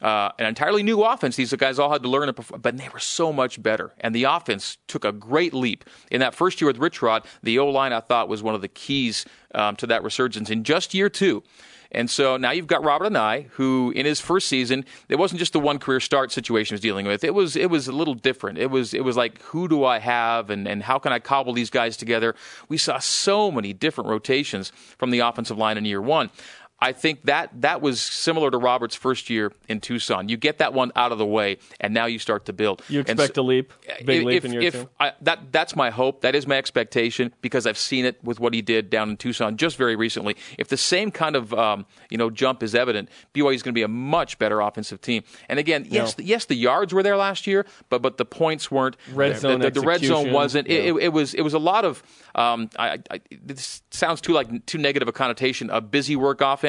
uh, 0.00 0.30
an 0.38 0.46
entirely 0.46 0.82
new 0.82 1.02
offense. 1.02 1.36
These 1.36 1.52
guys 1.54 1.78
all 1.78 1.90
had 1.90 2.02
to 2.02 2.08
learn 2.08 2.32
perform, 2.32 2.60
but 2.60 2.76
they 2.76 2.88
were 2.88 3.00
so 3.00 3.32
much 3.32 3.60
better. 3.60 3.92
And 4.00 4.14
the 4.14 4.24
offense 4.24 4.78
took 4.86 5.04
a 5.04 5.12
great 5.12 5.52
leap. 5.52 5.84
In 6.10 6.20
that 6.20 6.34
first 6.34 6.60
year 6.60 6.68
with 6.68 6.78
Rich 6.78 7.02
Rod, 7.02 7.24
the 7.42 7.58
O 7.58 7.68
line 7.68 7.92
I 7.92 8.00
thought 8.00 8.28
was 8.28 8.42
one 8.42 8.54
of 8.54 8.60
the 8.60 8.68
keys 8.68 9.26
um, 9.54 9.74
to 9.76 9.86
that 9.88 10.04
resurgence. 10.04 10.50
In 10.50 10.62
just 10.62 10.94
year 10.94 11.08
two, 11.08 11.42
and 11.90 12.10
so 12.10 12.36
now 12.36 12.50
you've 12.50 12.66
got 12.66 12.84
Robert 12.84 13.12
Anae, 13.12 13.46
who 13.52 13.92
in 13.96 14.04
his 14.04 14.20
first 14.20 14.46
season, 14.46 14.84
it 15.08 15.16
wasn't 15.16 15.38
just 15.38 15.54
the 15.54 15.60
one 15.60 15.78
career 15.78 16.00
start 16.00 16.30
situation 16.30 16.72
he 16.72 16.74
was 16.74 16.80
dealing 16.82 17.06
with. 17.06 17.24
It 17.24 17.34
was 17.34 17.56
it 17.56 17.70
was 17.70 17.88
a 17.88 17.92
little 17.92 18.14
different. 18.14 18.58
It 18.58 18.70
was 18.70 18.92
it 18.92 19.04
was 19.04 19.16
like 19.16 19.40
who 19.42 19.68
do 19.68 19.84
I 19.84 19.98
have 19.98 20.50
and, 20.50 20.68
and 20.68 20.82
how 20.82 20.98
can 20.98 21.12
I 21.12 21.18
cobble 21.18 21.54
these 21.54 21.70
guys 21.70 21.96
together? 21.96 22.34
We 22.68 22.76
saw 22.76 22.98
so 22.98 23.50
many 23.50 23.72
different 23.72 24.10
rotations 24.10 24.70
from 24.98 25.10
the 25.10 25.20
offensive 25.20 25.56
line 25.56 25.78
in 25.78 25.86
year 25.86 26.02
one. 26.02 26.30
I 26.80 26.92
think 26.92 27.22
that 27.22 27.62
that 27.62 27.80
was 27.80 28.00
similar 28.00 28.50
to 28.52 28.58
Robert's 28.58 28.94
first 28.94 29.30
year 29.30 29.52
in 29.68 29.80
Tucson. 29.80 30.28
You 30.28 30.36
get 30.36 30.58
that 30.58 30.72
one 30.72 30.92
out 30.94 31.10
of 31.10 31.18
the 31.18 31.26
way, 31.26 31.58
and 31.80 31.92
now 31.92 32.06
you 32.06 32.20
start 32.20 32.44
to 32.46 32.52
build. 32.52 32.82
You 32.88 33.00
expect 33.00 33.34
so- 33.34 33.42
a 33.42 33.44
leap, 33.44 33.72
big 34.04 34.20
if, 34.20 34.24
leap 34.24 34.44
in 34.44 34.52
year 34.52 34.62
if 34.62 34.74
two. 34.74 34.88
I, 35.00 35.12
that 35.22 35.50
that's 35.50 35.74
my 35.74 35.90
hope. 35.90 36.20
That 36.20 36.36
is 36.36 36.46
my 36.46 36.56
expectation 36.56 37.34
because 37.40 37.66
I've 37.66 37.78
seen 37.78 38.04
it 38.04 38.22
with 38.22 38.38
what 38.38 38.54
he 38.54 38.62
did 38.62 38.90
down 38.90 39.10
in 39.10 39.16
Tucson 39.16 39.56
just 39.56 39.76
very 39.76 39.96
recently. 39.96 40.36
If 40.56 40.68
the 40.68 40.76
same 40.76 41.10
kind 41.10 41.34
of 41.34 41.52
um, 41.52 41.84
you 42.10 42.16
know 42.16 42.30
jump 42.30 42.62
is 42.62 42.76
evident, 42.76 43.08
BYU 43.34 43.54
is 43.56 43.62
going 43.62 43.72
to 43.72 43.78
be 43.78 43.82
a 43.82 43.88
much 43.88 44.38
better 44.38 44.60
offensive 44.60 45.00
team. 45.00 45.24
And 45.48 45.58
again, 45.58 45.84
yes, 45.90 46.14
the, 46.14 46.24
yes, 46.24 46.44
the 46.44 46.54
yards 46.54 46.94
were 46.94 47.02
there 47.02 47.16
last 47.16 47.48
year, 47.48 47.66
but 47.88 48.02
but 48.02 48.18
the 48.18 48.24
points 48.24 48.70
weren't. 48.70 48.96
Red 49.12 49.34
the, 49.34 49.40
zone 49.40 49.60
the, 49.60 49.70
the 49.70 49.80
red 49.80 50.00
zone 50.00 50.32
wasn't. 50.32 50.68
It, 50.68 50.86
it, 50.86 50.96
it 50.96 51.12
was 51.12 51.34
it 51.34 51.42
was 51.42 51.54
a 51.54 51.58
lot 51.58 51.84
of. 51.84 52.04
Um, 52.36 52.70
I, 52.78 53.00
I, 53.10 53.20
this 53.42 53.82
sounds 53.90 54.20
too 54.20 54.32
like 54.32 54.64
too 54.66 54.78
negative 54.78 55.08
a 55.08 55.12
connotation. 55.12 55.70
A 55.70 55.80
busy 55.80 56.14
work 56.14 56.40
offense. 56.40 56.67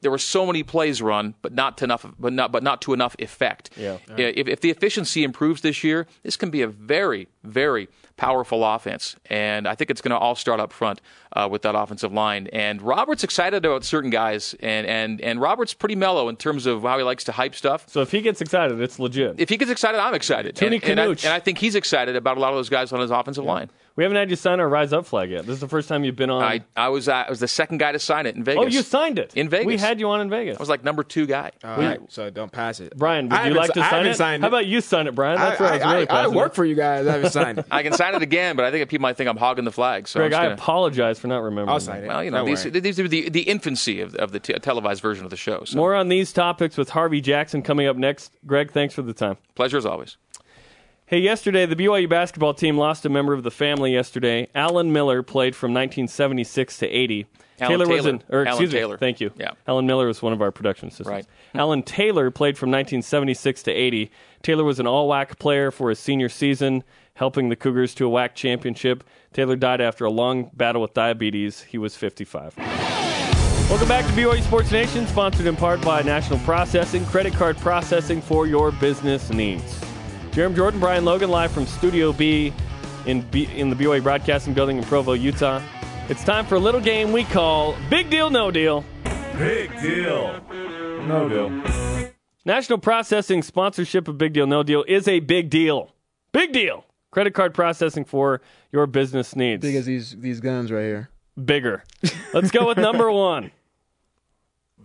There 0.00 0.12
were 0.12 0.18
so 0.18 0.46
many 0.46 0.62
plays 0.62 1.02
run, 1.02 1.34
but 1.42 1.52
not 1.52 1.76
to 1.78 1.84
enough, 1.84 2.06
but 2.20 2.32
not 2.32 2.52
but 2.52 2.62
not 2.62 2.80
to 2.82 2.92
enough 2.92 3.16
effect. 3.18 3.70
Yeah. 3.76 3.98
If, 4.16 4.46
if 4.46 4.60
the 4.60 4.70
efficiency 4.70 5.24
improves 5.24 5.60
this 5.60 5.82
year, 5.82 6.06
this 6.22 6.36
can 6.36 6.50
be 6.50 6.62
a 6.62 6.68
very, 6.68 7.26
very 7.42 7.88
powerful 8.16 8.64
offense. 8.64 9.16
And 9.26 9.66
I 9.66 9.74
think 9.74 9.90
it's 9.90 10.00
going 10.00 10.10
to 10.10 10.18
all 10.18 10.36
start 10.36 10.60
up 10.60 10.72
front 10.72 11.00
uh, 11.32 11.48
with 11.50 11.62
that 11.62 11.74
offensive 11.74 12.12
line. 12.12 12.46
And 12.52 12.80
Robert's 12.80 13.24
excited 13.24 13.64
about 13.64 13.82
certain 13.84 14.10
guys, 14.10 14.54
and, 14.60 14.86
and, 14.86 15.20
and 15.20 15.40
Robert's 15.40 15.74
pretty 15.74 15.96
mellow 15.96 16.28
in 16.28 16.36
terms 16.36 16.66
of 16.66 16.82
how 16.82 16.98
he 16.98 17.02
likes 17.02 17.24
to 17.24 17.32
hype 17.32 17.56
stuff. 17.56 17.88
So 17.88 18.00
if 18.00 18.12
he 18.12 18.20
gets 18.20 18.40
excited, 18.40 18.80
it's 18.80 19.00
legit. 19.00 19.40
If 19.40 19.48
he 19.48 19.56
gets 19.56 19.70
excited, 19.70 19.98
I'm 19.98 20.14
excited. 20.14 20.54
Tony 20.54 20.76
and, 20.76 20.90
and, 20.90 21.00
I, 21.00 21.06
and 21.06 21.26
I 21.26 21.40
think 21.40 21.58
he's 21.58 21.74
excited 21.74 22.14
about 22.14 22.36
a 22.36 22.40
lot 22.40 22.52
of 22.52 22.56
those 22.56 22.68
guys 22.68 22.92
on 22.92 23.00
his 23.00 23.10
offensive 23.10 23.44
line. 23.44 23.68
We 23.98 24.04
haven't 24.04 24.16
had 24.16 24.30
you 24.30 24.36
sign 24.36 24.60
our 24.60 24.68
Rise 24.68 24.92
Up 24.92 25.06
flag 25.06 25.28
yet. 25.28 25.44
This 25.44 25.54
is 25.54 25.60
the 25.60 25.66
first 25.66 25.88
time 25.88 26.04
you've 26.04 26.14
been 26.14 26.30
on. 26.30 26.40
I, 26.40 26.60
I 26.76 26.88
was 26.88 27.08
uh, 27.08 27.24
I 27.26 27.28
was 27.28 27.40
the 27.40 27.48
second 27.48 27.78
guy 27.78 27.90
to 27.90 27.98
sign 27.98 28.26
it 28.26 28.36
in 28.36 28.44
Vegas. 28.44 28.62
oh, 28.62 28.66
you 28.68 28.82
signed 28.82 29.18
it 29.18 29.32
in 29.34 29.48
Vegas. 29.48 29.66
We 29.66 29.76
had 29.76 29.98
you 29.98 30.08
on 30.10 30.20
in 30.20 30.30
Vegas. 30.30 30.56
I 30.56 30.60
was 30.60 30.68
like 30.68 30.84
number 30.84 31.02
two 31.02 31.26
guy. 31.26 31.50
All 31.64 31.76
right, 31.76 31.98
so 32.08 32.30
don't 32.30 32.52
pass 32.52 32.78
it. 32.78 32.96
Brian, 32.96 33.28
would 33.28 33.32
I 33.36 33.48
you 33.48 33.54
like 33.54 33.72
to 33.72 33.80
si- 33.80 33.80
I 33.80 33.90
sign 33.90 34.06
it? 34.06 34.14
signed 34.14 34.42
How 34.44 34.48
about 34.50 34.66
you 34.66 34.80
sign 34.80 35.08
it, 35.08 35.16
Brian? 35.16 35.36
I, 35.36 35.48
That's 35.48 35.60
where 35.60 35.68
I, 35.68 35.72
was 35.72 35.82
really 35.82 36.08
I, 36.08 36.20
I, 36.20 36.24
I 36.24 36.26
work 36.28 36.54
for 36.54 36.64
you 36.64 36.76
guys. 36.76 37.08
I 37.08 37.12
haven't 37.14 37.32
signed 37.32 37.58
it. 37.58 37.66
I 37.72 37.82
can 37.82 37.92
sign 37.92 38.14
it 38.14 38.22
again, 38.22 38.54
but 38.54 38.64
I 38.64 38.70
think 38.70 38.88
people 38.88 39.02
might 39.02 39.16
think 39.16 39.28
I'm 39.28 39.36
hogging 39.36 39.64
the 39.64 39.72
flag. 39.72 40.06
So 40.06 40.20
Greg, 40.20 40.32
I'm 40.32 40.50
I 40.50 40.54
apologize 40.54 41.18
for 41.18 41.26
not 41.26 41.38
remembering. 41.42 41.68
I'll 41.70 41.80
that. 41.80 41.84
sign 41.84 42.04
it. 42.04 42.06
well, 42.06 42.22
you 42.22 42.30
know, 42.30 42.36
Don't 42.38 42.46
these, 42.46 42.64
worry. 42.66 42.78
these 42.78 43.00
are 43.00 43.08
the, 43.08 43.28
the 43.30 43.42
infancy 43.42 44.00
of, 44.00 44.14
of 44.14 44.30
the 44.30 44.38
t- 44.38 44.54
televised 44.54 45.02
version 45.02 45.24
of 45.24 45.30
the 45.30 45.36
show. 45.36 45.64
So 45.64 45.76
More 45.76 45.96
on 45.96 46.06
these 46.08 46.32
topics 46.32 46.76
with 46.76 46.90
Harvey 46.90 47.20
Jackson 47.20 47.62
coming 47.62 47.88
up 47.88 47.96
next. 47.96 48.30
Greg, 48.46 48.70
thanks 48.70 48.94
for 48.94 49.02
the 49.02 49.12
time. 49.12 49.38
pleasure 49.56 49.76
as 49.76 49.84
always. 49.86 50.18
Hey, 51.08 51.20
yesterday 51.20 51.64
the 51.64 51.74
BYU 51.74 52.06
basketball 52.06 52.52
team 52.52 52.76
lost 52.76 53.06
a 53.06 53.08
member 53.08 53.32
of 53.32 53.42
the 53.42 53.50
family. 53.50 53.94
Yesterday, 53.94 54.50
Alan 54.54 54.92
Miller 54.92 55.22
played 55.22 55.56
from 55.56 55.72
1976 55.72 56.80
to 56.80 56.86
80. 56.86 57.26
Alan 57.60 57.78
was 57.78 57.88
Taylor. 57.88 58.10
in, 58.10 58.22
or 58.28 58.40
Alan 58.40 58.48
excuse 58.48 58.70
Taylor. 58.72 58.94
me, 58.96 58.98
thank 58.98 59.18
you. 59.18 59.30
Yeah. 59.38 59.52
Alan 59.66 59.86
Miller 59.86 60.06
was 60.06 60.20
one 60.20 60.34
of 60.34 60.42
our 60.42 60.52
production 60.52 60.88
assistants. 60.88 61.08
Right. 61.08 61.26
Alan 61.54 61.82
Taylor 61.82 62.30
played 62.30 62.58
from 62.58 62.68
1976 62.68 63.62
to 63.62 63.72
80. 63.72 64.10
Taylor 64.42 64.64
was 64.64 64.78
an 64.78 64.86
all-WAC 64.86 65.38
player 65.38 65.70
for 65.70 65.88
his 65.88 65.98
senior 65.98 66.28
season, 66.28 66.84
helping 67.14 67.48
the 67.48 67.56
Cougars 67.56 67.94
to 67.94 68.06
a 68.06 68.10
WAC 68.10 68.34
championship. 68.34 69.02
Taylor 69.32 69.56
died 69.56 69.80
after 69.80 70.04
a 70.04 70.10
long 70.10 70.50
battle 70.52 70.82
with 70.82 70.92
diabetes. 70.92 71.62
He 71.62 71.78
was 71.78 71.96
55. 71.96 72.54
Welcome 72.58 73.88
back 73.88 74.04
to 74.04 74.12
BYU 74.12 74.42
Sports 74.42 74.70
Nation, 74.70 75.06
sponsored 75.06 75.46
in 75.46 75.56
part 75.56 75.80
by 75.80 76.02
National 76.02 76.38
Processing, 76.40 77.06
credit 77.06 77.32
card 77.32 77.56
processing 77.56 78.20
for 78.20 78.46
your 78.46 78.72
business 78.72 79.30
needs. 79.30 79.87
Jarom 80.32 80.54
Jordan, 80.54 80.78
Brian 80.80 81.04
Logan, 81.04 81.30
live 81.30 81.50
from 81.50 81.66
Studio 81.66 82.12
B 82.12 82.52
in, 83.06 83.22
B, 83.22 83.48
in 83.56 83.70
the 83.70 83.76
BYU 83.76 84.02
Broadcasting 84.02 84.54
Building 84.54 84.78
in 84.78 84.84
Provo, 84.84 85.12
Utah. 85.14 85.60
It's 86.08 86.22
time 86.24 86.46
for 86.46 86.54
a 86.54 86.58
little 86.60 86.80
game 86.80 87.12
we 87.12 87.24
call 87.24 87.76
Big 87.90 88.08
Deal, 88.10 88.30
No 88.30 88.50
Deal. 88.50 88.84
Big 89.36 89.70
deal. 89.80 90.40
No 91.06 91.28
deal. 91.28 92.12
National 92.44 92.78
Processing 92.78 93.42
sponsorship 93.42 94.08
of 94.08 94.16
Big 94.18 94.32
Deal, 94.32 94.46
No 94.46 94.62
Deal 94.62 94.84
is 94.86 95.06
a 95.08 95.20
big 95.20 95.50
deal. 95.50 95.92
Big 96.32 96.52
deal. 96.52 96.84
Credit 97.10 97.32
card 97.34 97.54
processing 97.54 98.04
for 98.04 98.40
your 98.70 98.86
business 98.86 99.34
needs. 99.34 99.62
Big 99.62 99.74
as 99.76 99.86
these 99.86 100.14
these 100.18 100.40
guns 100.40 100.70
right 100.70 100.82
here. 100.82 101.08
Bigger. 101.42 101.82
Let's 102.34 102.50
go 102.50 102.66
with 102.68 102.78
number 102.78 103.10
one. 103.10 103.50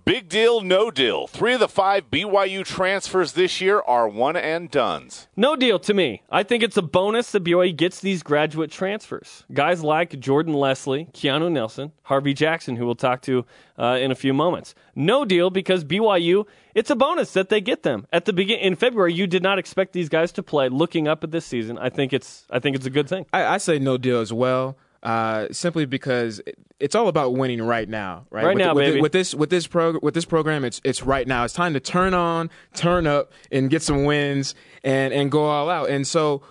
Big 0.06 0.28
deal, 0.28 0.60
no 0.60 0.92
deal. 0.92 1.28
Three 1.28 1.54
of 1.54 1.62
the 1.62 1.70
five 1.70 2.12
BYU 2.12 2.66
transfers 2.66 3.32
this 3.32 3.62
year 3.62 3.80
are 3.80 4.06
one 4.06 4.36
and 4.36 4.70
duns. 4.70 5.30
No 5.38 5.56
deal 5.56 5.80
to 5.80 5.94
me. 5.94 6.24
I 6.30 6.44
think 6.44 6.62
it's 6.62 6.76
a 6.76 6.82
bonus 6.82 7.32
that 7.32 7.46
BYU 7.46 7.74
gets 7.74 8.02
these 8.02 8.22
graduate 8.22 8.70
transfers. 8.70 9.46
Guys 9.54 9.82
like 9.82 10.20
Jordan 10.20 10.56
Leslie, 10.56 11.08
Keanu 11.14 11.50
Nelson, 11.50 11.94
Harvey 12.02 12.34
Jackson, 12.34 12.76
who 12.76 12.86
we'll 12.86 12.96
talk 12.96 13.22
to 13.22 13.46
uh, 13.80 13.98
in 14.02 14.12
a 14.12 14.16
few 14.16 14.34
moments. 14.34 14.76
No 14.94 15.24
deal 15.24 15.50
because 15.50 15.86
BYU, 15.86 16.48
it's 16.76 16.90
a 16.90 16.98
bonus 16.98 17.32
that 17.32 17.48
they 17.48 17.62
get 17.62 17.84
them 17.84 18.06
at 18.12 18.26
the 18.26 18.34
begin 18.34 18.60
in 18.60 18.76
February. 18.76 19.14
You 19.14 19.26
did 19.26 19.42
not 19.42 19.58
expect 19.58 19.94
these 19.94 20.10
guys 20.10 20.34
to 20.34 20.44
play. 20.44 20.68
Looking 20.68 21.08
up 21.08 21.24
at 21.24 21.32
this 21.32 21.46
season, 21.46 21.78
I 21.78 21.90
think 21.90 22.12
it's 22.12 22.46
I 22.50 22.60
think 22.60 22.76
it's 22.76 22.86
a 22.86 22.90
good 22.90 23.08
thing. 23.08 23.26
I, 23.32 23.46
I 23.46 23.58
say 23.58 23.80
no 23.80 23.98
deal 23.98 24.20
as 24.20 24.34
well. 24.34 24.76
Uh, 25.04 25.48
simply 25.52 25.86
because 25.86 26.42
it's 26.80 26.96
all 26.96 27.10
about 27.10 27.34
winning 27.34 27.62
right 27.62 27.90
now, 27.90 28.26
right? 28.30 28.46
Right 28.46 28.56
with, 28.56 28.66
now, 28.66 28.74
with, 28.74 28.86
baby. 28.86 29.02
With 29.02 29.12
this, 29.12 29.36
with 29.36 29.50
this 29.50 29.68
prog- 29.68 30.02
with 30.02 30.14
this 30.14 30.24
program, 30.24 30.64
it's 30.64 30.80
it's 30.86 31.04
right 31.04 31.28
now. 31.28 31.44
It's 31.44 31.54
time 31.54 31.74
to 31.74 31.82
turn 31.82 32.14
on, 32.14 32.50
turn 32.74 33.06
up, 33.06 33.34
and 33.52 33.70
get 33.70 33.82
some 33.82 34.06
wins 34.06 34.56
and 34.82 35.14
and 35.14 35.30
go 35.30 35.44
all 35.44 35.70
out. 35.70 35.90
And 35.90 36.08
so, 36.08 36.42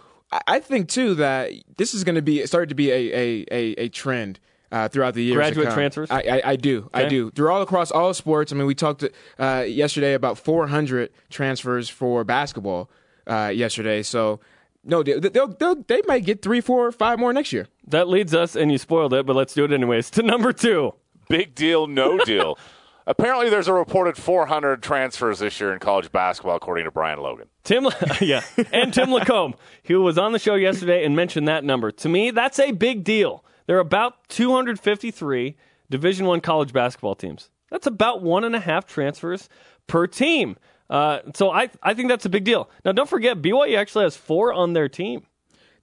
I, 0.46 0.60
think 0.60 0.90
too 0.90 1.14
that 1.14 1.50
this 1.78 1.94
is 1.94 2.04
going 2.04 2.16
to 2.16 2.22
be 2.22 2.44
started 2.44 2.68
to 2.68 2.74
be 2.74 2.90
a 2.90 2.94
a 2.94 3.46
a, 3.50 3.84
a 3.84 3.88
trend. 3.88 4.38
Uh, 4.70 4.88
throughout 4.88 5.12
the 5.12 5.22
years, 5.22 5.36
Graduate 5.36 5.70
transfers? 5.74 6.10
I, 6.10 6.22
I, 6.22 6.42
I 6.52 6.56
do, 6.56 6.88
I 6.94 7.04
do. 7.04 7.30
They're 7.34 7.50
all 7.50 7.60
across 7.60 7.90
all 7.90 8.14
sports. 8.14 8.52
I 8.52 8.56
mean, 8.56 8.66
we 8.66 8.74
talked 8.74 9.04
uh, 9.38 9.66
yesterday 9.68 10.14
about 10.14 10.38
400 10.38 11.10
transfers 11.28 11.90
for 11.90 12.24
basketball 12.24 12.88
uh, 13.26 13.52
yesterday. 13.54 14.02
So, 14.02 14.40
no, 14.84 15.02
they, 15.02 15.18
they'll, 15.18 15.48
they'll, 15.48 15.76
they 15.76 16.02
might 16.06 16.24
get 16.24 16.42
three, 16.42 16.60
four, 16.60 16.90
five 16.92 17.18
more 17.18 17.32
next 17.32 17.52
year. 17.52 17.68
That 17.86 18.08
leads 18.08 18.34
us, 18.34 18.56
and 18.56 18.72
you 18.72 18.78
spoiled 18.78 19.14
it, 19.14 19.26
but 19.26 19.36
let's 19.36 19.54
do 19.54 19.64
it 19.64 19.72
anyways. 19.72 20.10
To 20.10 20.22
number 20.22 20.52
two. 20.52 20.94
Big 21.28 21.54
deal, 21.54 21.86
no 21.86 22.18
deal. 22.24 22.58
Apparently, 23.06 23.50
there's 23.50 23.68
a 23.68 23.72
reported 23.72 24.16
400 24.16 24.82
transfers 24.82 25.40
this 25.40 25.58
year 25.60 25.72
in 25.72 25.80
college 25.80 26.12
basketball, 26.12 26.56
according 26.56 26.84
to 26.84 26.90
Brian 26.90 27.20
Logan. 27.20 27.48
Tim, 27.64 27.88
yeah, 28.20 28.42
and 28.72 28.94
Tim 28.94 29.10
Lacombe, 29.12 29.54
who 29.84 30.02
was 30.02 30.18
on 30.18 30.32
the 30.32 30.38
show 30.38 30.54
yesterday 30.54 31.04
and 31.04 31.16
mentioned 31.16 31.48
that 31.48 31.64
number. 31.64 31.90
To 31.90 32.08
me, 32.08 32.30
that's 32.30 32.58
a 32.58 32.72
big 32.72 33.02
deal. 33.02 33.44
There 33.66 33.76
are 33.76 33.80
about 33.80 34.28
253 34.28 35.56
Division 35.90 36.26
One 36.26 36.40
college 36.40 36.72
basketball 36.72 37.14
teams. 37.14 37.50
That's 37.70 37.86
about 37.86 38.22
one 38.22 38.44
and 38.44 38.54
a 38.54 38.60
half 38.60 38.86
transfers 38.86 39.48
per 39.86 40.06
team. 40.06 40.56
Uh, 40.92 41.22
so 41.34 41.50
I, 41.50 41.70
I 41.82 41.94
think 41.94 42.10
that's 42.10 42.26
a 42.26 42.28
big 42.28 42.44
deal. 42.44 42.68
Now, 42.84 42.92
don't 42.92 43.08
forget, 43.08 43.40
BYU 43.40 43.78
actually 43.78 44.04
has 44.04 44.14
four 44.14 44.52
on 44.52 44.74
their 44.74 44.90
team. 44.90 45.22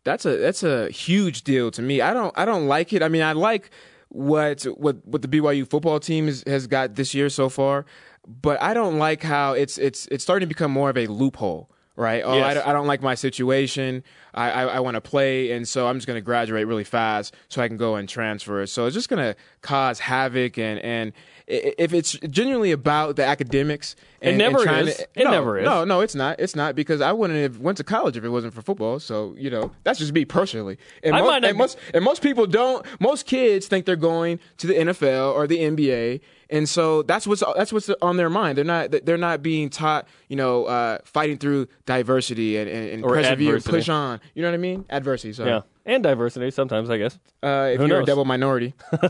That's 0.03 0.23
a 0.23 0.37
that's 0.37 0.61
a 0.63 0.89
huge 0.91 1.43
deal 1.43 1.71
to 1.71 1.81
me. 1.81 1.99
I 1.99 2.13
don't 2.13 2.33
I 2.37 2.45
don't 2.45 2.67
like 2.67 2.93
it. 2.93 3.01
I 3.01 3.09
mean, 3.09 3.23
I 3.23 3.33
like 3.33 3.71
what 4.09 4.63
what 4.77 5.05
what 5.05 5.23
the 5.23 5.27
BYU 5.27 5.67
football 5.67 5.99
team 5.99 6.27
is, 6.27 6.43
has 6.45 6.67
got 6.67 6.93
this 6.93 7.13
year 7.15 7.27
so 7.29 7.49
far, 7.49 7.85
but 8.25 8.61
I 8.61 8.73
don't 8.75 8.99
like 8.99 9.23
how 9.23 9.53
it's 9.53 9.79
it's 9.79 10.07
it's 10.07 10.23
starting 10.23 10.47
to 10.47 10.53
become 10.53 10.71
more 10.71 10.91
of 10.91 10.97
a 10.97 11.07
loophole. 11.07 11.71
Right? 11.99 12.23
Oh, 12.25 12.31
I, 12.31 12.35
Yes. 12.37 12.53
don't- 12.55 12.67
I 12.67 12.71
don't 12.71 12.87
like 12.87 13.01
my 13.01 13.13
situation. 13.15 14.03
I 14.33 14.51
I, 14.51 14.63
I 14.65 14.79
want 14.79 14.95
to 14.95 15.01
play, 15.01 15.51
and 15.51 15.67
so 15.67 15.85
I'm 15.85 15.97
just 15.97 16.07
going 16.07 16.15
to 16.15 16.21
graduate 16.21 16.65
really 16.65 16.85
fast 16.85 17.35
so 17.49 17.61
I 17.61 17.67
can 17.67 17.75
go 17.75 17.95
and 17.95 18.07
transfer. 18.07 18.65
So 18.67 18.85
it's 18.85 18.93
just 18.93 19.09
going 19.09 19.21
to 19.21 19.35
cause 19.61 19.99
havoc, 19.99 20.57
and 20.57 20.79
and 20.79 21.11
if 21.47 21.93
it's 21.93 22.13
genuinely 22.29 22.71
about 22.71 23.15
the 23.17 23.25
academics, 23.25 23.97
and, 24.21 24.37
never 24.37 24.65
and 24.65 24.87
is. 24.87 24.95
To, 24.97 25.03
It 25.15 25.23
no, 25.25 25.31
never 25.31 25.57
is. 25.59 25.65
No, 25.65 25.83
no, 25.83 25.99
it's 25.99 26.15
not. 26.15 26.39
It's 26.39 26.55
not 26.55 26.73
because 26.75 27.01
I 27.01 27.11
wouldn't 27.11 27.39
have 27.41 27.59
went 27.59 27.77
to 27.79 27.83
college 27.83 28.15
if 28.15 28.23
it 28.23 28.29
wasn't 28.29 28.53
for 28.53 28.61
football. 28.61 28.99
So 29.01 29.35
you 29.37 29.49
know, 29.49 29.71
that's 29.83 29.99
just 29.99 30.13
me 30.13 30.23
personally. 30.23 30.77
And, 31.03 31.15
I 31.15 31.19
most, 31.19 31.27
might 31.27 31.39
not 31.41 31.49
and 31.49 31.57
most 31.57 31.77
and 31.93 32.05
most 32.05 32.21
people 32.21 32.45
don't. 32.47 32.85
Most 33.01 33.25
kids 33.25 33.67
think 33.67 33.85
they're 33.85 33.97
going 33.97 34.39
to 34.59 34.67
the 34.67 34.75
NFL 34.75 35.33
or 35.33 35.47
the 35.47 35.57
NBA, 35.57 36.21
and 36.49 36.67
so 36.67 37.03
that's 37.03 37.27
what's 37.27 37.43
that's 37.55 37.71
what's 37.71 37.89
on 38.01 38.17
their 38.17 38.29
mind. 38.29 38.57
They're 38.57 38.65
not 38.65 38.91
they're 39.03 39.17
not 39.17 39.41
being 39.41 39.69
taught. 39.69 40.07
You 40.27 40.35
know, 40.35 40.65
uh, 40.65 40.99
fighting 41.05 41.37
through 41.37 41.67
diversity 41.85 42.57
and, 42.57 42.69
and, 42.69 42.89
and 42.89 43.03
persevere, 43.03 43.55
adversity. 43.55 43.77
push 43.77 43.89
on. 43.89 44.19
You 44.33 44.41
know 44.41 44.49
what 44.49 44.55
I 44.55 44.57
mean? 44.57 44.85
Adversity. 44.89 45.33
Sorry. 45.33 45.49
Yeah, 45.49 45.61
and 45.85 46.03
diversity 46.03 46.51
sometimes, 46.51 46.89
I 46.89 46.97
guess. 46.97 47.17
Uh, 47.43 47.69
if 47.73 47.79
Who 47.79 47.87
you're 47.87 47.97
knows? 47.99 48.03
a 48.03 48.05
double 48.05 48.25
minority, 48.25 48.73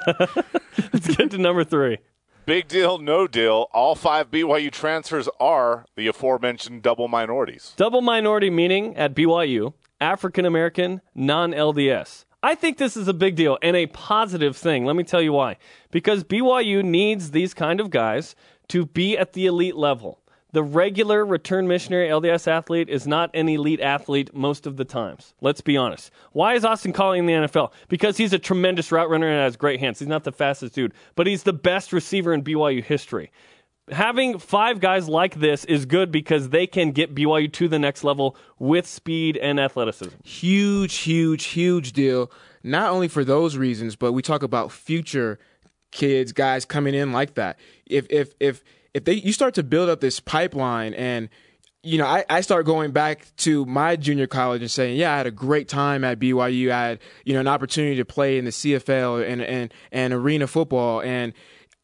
Let's 0.93 1.15
get 1.15 1.31
to 1.31 1.37
number 1.37 1.63
three. 1.63 1.97
Big 2.45 2.67
deal, 2.67 2.97
no 2.97 3.27
deal. 3.27 3.67
All 3.73 3.93
five 3.95 4.31
BYU 4.31 4.71
transfers 4.71 5.29
are 5.39 5.85
the 5.95 6.07
aforementioned 6.07 6.81
double 6.81 7.07
minorities. 7.07 7.73
Double 7.77 8.01
minority 8.01 8.49
meaning 8.49 8.95
at 8.97 9.13
BYU, 9.13 9.73
African 10.01 10.45
American, 10.45 11.01
non 11.13 11.51
LDS. 11.51 12.25
I 12.41 12.55
think 12.55 12.77
this 12.77 12.95
is 12.95 13.09
a 13.09 13.13
big 13.13 13.35
deal 13.35 13.57
and 13.61 13.75
a 13.75 13.87
positive 13.87 14.55
thing. 14.55 14.85
Let 14.85 14.95
me 14.95 15.03
tell 15.03 15.21
you 15.21 15.33
why. 15.33 15.57
Because 15.91 16.23
BYU 16.23 16.83
needs 16.83 17.31
these 17.31 17.53
kind 17.53 17.81
of 17.81 17.89
guys 17.89 18.33
to 18.69 18.85
be 18.85 19.17
at 19.17 19.33
the 19.33 19.45
elite 19.45 19.75
level. 19.75 20.21
The 20.51 20.63
regular 20.63 21.25
return 21.25 21.67
missionary 21.67 22.07
LDS 22.07 22.47
athlete 22.47 22.89
is 22.89 23.05
not 23.05 23.29
an 23.35 23.49
elite 23.49 23.81
athlete 23.81 24.33
most 24.33 24.65
of 24.65 24.77
the 24.77 24.85
times. 24.85 25.35
Let's 25.41 25.61
be 25.61 25.77
honest. 25.77 26.11
Why 26.31 26.55
is 26.55 26.65
Austin 26.65 26.93
Collie 26.93 27.19
in 27.19 27.27
the 27.27 27.33
NFL? 27.33 27.71
Because 27.87 28.17
he's 28.17 28.33
a 28.33 28.39
tremendous 28.39 28.91
route 28.91 29.09
runner 29.09 29.27
and 29.27 29.37
has 29.37 29.57
great 29.57 29.79
hands. 29.79 29.99
He's 29.99 30.07
not 30.07 30.23
the 30.23 30.31
fastest 30.31 30.73
dude, 30.73 30.93
but 31.15 31.27
he's 31.27 31.43
the 31.43 31.53
best 31.53 31.93
receiver 31.93 32.33
in 32.33 32.43
BYU 32.43 32.83
history 32.83 33.31
having 33.91 34.39
five 34.39 34.79
guys 34.79 35.07
like 35.07 35.35
this 35.35 35.65
is 35.65 35.85
good 35.85 36.11
because 36.11 36.49
they 36.49 36.67
can 36.67 36.91
get 36.91 37.13
BYU 37.13 37.51
to 37.53 37.67
the 37.67 37.79
next 37.79 38.03
level 38.03 38.35
with 38.57 38.87
speed 38.87 39.37
and 39.37 39.59
athleticism. 39.59 40.15
Huge, 40.23 40.95
huge, 40.97 41.45
huge 41.45 41.93
deal. 41.93 42.31
Not 42.63 42.91
only 42.91 43.07
for 43.07 43.23
those 43.23 43.57
reasons, 43.57 43.95
but 43.95 44.13
we 44.13 44.21
talk 44.21 44.43
about 44.43 44.71
future 44.71 45.39
kids, 45.91 46.31
guys 46.31 46.65
coming 46.65 46.93
in 46.93 47.11
like 47.11 47.35
that. 47.35 47.57
If 47.85 48.07
if 48.09 48.33
if 48.39 48.63
if 48.93 49.05
they 49.05 49.13
you 49.13 49.33
start 49.33 49.53
to 49.55 49.63
build 49.63 49.89
up 49.89 50.01
this 50.01 50.19
pipeline 50.19 50.93
and 50.93 51.29
you 51.81 51.97
know, 51.97 52.05
I, 52.05 52.25
I 52.29 52.41
start 52.41 52.65
going 52.65 52.91
back 52.91 53.33
to 53.37 53.65
my 53.65 53.95
junior 53.95 54.27
college 54.27 54.61
and 54.61 54.69
saying, 54.69 54.97
yeah, 54.97 55.13
I 55.13 55.17
had 55.17 55.27
a 55.27 55.31
great 55.31 55.69
time 55.69 56.03
at 56.03 56.19
BYU. 56.19 56.71
I 56.71 56.87
had, 56.87 56.99
you 57.23 57.33
know, 57.33 57.39
an 57.39 57.47
opportunity 57.47 57.95
to 57.95 58.03
play 58.03 58.37
in 58.37 58.43
the 58.43 58.51
CFL 58.51 59.25
and, 59.25 59.41
and, 59.41 59.73
and 59.89 60.13
arena 60.13 60.45
football. 60.47 61.01
And, 61.01 61.31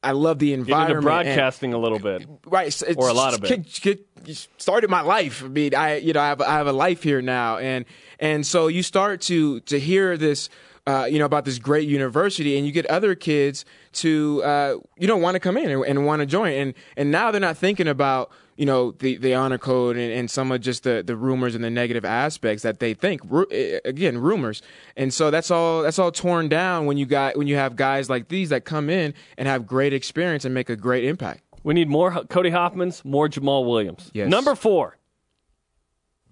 I 0.06 0.12
love 0.12 0.40
the 0.40 0.50
Get 0.52 0.60
environment. 0.60 0.98
into 0.98 1.02
broadcasting 1.02 1.74
a 1.74 1.78
little 1.78 2.00
bit. 2.00 2.22
and, 2.22 2.38
right, 2.46 2.68
it's, 2.68 2.82
Or 2.84 3.10
a 3.10 3.14
lot 3.14 3.34
of 3.34 3.44
it. 3.44 3.48
Get, 3.82 4.06
get, 4.26 4.48
started 4.58 4.90
my 4.90 5.02
life. 5.02 5.44
I 5.44 5.48
mean, 5.48 5.76
I 5.76 5.98
you 5.98 6.14
know 6.14 6.22
I 6.22 6.28
have 6.30 6.42
I 6.42 6.54
have 6.54 6.68
a 6.68 6.74
life 6.74 7.04
here 7.04 7.22
now, 7.22 7.58
and 7.58 7.86
and 8.20 8.46
so 8.46 8.68
you 8.68 8.84
start 8.84 9.22
to 9.22 9.60
to 9.62 9.80
hear 9.80 10.18
this. 10.18 10.50
Uh, 10.88 11.06
you 11.06 11.18
know 11.18 11.26
about 11.26 11.46
this 11.46 11.58
great 11.58 11.90
university, 11.90 12.58
and 12.58 12.68
you 12.68 12.72
get 12.72 12.86
other 12.86 13.16
kids 13.16 13.66
to 13.92 14.44
uh, 14.44 14.76
you 14.98 15.08
know 15.08 15.18
want 15.18 15.34
to 15.34 15.40
come 15.40 15.58
in 15.58 15.70
and, 15.70 15.84
and 15.84 16.06
want 16.06 16.20
to 16.20 16.28
join, 16.28 16.54
and 16.54 16.74
and 16.96 17.10
now 17.10 17.32
they're 17.32 17.42
not 17.42 17.58
thinking 17.58 17.88
about 17.88 18.32
you 18.56 18.68
know 18.68 18.92
the 18.92 19.18
the 19.18 19.34
honor 19.34 19.58
code 19.58 19.98
and, 19.98 20.14
and 20.14 20.30
some 20.30 20.52
of 20.52 20.62
just 20.62 20.84
the 20.84 21.04
the 21.04 21.16
rumors 21.16 21.56
and 21.56 21.64
the 21.64 21.72
negative 21.72 22.06
aspects 22.06 22.62
that 22.62 22.80
they 22.80 22.94
think 22.94 23.22
Ru- 23.26 23.48
eh, 23.50 23.80
again 23.84 24.20
rumors, 24.20 24.62
and 24.96 25.12
so 25.12 25.32
that's 25.32 25.50
all 25.50 25.82
that's 25.82 25.98
all 25.98 26.12
torn 26.12 26.50
down 26.50 26.86
when 26.86 26.98
you 26.98 27.08
got 27.08 27.36
when 27.36 27.48
you 27.48 27.56
have 27.56 27.76
guys 27.76 28.08
like 28.08 28.28
these 28.28 28.50
that 28.50 28.64
come 28.64 28.90
in 28.90 29.16
and 29.40 29.48
have 29.48 29.66
great 29.66 29.92
experience 29.92 30.46
and 30.46 30.54
make 30.54 30.70
a 30.70 30.76
great 30.76 31.04
impact. 31.04 31.42
We 31.64 31.74
need 31.74 31.90
more 31.90 32.12
Cody 32.26 32.52
Hoffmans, 32.52 33.04
more 33.04 33.28
Jamaal 33.28 33.66
Williams. 33.66 34.12
Yes. 34.14 34.30
Number 34.30 34.54
four. 34.54 34.98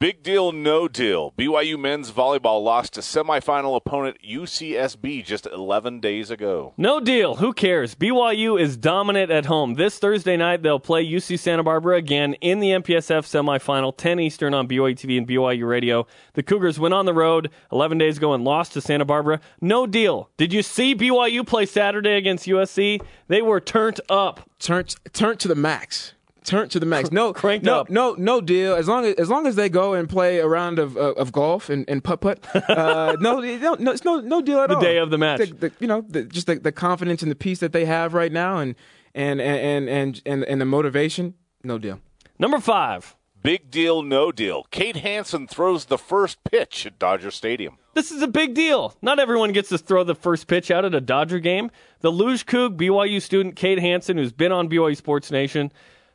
Big 0.04 0.22
deal, 0.22 0.52
no 0.52 0.90
deal. 0.90 1.32
BYU 1.38 1.80
men's 1.80 2.12
volleyball 2.12 2.62
lost 2.62 2.96
to 2.96 3.00
semifinal 3.00 3.78
opponent 3.78 4.18
UCSB 4.22 5.24
just 5.24 5.46
11 5.46 6.02
days 6.02 6.30
ago. 6.30 6.74
No 6.76 7.00
deal. 7.00 7.36
Who 7.36 7.54
cares? 7.54 7.96
BYU 7.96 8.60
is 8.60 8.76
dominant 8.76 9.32
at 9.32 9.46
home. 9.46 9.76
This 9.76 10.00
Thursday 10.00 10.36
night, 10.36 10.62
they'll 10.62 10.78
play 10.78 11.06
UC 11.06 11.40
Santa 11.40 11.64
Barbara 11.64 11.96
again 11.96 12.34
in 12.42 12.60
the 12.60 12.72
MPSF 12.72 13.24
semifinal, 13.24 13.96
10 13.96 14.20
Eastern 14.20 14.54
on 14.54 14.68
BYU 14.68 14.94
TV 14.94 15.18
and 15.18 15.26
BYU 15.26 15.70
Radio. 15.70 16.06
The 16.34 16.44
Cougars 16.44 16.78
went 16.78 16.94
on 16.94 17.06
the 17.06 17.14
road 17.14 17.50
11 17.72 17.98
days 17.98 18.18
ago 18.18 18.34
and 18.34 18.44
lost 18.44 18.74
to 18.74 18.82
Santa 18.82 19.06
Barbara. 19.06 19.40
No 19.62 19.88
deal. 19.88 20.30
Did 20.36 20.52
you 20.52 20.64
see 20.64 20.94
BYU 20.94 21.48
play 21.48 21.66
Saturday 21.66 22.18
against 22.18 22.46
USC? 22.46 23.02
They 23.30 23.42
were 23.42 23.62
turned 23.62 24.02
up. 24.10 24.50
Turned, 24.60 24.96
turn 25.14 25.38
to 25.38 25.48
the 25.48 25.56
max. 25.56 26.14
Turn 26.44 26.70
to 26.70 26.80
the 26.80 26.86
max. 26.86 27.12
No, 27.12 27.34
Cranked 27.34 27.66
no, 27.66 27.82
up. 27.82 27.90
no, 27.90 28.16
no 28.18 28.42
deal. 28.42 28.76
As 28.76 28.88
long 28.88 29.06
as 29.06 29.16
as 29.16 29.30
long 29.30 29.48
as 29.48 29.56
they 29.56 29.70
go 29.70 29.94
and 29.94 30.10
play 30.10 30.40
a 30.40 30.48
round 30.48 30.80
of 30.80 30.98
uh, 30.98 31.14
of 31.14 31.32
golf 31.32 31.70
and, 31.70 31.86
and 31.88 32.04
putt 32.04 32.22
putt. 32.22 32.46
Uh, 32.70 33.16
no, 33.22 33.40
no, 33.40 33.76
no, 33.80 33.92
it's 33.92 34.04
no 34.04 34.20
no 34.20 34.42
deal 34.42 34.60
at 34.60 34.70
The 34.70 34.76
all. 34.76 34.82
The 34.82 34.88
day 34.88 34.98
of 34.98 35.10
the 35.10 35.18
match. 35.18 35.40
The, 35.40 35.46
the, 35.56 35.72
you 35.80 35.88
know, 35.88 36.02
the, 36.08 36.24
just 36.24 36.48
the, 36.48 36.56
the 36.56 36.72
confidence 36.72 37.22
and 37.22 37.32
the 37.32 37.36
peace 37.36 37.60
that 37.60 37.72
they 37.72 37.86
have 37.86 38.14
right 38.14 38.32
now, 38.32 38.58
and 38.58 38.76
and 39.16 39.40
and 39.42 39.88
and 39.90 40.22
and, 40.26 40.44
and 40.44 40.62
the 40.62 40.66
motivation. 40.66 41.36
No 41.64 41.78
deal. 41.78 42.00
Number 42.40 42.60
five. 42.60 43.16
Big 43.42 43.70
deal, 43.70 44.02
no 44.02 44.32
deal. 44.32 44.64
Kate 44.72 44.96
Hansen 44.96 45.48
throws 45.48 45.86
the 45.86 45.98
first 45.98 46.42
pitch 46.46 46.86
at 46.86 46.98
Dodger 46.98 47.30
Stadium. 47.30 47.78
This 47.94 48.10
is 48.10 48.22
a 48.22 48.28
big 48.28 48.54
deal. 48.54 48.96
Not 49.02 49.20
everyone 49.20 49.52
gets 49.52 49.68
to 49.70 49.78
throw 49.78 50.06
the 50.06 50.16
first 50.16 50.48
pitch 50.48 50.72
out 50.72 50.86
at 50.86 50.96
a 50.96 51.02
Dodger 51.02 51.40
game. 51.40 51.70
The 52.00 52.10
Luge 52.10 52.46
Coug 52.46 52.78
BYU 52.78 53.22
student 53.22 53.58
Kate 53.58 53.80
Hansen, 53.80 54.18
who's 54.18 54.32
been 54.32 54.54
on 54.54 54.70
BYU 54.70 54.96
Sports 54.96 55.30
Nation, 55.30 55.74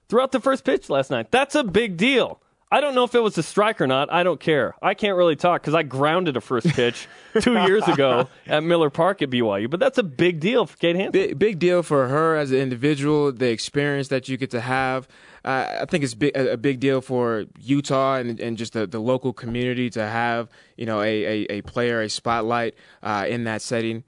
threw 0.08 0.20
out 0.20 0.32
the 0.32 0.40
first 0.40 0.64
pitch 0.64 0.90
last 0.90 1.10
night. 1.10 1.30
That's 1.30 1.54
a 1.54 1.64
big 1.64 1.96
deal. 1.96 2.40
I 2.70 2.82
don't 2.82 2.94
know 2.94 3.04
if 3.04 3.14
it 3.14 3.20
was 3.20 3.38
a 3.38 3.42
strike 3.42 3.80
or 3.80 3.86
not. 3.86 4.12
I 4.12 4.22
don't 4.22 4.38
care. 4.38 4.74
I 4.82 4.92
can't 4.92 5.16
really 5.16 5.36
talk 5.36 5.62
because 5.62 5.74
I 5.74 5.82
grounded 5.84 6.36
a 6.36 6.40
first 6.42 6.66
pitch 6.68 7.08
two 7.40 7.54
years 7.60 7.88
ago 7.88 8.28
at 8.46 8.62
Miller 8.62 8.90
Park 8.90 9.22
at 9.22 9.30
BYU. 9.30 9.70
But 9.70 9.80
that's 9.80 9.96
a 9.96 10.02
big 10.02 10.38
deal 10.38 10.66
for 10.66 10.76
Kate 10.76 10.94
Hansen. 10.94 11.12
Big 11.12 11.38
big 11.38 11.58
deal 11.58 11.82
for 11.82 12.08
her 12.08 12.36
as 12.36 12.50
an 12.50 12.58
individual. 12.58 13.32
The 13.32 13.48
experience 13.48 14.08
that 14.08 14.28
you 14.28 14.36
get 14.36 14.50
to 14.50 14.60
have. 14.60 15.08
Uh, 15.44 15.78
I 15.80 15.84
think 15.86 16.04
it's 16.04 16.14
big, 16.14 16.36
a 16.36 16.52
a 16.52 16.56
big 16.58 16.78
deal 16.78 17.00
for 17.00 17.46
Utah 17.58 18.16
and, 18.16 18.38
and 18.38 18.58
just 18.58 18.74
the, 18.74 18.86
the 18.86 18.98
local 18.98 19.32
community 19.32 19.88
to 19.90 20.06
have 20.06 20.50
you 20.76 20.84
know 20.84 21.00
a, 21.00 21.24
a, 21.24 21.46
a 21.48 21.60
player 21.62 22.02
a 22.02 22.10
spotlight 22.10 22.74
uh, 23.02 23.24
in 23.26 23.44
that 23.44 23.62
setting. 23.62 24.04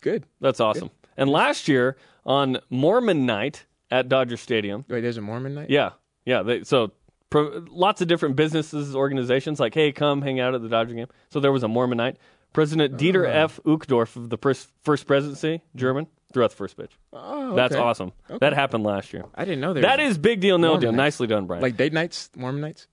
Good. 0.00 0.24
That's 0.40 0.60
awesome. 0.60 0.90
And 1.18 1.28
last 1.28 1.68
year 1.68 1.96
on 2.24 2.58
Mormon 2.70 3.26
night 3.26 3.66
at 3.90 4.08
Dodger 4.08 4.36
Stadium, 4.36 4.84
Wait, 4.88 5.00
there's 5.00 5.16
a 5.16 5.20
Mormon 5.22 5.54
night. 5.54 5.70
Yeah, 5.70 5.90
yeah. 6.24 6.42
They, 6.42 6.64
so 6.64 6.92
pro, 7.30 7.64
lots 7.70 8.00
of 8.00 8.08
different 8.08 8.36
businesses, 8.36 8.94
organizations, 8.94 9.58
like, 9.60 9.74
hey, 9.74 9.92
come 9.92 10.22
hang 10.22 10.40
out 10.40 10.54
at 10.54 10.62
the 10.62 10.68
Dodger 10.68 10.94
game. 10.94 11.06
So 11.30 11.40
there 11.40 11.52
was 11.52 11.62
a 11.62 11.68
Mormon 11.68 11.96
night. 11.98 12.16
President 12.52 12.94
oh. 12.94 12.96
Dieter 12.96 13.28
F. 13.28 13.60
Uchtdorf 13.64 14.16
of 14.16 14.30
the 14.30 14.38
pers- 14.38 14.68
First 14.82 15.06
Presidency, 15.06 15.62
German, 15.76 16.06
threw 16.32 16.44
out 16.44 16.50
the 16.50 16.56
first 16.56 16.76
pitch. 16.76 16.92
Oh, 17.12 17.54
That's 17.54 17.74
okay. 17.74 17.82
awesome. 17.82 18.12
That 18.40 18.54
happened 18.54 18.84
last 18.84 19.12
year. 19.12 19.24
I 19.34 19.44
didn't 19.44 19.60
know 19.60 19.74
there. 19.74 19.82
That 19.82 19.96
That 19.98 20.02
is 20.06 20.16
big 20.18 20.40
deal, 20.40 20.58
no 20.58 20.68
Mormon 20.68 20.80
deal. 20.80 20.92
Nicely 20.92 21.26
done, 21.26 21.46
Brian. 21.46 21.62
like 21.62 21.76
date 21.76 21.92
nights, 21.92 22.30
Mormon 22.34 22.60
nights. 22.62 22.86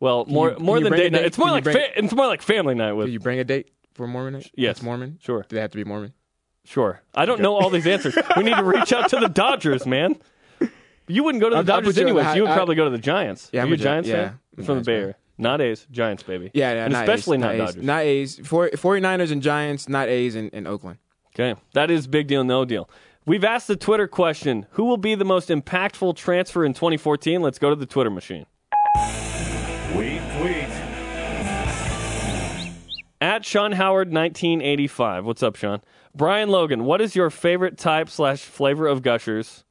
well, 0.00 0.24
more 0.26 0.52
you- 0.52 0.58
more 0.58 0.80
than 0.80 0.92
date 0.92 1.12
night. 1.12 1.24
It's 1.24 1.38
more 1.38 1.48
Can 1.48 1.54
like 1.54 1.64
fa- 1.64 1.98
it's 2.04 2.12
more 2.12 2.26
like 2.26 2.42
family 2.42 2.74
night 2.74 2.92
with. 2.92 3.06
Did 3.06 3.12
you 3.12 3.20
bring 3.20 3.38
a 3.38 3.44
date 3.44 3.70
for 3.94 4.06
Mormon 4.08 4.34
night? 4.34 4.50
Yes. 4.56 4.76
It's 4.76 4.82
Mormon. 4.82 5.18
Sure. 5.22 5.44
Do 5.48 5.54
they 5.56 5.60
have 5.60 5.70
to 5.70 5.76
be 5.76 5.84
Mormon? 5.84 6.12
Sure. 6.68 7.00
I 7.14 7.24
don't 7.24 7.40
know 7.40 7.54
all 7.56 7.70
these 7.70 7.86
answers. 7.86 8.14
we 8.36 8.42
need 8.42 8.56
to 8.56 8.62
reach 8.64 8.92
out 8.92 9.08
to 9.10 9.16
the 9.16 9.28
Dodgers, 9.28 9.86
man. 9.86 10.16
You 11.06 11.24
wouldn't 11.24 11.40
go 11.40 11.48
to 11.48 11.54
the 11.54 11.56
I'll- 11.56 11.60
I'll 11.60 11.80
Dodgers 11.80 11.94
put 11.94 12.00
you 12.02 12.06
anyways. 12.08 12.26
high- 12.26 12.36
you 12.36 12.42
would 12.42 12.50
I- 12.50 12.54
probably 12.56 12.74
go 12.74 12.84
to 12.84 12.90
the 12.90 12.98
Giants. 12.98 13.48
Yeah, 13.52 13.60
Are 13.60 13.62
I'm 13.62 13.68
you 13.68 13.72
a 13.72 13.74
a 13.74 13.78
Gi- 13.78 13.84
Giants 13.84 14.08
yeah, 14.10 14.14
fan? 14.14 14.24
I'm 14.26 14.30
a 14.32 14.66
From 14.66 14.78
the 14.78 14.84
Giants 14.84 14.86
Bay 14.86 14.92
fan. 14.92 15.02
Area. 15.02 15.14
Not 15.38 15.60
A's, 15.62 15.86
Giants, 15.90 16.22
baby. 16.24 16.50
Yeah, 16.52 16.72
yeah. 16.74 16.84
and 16.84 16.92
not 16.92 17.04
especially 17.08 17.36
A's, 17.38 17.40
not, 17.40 17.54
A's, 17.54 17.58
Dodgers. 17.60 17.82
Not 17.84 18.00
A's. 18.02 18.40
For 18.44 18.68
49ers 18.70 19.30
and 19.32 19.40
Giants, 19.40 19.88
not 19.88 20.08
A's 20.08 20.34
in, 20.36 20.48
in 20.50 20.66
Oakland. 20.66 20.98
Okay, 21.34 21.58
that 21.72 21.90
is 21.90 22.06
big 22.06 22.26
deal, 22.26 22.44
no 22.44 22.64
deal. 22.66 22.90
We've 23.24 23.44
asked 23.44 23.68
the 23.68 23.76
Twitter 23.76 24.06
question: 24.08 24.66
Who 24.72 24.84
will 24.84 24.96
be 24.98 25.14
the 25.14 25.24
most 25.24 25.48
impactful 25.48 26.16
transfer 26.16 26.64
in 26.66 26.74
2014? 26.74 27.40
Let's 27.40 27.58
go 27.58 27.70
to 27.70 27.76
the 27.76 27.86
Twitter 27.86 28.10
machine. 28.10 28.44
Tweet, 29.92 30.20
tweet. 30.38 30.66
At 33.20 33.44
Sean 33.44 33.72
Howard 33.72 34.12
1985. 34.12 35.24
What's 35.24 35.42
up, 35.42 35.56
Sean? 35.56 35.80
Brian 36.18 36.48
Logan, 36.48 36.84
what 36.84 37.00
is 37.00 37.14
your 37.14 37.30
favorite 37.30 37.78
type 37.78 38.10
slash 38.10 38.40
flavor 38.40 38.88
of 38.88 39.02
Gushers? 39.02 39.62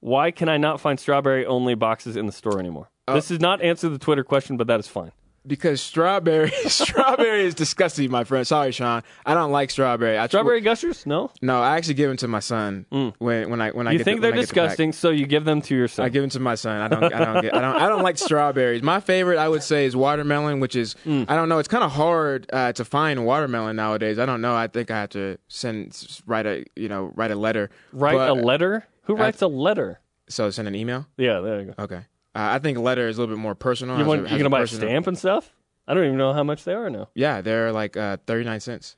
Why 0.00 0.30
can 0.30 0.48
I 0.48 0.56
not 0.56 0.80
find 0.80 0.98
strawberry 0.98 1.44
only 1.44 1.74
boxes 1.74 2.16
in 2.16 2.24
the 2.24 2.32
store 2.32 2.58
anymore? 2.58 2.88
Uh, 3.06 3.12
this 3.12 3.28
does 3.28 3.40
not 3.40 3.60
answer 3.60 3.90
the 3.90 3.98
Twitter 3.98 4.24
question, 4.24 4.56
but 4.56 4.66
that 4.66 4.80
is 4.80 4.88
fine. 4.88 5.12
Because 5.46 5.82
strawberry, 5.82 6.50
strawberry 6.66 7.44
is 7.44 7.54
disgusting, 7.54 8.10
my 8.10 8.24
friend. 8.24 8.46
Sorry, 8.46 8.72
Sean. 8.72 9.02
I 9.26 9.34
don't 9.34 9.52
like 9.52 9.70
strawberry. 9.70 10.16
I, 10.16 10.26
Strawberry 10.26 10.62
Gushers? 10.62 11.04
No. 11.06 11.30
No, 11.42 11.60
I 11.60 11.76
actually 11.76 11.94
give 11.94 12.08
them 12.08 12.16
to 12.18 12.28
my 12.28 12.38
son 12.40 12.86
when 13.18 13.50
when 13.50 13.60
I 13.60 13.70
when 13.70 13.86
I 13.86 13.92
You 13.92 13.98
get 13.98 14.04
think 14.04 14.18
the, 14.18 14.22
they're 14.22 14.32
I 14.32 14.36
get 14.36 14.40
the 14.40 14.46
disgusting, 14.46 14.92
so 14.92 15.10
you 15.10 15.26
give 15.26 15.44
them 15.44 15.60
to 15.62 15.76
your 15.76 15.86
son. 15.88 16.06
I 16.06 16.08
give 16.08 16.22
them 16.22 16.30
to 16.30 16.40
my 16.40 16.54
son. 16.54 16.80
I 16.80 16.88
don't. 16.88 17.04
I 17.12 17.24
don't. 17.32 17.42
Get, 17.42 17.54
I 17.54 17.60
don't. 17.60 17.76
I 17.76 17.88
don't 17.88 18.02
like 18.02 18.16
strawberries. 18.16 18.82
My 18.82 19.00
favorite, 19.00 19.38
I 19.38 19.48
would 19.48 19.62
say, 19.62 19.84
is 19.84 19.94
watermelon, 19.94 20.60
which 20.60 20.76
is 20.76 20.94
Mm. 21.04 21.26
I 21.28 21.36
don't 21.36 21.50
know. 21.50 21.58
It's 21.58 21.68
kind 21.68 21.84
of 21.84 21.90
hard 21.92 22.46
uh, 22.52 22.72
to 22.72 22.84
find 22.84 23.26
watermelon 23.26 23.76
nowadays. 23.76 24.18
I 24.18 24.24
don't 24.24 24.40
know. 24.40 24.54
I 24.54 24.68
think 24.68 24.90
I 24.90 25.00
have 25.00 25.10
to 25.10 25.36
send 25.48 25.94
write 26.26 26.46
a 26.46 26.64
you 26.76 26.88
know 26.88 27.12
write 27.14 27.30
a 27.30 27.36
letter. 27.36 27.68
Write 27.92 28.14
But- 28.16 28.30
a 28.30 28.34
letter? 28.34 28.86
Who 29.02 29.14
writes 29.16 29.42
a 29.42 29.46
letter? 29.48 30.00
So 30.30 30.48
send 30.50 30.66
an 30.68 30.74
email. 30.74 31.06
Yeah, 31.18 31.40
there 31.40 31.60
you 31.60 31.66
go. 31.76 31.82
Okay. 31.84 32.00
Uh, 32.34 32.54
I 32.54 32.58
think 32.58 32.78
letter 32.78 33.08
is 33.08 33.16
a 33.18 33.20
little 33.20 33.36
bit 33.36 33.40
more 33.40 33.54
personal. 33.54 33.98
You 33.98 34.04
want, 34.04 34.28
you're 34.28 34.38
gonna 34.38 34.50
buy 34.50 34.62
a 34.62 34.66
stamp 34.66 35.06
and 35.06 35.16
stuff? 35.16 35.52
I 35.86 35.94
don't 35.94 36.04
even 36.04 36.16
know 36.18 36.32
how 36.32 36.42
much 36.44 36.64
they 36.64 36.72
are 36.74 36.88
now. 36.90 37.08
Yeah, 37.14 37.40
they're 37.42 37.70
like 37.72 37.96
uh, 37.96 38.16
thirty 38.26 38.44
nine 38.44 38.60
cents. 38.60 38.96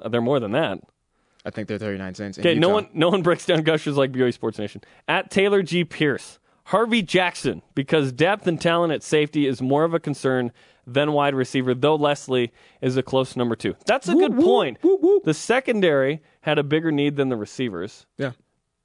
Uh, 0.00 0.08
They're 0.08 0.20
more 0.20 0.40
than 0.40 0.52
that. 0.52 0.80
I 1.44 1.50
think 1.50 1.68
they're 1.68 1.78
thirty 1.78 1.98
nine 1.98 2.14
cents. 2.14 2.38
Okay, 2.38 2.54
no 2.54 2.68
one 2.68 2.88
no 2.94 3.08
one 3.08 3.22
breaks 3.22 3.46
down 3.46 3.62
gushers 3.62 3.96
like 3.96 4.12
BYU 4.12 4.32
Sports 4.32 4.58
Nation. 4.58 4.82
At 5.08 5.30
Taylor 5.30 5.62
G. 5.62 5.84
Pierce, 5.84 6.38
Harvey 6.64 7.02
Jackson, 7.02 7.62
because 7.74 8.12
depth 8.12 8.46
and 8.46 8.60
talent 8.60 8.92
at 8.92 9.02
safety 9.02 9.46
is 9.46 9.60
more 9.60 9.84
of 9.84 9.92
a 9.92 10.00
concern 10.00 10.52
than 10.86 11.12
wide 11.12 11.34
receiver, 11.34 11.74
though 11.74 11.94
Leslie 11.94 12.52
is 12.80 12.96
a 12.96 13.02
close 13.02 13.36
number 13.36 13.54
two. 13.56 13.74
That's 13.86 14.08
a 14.08 14.14
good 14.14 14.36
point. 14.36 14.78
The 14.82 15.34
secondary 15.34 16.22
had 16.42 16.58
a 16.58 16.62
bigger 16.62 16.90
need 16.90 17.16
than 17.16 17.28
the 17.28 17.36
receivers. 17.36 18.06
Yeah. 18.16 18.32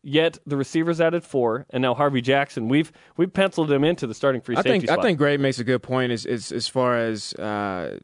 Yet 0.08 0.38
the 0.46 0.56
receivers 0.56 1.02
added 1.02 1.24
four, 1.24 1.66
and 1.72 1.82
now 1.82 1.96
Harvey 1.96 2.22
Jackson. 2.22 2.70
We've 2.70 2.92
we've 3.18 3.34
penciled 3.34 3.72
him 3.72 3.84
into 3.84 4.06
the 4.06 4.14
starting 4.14 4.40
free 4.40 4.56
I 4.56 4.60
safety 4.60 4.70
think 4.70 4.84
spot. 4.84 5.00
I 5.00 5.02
think 5.02 5.18
Gray 5.18 5.38
makes 5.38 5.58
a 5.58 5.64
good 5.64 5.82
point 5.82 6.12
as 6.12 6.28
as, 6.28 6.52
as 6.52 6.68
far 6.68 6.96
as 6.96 7.34
uh, 7.34 7.98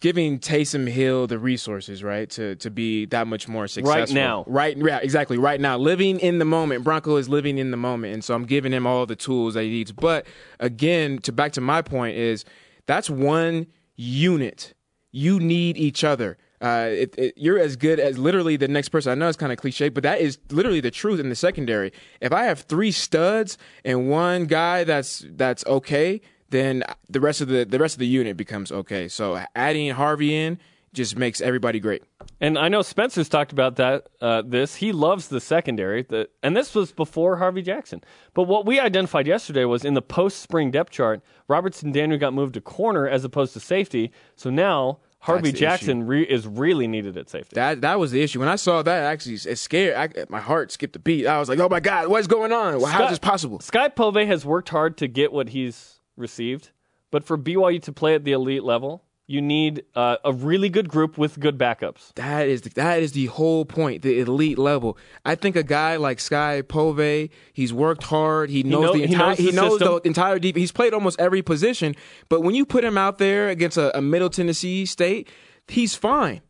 giving 0.00 0.38
Taysom 0.40 0.86
Hill 0.86 1.26
the 1.26 1.38
resources, 1.38 2.04
right, 2.04 2.28
to 2.30 2.56
to 2.56 2.70
be 2.70 3.06
that 3.06 3.26
much 3.26 3.48
more 3.48 3.66
successful 3.66 3.98
Right 3.98 4.10
now. 4.10 4.44
Right, 4.46 4.76
yeah, 4.76 4.98
exactly. 4.98 5.38
Right 5.38 5.58
now, 5.58 5.78
living 5.78 6.20
in 6.20 6.38
the 6.38 6.44
moment. 6.44 6.84
Bronco 6.84 7.16
is 7.16 7.30
living 7.30 7.56
in 7.56 7.70
the 7.70 7.78
moment, 7.78 8.12
and 8.12 8.22
so 8.22 8.34
I'm 8.34 8.44
giving 8.44 8.72
him 8.72 8.86
all 8.86 9.06
the 9.06 9.16
tools 9.16 9.54
that 9.54 9.62
he 9.62 9.70
needs. 9.70 9.90
But 9.90 10.26
again, 10.60 11.18
to 11.20 11.32
back 11.32 11.52
to 11.52 11.62
my 11.62 11.80
point 11.80 12.18
is 12.18 12.44
that's 12.84 13.08
one 13.08 13.68
unit. 13.96 14.74
You 15.12 15.40
need 15.40 15.78
each 15.78 16.04
other. 16.04 16.36
Uh, 16.60 16.88
it, 16.90 17.14
it, 17.18 17.34
you're 17.36 17.58
as 17.58 17.76
good 17.76 18.00
as 18.00 18.18
literally 18.18 18.56
the 18.56 18.68
next 18.68 18.88
person. 18.88 19.12
I 19.12 19.14
know 19.14 19.28
it's 19.28 19.36
kind 19.36 19.52
of 19.52 19.58
cliche, 19.58 19.88
but 19.88 20.02
that 20.02 20.20
is 20.20 20.38
literally 20.50 20.80
the 20.80 20.90
truth 20.90 21.20
in 21.20 21.28
the 21.28 21.36
secondary. 21.36 21.92
If 22.20 22.32
I 22.32 22.44
have 22.44 22.60
three 22.60 22.90
studs 22.90 23.58
and 23.84 24.10
one 24.10 24.46
guy 24.46 24.84
that's 24.84 25.24
that's 25.30 25.64
okay, 25.66 26.20
then 26.50 26.82
the 27.08 27.20
rest 27.20 27.40
of 27.40 27.48
the 27.48 27.64
the 27.64 27.78
rest 27.78 27.94
of 27.94 28.00
the 28.00 28.06
unit 28.06 28.36
becomes 28.36 28.72
okay. 28.72 29.08
So 29.08 29.42
adding 29.54 29.90
Harvey 29.90 30.34
in 30.34 30.58
just 30.92 31.16
makes 31.16 31.40
everybody 31.40 31.78
great. 31.80 32.02
And 32.40 32.58
I 32.58 32.68
know 32.68 32.82
Spencer's 32.82 33.28
talked 33.28 33.52
about 33.52 33.76
that. 33.76 34.08
Uh, 34.20 34.42
this 34.44 34.76
he 34.76 34.92
loves 34.92 35.28
the 35.28 35.40
secondary, 35.40 36.02
the, 36.02 36.28
and 36.42 36.56
this 36.56 36.74
was 36.74 36.92
before 36.92 37.36
Harvey 37.36 37.62
Jackson. 37.62 38.02
But 38.34 38.44
what 38.44 38.64
we 38.64 38.80
identified 38.80 39.26
yesterday 39.26 39.64
was 39.64 39.84
in 39.84 39.94
the 39.94 40.02
post-spring 40.02 40.70
depth 40.70 40.90
chart, 40.90 41.20
Robertson 41.46 41.92
Daniel 41.92 42.18
got 42.18 42.32
moved 42.32 42.54
to 42.54 42.60
corner 42.60 43.06
as 43.06 43.24
opposed 43.24 43.52
to 43.54 43.60
safety. 43.60 44.12
So 44.34 44.50
now 44.50 45.00
Harvey 45.20 45.52
Jackson 45.52 46.06
re- 46.06 46.22
is 46.22 46.46
really 46.46 46.86
needed 46.86 47.16
at 47.16 47.28
safety. 47.28 47.54
That 47.54 47.80
that 47.80 47.98
was 47.98 48.12
the 48.12 48.22
issue. 48.22 48.38
When 48.38 48.48
I 48.48 48.56
saw 48.56 48.82
that, 48.82 49.02
actually, 49.04 49.34
it 49.34 49.56
scared. 49.56 49.96
I, 50.16 50.24
my 50.28 50.40
heart 50.40 50.70
skipped 50.70 50.96
a 50.96 50.98
beat. 51.00 51.26
I 51.26 51.38
was 51.38 51.48
like, 51.48 51.58
"Oh 51.58 51.68
my 51.68 51.80
god, 51.80 52.08
what's 52.08 52.26
going 52.26 52.52
on? 52.52 52.76
Well, 52.80 52.86
how 52.86 53.04
is 53.04 53.10
this 53.10 53.18
possible?" 53.18 53.60
Skye 53.60 53.88
PoVey 53.88 54.26
has 54.26 54.44
worked 54.44 54.68
hard 54.68 54.96
to 54.98 55.08
get 55.08 55.32
what 55.32 55.48
he's 55.50 56.00
received, 56.16 56.70
but 57.10 57.24
for 57.24 57.36
BYU 57.36 57.82
to 57.82 57.92
play 57.92 58.14
at 58.14 58.24
the 58.24 58.32
elite 58.32 58.62
level, 58.62 59.04
you 59.28 59.42
need 59.42 59.84
uh, 59.94 60.16
a 60.24 60.32
really 60.32 60.70
good 60.70 60.88
group 60.88 61.18
with 61.18 61.38
good 61.38 61.58
backups. 61.58 62.14
That 62.14 62.48
is 62.48 62.62
the, 62.62 62.70
that 62.70 63.02
is 63.02 63.12
the 63.12 63.26
whole 63.26 63.66
point, 63.66 64.00
the 64.00 64.20
elite 64.20 64.58
level. 64.58 64.96
I 65.24 65.34
think 65.34 65.54
a 65.54 65.62
guy 65.62 65.96
like 65.96 66.18
Skye 66.18 66.62
PoVey, 66.62 67.28
he's 67.52 67.72
worked 67.72 68.04
hard. 68.04 68.48
He 68.48 68.62
knows 68.62 68.82
know- 68.84 68.92
the 68.94 68.98
he 68.98 69.04
entire 69.04 69.28
knows 69.28 69.36
the 69.36 69.42
he 69.42 69.52
knows 69.52 69.78
the 69.78 70.00
entire 70.04 70.38
deep. 70.38 70.56
He's 70.56 70.72
played 70.72 70.94
almost 70.94 71.20
every 71.20 71.42
position. 71.42 71.94
But 72.30 72.40
when 72.40 72.54
you 72.54 72.64
put 72.64 72.82
him 72.82 72.96
out 72.96 73.18
there 73.18 73.50
against 73.50 73.76
a, 73.76 73.96
a 73.96 74.00
Middle 74.00 74.30
Tennessee 74.30 74.86
State, 74.86 75.28
he's 75.68 75.94
fine. 75.94 76.40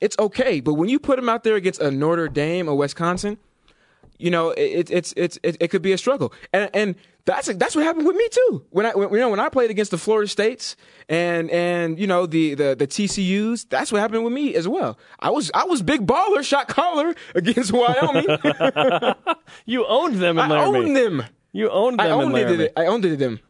It's 0.00 0.18
okay. 0.18 0.58
But 0.60 0.74
when 0.74 0.88
you 0.88 0.98
put 0.98 1.20
him 1.20 1.28
out 1.28 1.44
there 1.44 1.54
against 1.54 1.80
a 1.80 1.92
Notre 1.92 2.28
Dame 2.28 2.68
or 2.68 2.74
Wisconsin, 2.74 3.38
you 4.18 4.30
know 4.30 4.50
it, 4.50 4.90
it's 4.90 5.14
it's 5.16 5.38
it, 5.42 5.56
it 5.60 5.68
could 5.68 5.82
be 5.82 5.92
a 5.92 5.98
struggle. 5.98 6.32
And 6.52 6.70
and 6.74 6.94
that's 7.26 7.48
that's 7.54 7.74
what 7.74 7.84
happened 7.84 8.06
with 8.06 8.16
me 8.16 8.28
too. 8.30 8.64
When 8.70 8.84
I 8.86 8.90
when, 8.94 9.10
you 9.12 9.18
know 9.18 9.30
when 9.30 9.40
I 9.40 9.48
played 9.48 9.70
against 9.70 9.90
the 9.90 9.98
Florida 9.98 10.28
States 10.28 10.76
and 11.08 11.50
and 11.50 11.98
you 11.98 12.06
know 12.06 12.26
the 12.26 12.54
the 12.54 12.76
the 12.76 12.86
TCU's 12.86 13.64
that's 13.64 13.90
what 13.90 14.00
happened 14.00 14.24
with 14.24 14.32
me 14.32 14.54
as 14.54 14.68
well. 14.68 14.98
I 15.20 15.30
was 15.30 15.50
I 15.54 15.64
was 15.64 15.82
big 15.82 16.06
baller 16.06 16.44
shot 16.44 16.68
caller 16.68 17.14
against 17.34 17.72
Wyoming. 17.74 18.26
You 19.66 19.86
owned 19.86 20.16
them 20.16 20.38
in 20.38 20.44
I 20.44 20.48
Laramie. 20.48 20.78
owned 20.78 20.96
them. 20.96 21.24
You 21.52 21.70
owned 21.70 21.98
them 21.98 22.06
I 22.06 22.10
owned 22.10 22.36
it 22.36 22.72
I 22.76 22.86
owned 22.86 23.04
it 23.04 23.16
them. 23.18 23.40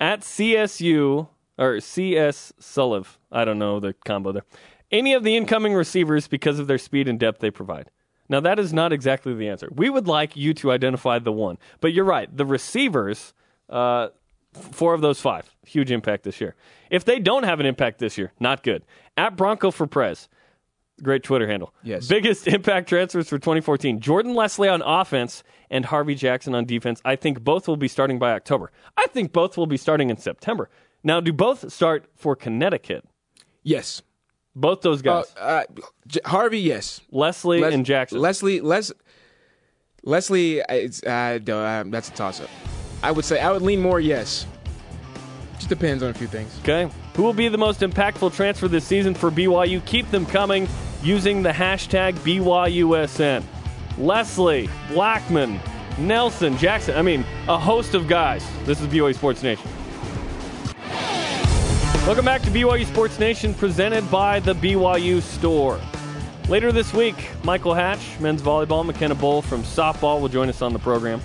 At 0.00 0.20
CSU 0.20 1.28
or 1.56 1.80
CS 1.80 2.52
Sulliv, 2.60 3.16
I 3.30 3.44
don't 3.44 3.58
know 3.58 3.78
the 3.78 3.94
combo 4.04 4.32
there. 4.32 4.44
Any 4.90 5.14
of 5.14 5.22
the 5.22 5.36
incoming 5.36 5.74
receivers 5.74 6.26
because 6.28 6.58
of 6.58 6.66
their 6.66 6.78
speed 6.78 7.08
and 7.08 7.18
depth 7.18 7.40
they 7.40 7.50
provide. 7.50 7.90
Now 8.28 8.40
that 8.40 8.58
is 8.58 8.72
not 8.72 8.92
exactly 8.92 9.34
the 9.34 9.48
answer. 9.48 9.68
We 9.74 9.90
would 9.90 10.06
like 10.06 10.36
you 10.36 10.54
to 10.54 10.72
identify 10.72 11.18
the 11.18 11.32
one, 11.32 11.58
but 11.80 11.92
you're 11.92 12.04
right. 12.04 12.34
The 12.34 12.46
receivers, 12.46 13.34
uh, 13.68 14.08
four 14.52 14.94
of 14.94 15.00
those 15.00 15.20
five, 15.20 15.54
huge 15.66 15.90
impact 15.90 16.24
this 16.24 16.40
year. 16.40 16.54
If 16.90 17.04
they 17.04 17.18
don't 17.18 17.42
have 17.44 17.60
an 17.60 17.66
impact 17.66 17.98
this 17.98 18.16
year, 18.16 18.32
not 18.40 18.62
good. 18.62 18.84
At 19.16 19.36
Bronco 19.36 19.70
for 19.70 19.86
Prez, 19.86 20.28
great 21.02 21.22
Twitter 21.22 21.46
handle. 21.46 21.74
Yes. 21.82 22.06
Biggest 22.06 22.46
impact 22.56 22.88
transfers 22.88 23.28
for 23.28 23.38
2014. 23.38 24.00
Jordan 24.00 24.34
Leslie 24.34 24.68
on 24.68 24.82
offense 24.82 25.42
and 25.70 25.84
Harvey 25.86 26.14
Jackson 26.14 26.54
on 26.54 26.64
defense. 26.64 27.00
I 27.04 27.16
think 27.16 27.42
both 27.42 27.68
will 27.68 27.76
be 27.76 27.88
starting 27.88 28.18
by 28.18 28.32
October. 28.32 28.70
I 28.96 29.06
think 29.08 29.32
both 29.32 29.56
will 29.56 29.66
be 29.66 29.76
starting 29.76 30.10
in 30.10 30.16
September. 30.16 30.70
Now, 31.02 31.20
do 31.20 31.32
both 31.32 31.70
start 31.72 32.06
for 32.14 32.34
Connecticut? 32.34 33.04
yes 33.64 34.02
Both 34.56 34.82
those 34.82 35.00
uh, 35.00 35.02
guys, 35.02 35.34
uh, 35.36 35.64
J- 36.06 36.20
Harvey 36.24 36.60
yes 36.60 37.00
Leslie 37.10 37.60
Les- 37.60 37.74
and 37.74 37.84
Jackson. 37.84 38.18
Leslie 38.20 38.60
Les 38.60 38.92
Leslie 40.02 40.60
it's 40.68 41.02
uh, 41.02 41.38
uh, 41.48 41.84
that's 41.86 42.08
a 42.08 42.12
toss 42.12 42.40
up 42.40 42.50
I 43.02 43.10
would 43.10 43.24
say 43.24 43.40
I 43.40 43.50
would 43.50 43.62
lean 43.62 43.80
more 43.80 44.00
yes 44.00 44.46
just 45.56 45.68
depends 45.68 46.02
on 46.02 46.10
a 46.10 46.14
few 46.14 46.26
things 46.26 46.56
Okay. 46.62 46.88
Who 47.16 47.22
will 47.22 47.32
be 47.32 47.48
the 47.48 47.58
most 47.58 47.80
impactful 47.80 48.34
transfer 48.34 48.66
this 48.68 48.84
season 48.84 49.14
for 49.14 49.30
BYU? 49.30 49.84
Keep 49.86 50.10
them 50.10 50.26
coming 50.26 50.68
using 51.02 51.42
the 51.42 51.50
hashtag 51.50 52.14
BYUSN. 52.18 53.44
Leslie, 53.98 54.68
Blackman, 54.88 55.60
Nelson, 55.96 56.58
Jackson. 56.58 56.96
I 56.96 57.02
mean, 57.02 57.24
a 57.46 57.56
host 57.56 57.94
of 57.94 58.08
guys. 58.08 58.44
This 58.64 58.80
is 58.80 58.88
BYU 58.88 59.14
Sports 59.14 59.44
Nation. 59.44 59.70
Welcome 62.06 62.26
back 62.26 62.42
to 62.42 62.50
BYU 62.50 62.84
Sports 62.84 63.18
Nation, 63.18 63.54
presented 63.54 64.10
by 64.10 64.38
the 64.38 64.54
BYU 64.54 65.22
Store. 65.22 65.80
Later 66.50 66.70
this 66.70 66.92
week, 66.92 67.16
Michael 67.44 67.72
Hatch, 67.72 68.20
men's 68.20 68.42
volleyball, 68.42 68.84
McKenna 68.84 69.14
Bull 69.14 69.40
from 69.40 69.62
softball 69.62 70.20
will 70.20 70.28
join 70.28 70.50
us 70.50 70.60
on 70.60 70.74
the 70.74 70.78
program 70.78 71.22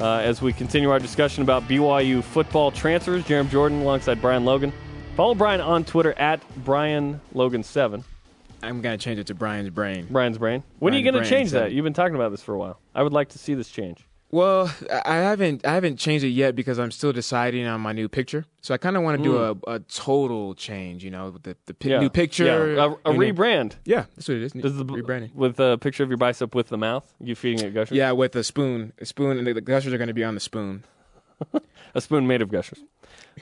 uh, 0.00 0.16
as 0.16 0.42
we 0.42 0.52
continue 0.52 0.90
our 0.90 0.98
discussion 0.98 1.44
about 1.44 1.62
BYU 1.68 2.24
football 2.24 2.72
transfers. 2.72 3.22
Jarom 3.22 3.48
Jordan 3.50 3.82
alongside 3.82 4.20
Brian 4.20 4.44
Logan. 4.44 4.72
Follow 5.14 5.36
Brian 5.36 5.60
on 5.60 5.84
Twitter 5.84 6.12
at 6.14 6.42
Brian 6.64 7.20
Logan 7.32 7.62
seven. 7.62 8.02
I'm 8.64 8.80
gonna 8.80 8.98
change 8.98 9.20
it 9.20 9.28
to 9.28 9.34
Brian's 9.34 9.70
brain 9.70 10.08
Brian's 10.10 10.38
brain. 10.38 10.64
When 10.80 10.92
are 10.92 10.98
you 10.98 11.08
going 11.08 11.22
to 11.22 11.30
change 11.30 11.52
that? 11.52 11.70
You've 11.70 11.84
been 11.84 11.92
talking 11.92 12.16
about 12.16 12.32
this 12.32 12.42
for 12.42 12.52
a 12.52 12.58
while. 12.58 12.80
I 12.96 13.04
would 13.04 13.12
like 13.12 13.28
to 13.28 13.38
see 13.38 13.54
this 13.54 13.68
change. 13.70 14.04
Well, 14.32 14.72
I 15.04 15.16
haven't 15.16 15.66
I 15.66 15.74
haven't 15.74 15.96
changed 15.96 16.24
it 16.24 16.28
yet 16.28 16.54
because 16.54 16.78
I'm 16.78 16.92
still 16.92 17.12
deciding 17.12 17.66
on 17.66 17.80
my 17.80 17.92
new 17.92 18.08
picture. 18.08 18.44
So 18.60 18.72
I 18.72 18.76
kind 18.76 18.96
of 18.96 19.02
want 19.02 19.18
to 19.18 19.24
do 19.24 19.36
a, 19.36 19.56
a 19.66 19.80
total 19.80 20.54
change, 20.54 21.02
you 21.02 21.10
know, 21.10 21.30
with 21.30 21.42
the, 21.42 21.56
the 21.66 21.74
pi- 21.74 21.98
new 21.98 22.10
picture, 22.10 22.74
Yeah. 22.74 22.84
A, 23.04 23.10
a 23.10 23.14
rebrand. 23.14 23.74
Yeah, 23.84 24.04
that's 24.14 24.28
what 24.28 24.36
it 24.36 24.44
is. 24.44 24.52
This 24.52 24.66
is 24.66 24.78
the, 24.78 24.84
rebranding. 24.84 25.34
with 25.34 25.58
a 25.58 25.78
picture 25.78 26.04
of 26.04 26.10
your 26.10 26.18
bicep 26.18 26.54
with 26.54 26.68
the 26.68 26.78
mouth. 26.78 27.12
You 27.20 27.34
feeding 27.34 27.66
it 27.66 27.74
gushers. 27.74 27.96
Yeah, 27.96 28.12
with 28.12 28.36
a 28.36 28.44
spoon, 28.44 28.92
a 29.00 29.04
spoon, 29.04 29.36
and 29.38 29.46
the, 29.46 29.54
the 29.54 29.60
gushers 29.60 29.92
are 29.92 29.98
going 29.98 30.08
to 30.08 30.14
be 30.14 30.24
on 30.24 30.34
the 30.34 30.40
spoon. 30.40 30.84
a 31.94 32.00
spoon 32.00 32.26
made 32.28 32.42
of 32.42 32.50
gushers. 32.50 32.78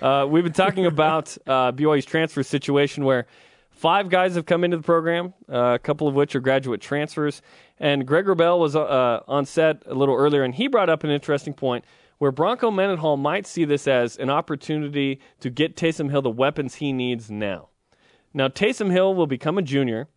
Uh, 0.01 0.27
we've 0.29 0.45
been 0.45 0.53
talking 0.55 0.87
about 0.95 1.37
uh, 1.47 1.73
BYU's 1.73 2.07
transfer 2.07 2.43
situation 2.43 3.05
where 3.05 3.27
five 3.71 4.09
guys 4.09 4.37
have 4.37 4.47
come 4.47 4.65
into 4.65 4.79
the 4.79 4.83
program, 4.83 5.35
uh, 5.53 5.75
a 5.75 5.79
couple 5.79 6.09
of 6.09 6.15
which 6.15 6.35
are 6.35 6.41
graduate 6.41 6.81
transfers. 6.81 7.43
And 7.81 8.07
Greg 8.07 8.27
Wrubell 8.27 8.59
was 8.59 8.75
uh, 8.75 9.21
on 9.29 9.47
set 9.47 9.83
a 9.87 9.95
little 9.95 10.17
earlier, 10.17 10.43
and 10.43 10.55
he 10.55 10.67
brought 10.67 10.89
up 10.89 11.05
an 11.05 11.11
interesting 11.11 11.55
point 11.55 11.85
where 12.19 12.33
Bronco 12.33 12.71
Mendenhall 12.71 13.17
might 13.17 13.47
see 13.47 13.65
this 13.65 13.87
as 13.87 14.17
an 14.17 14.31
opportunity 14.31 15.21
to 15.41 15.51
get 15.51 15.77
Taysom 15.77 16.11
Hill 16.11 16.23
the 16.23 16.31
weapons 16.31 16.77
he 16.77 16.93
needs 16.93 17.31
now. 17.31 17.69
Now, 18.35 18.49
Taysom 18.49 18.91
Hill 18.91 19.15
will 19.15 19.27
become 19.27 19.57
a 19.57 19.63
junior. 19.63 20.09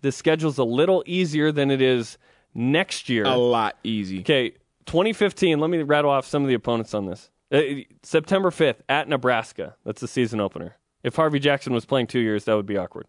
The 0.00 0.12
schedule's 0.12 0.58
a 0.58 0.64
little 0.64 1.04
easier 1.06 1.52
than 1.52 1.70
it 1.70 1.82
is 1.82 2.18
next 2.54 3.08
year. 3.08 3.24
A 3.24 3.36
lot 3.36 3.76
easy. 3.84 4.20
Okay, 4.20 4.50
2015. 4.86 5.60
Let 5.60 5.70
me 5.70 5.82
rattle 5.82 6.10
off 6.10 6.26
some 6.26 6.42
of 6.42 6.48
the 6.48 6.54
opponents 6.54 6.94
on 6.94 7.06
this. 7.06 7.30
Uh, 7.52 7.60
September 8.02 8.50
5th 8.50 8.78
at 8.88 9.08
Nebraska. 9.08 9.76
That's 9.84 10.00
the 10.00 10.08
season 10.08 10.40
opener. 10.40 10.76
If 11.02 11.16
Harvey 11.16 11.38
Jackson 11.38 11.72
was 11.72 11.84
playing 11.84 12.08
two 12.08 12.18
years, 12.18 12.44
that 12.44 12.54
would 12.56 12.66
be 12.66 12.76
awkward. 12.76 13.06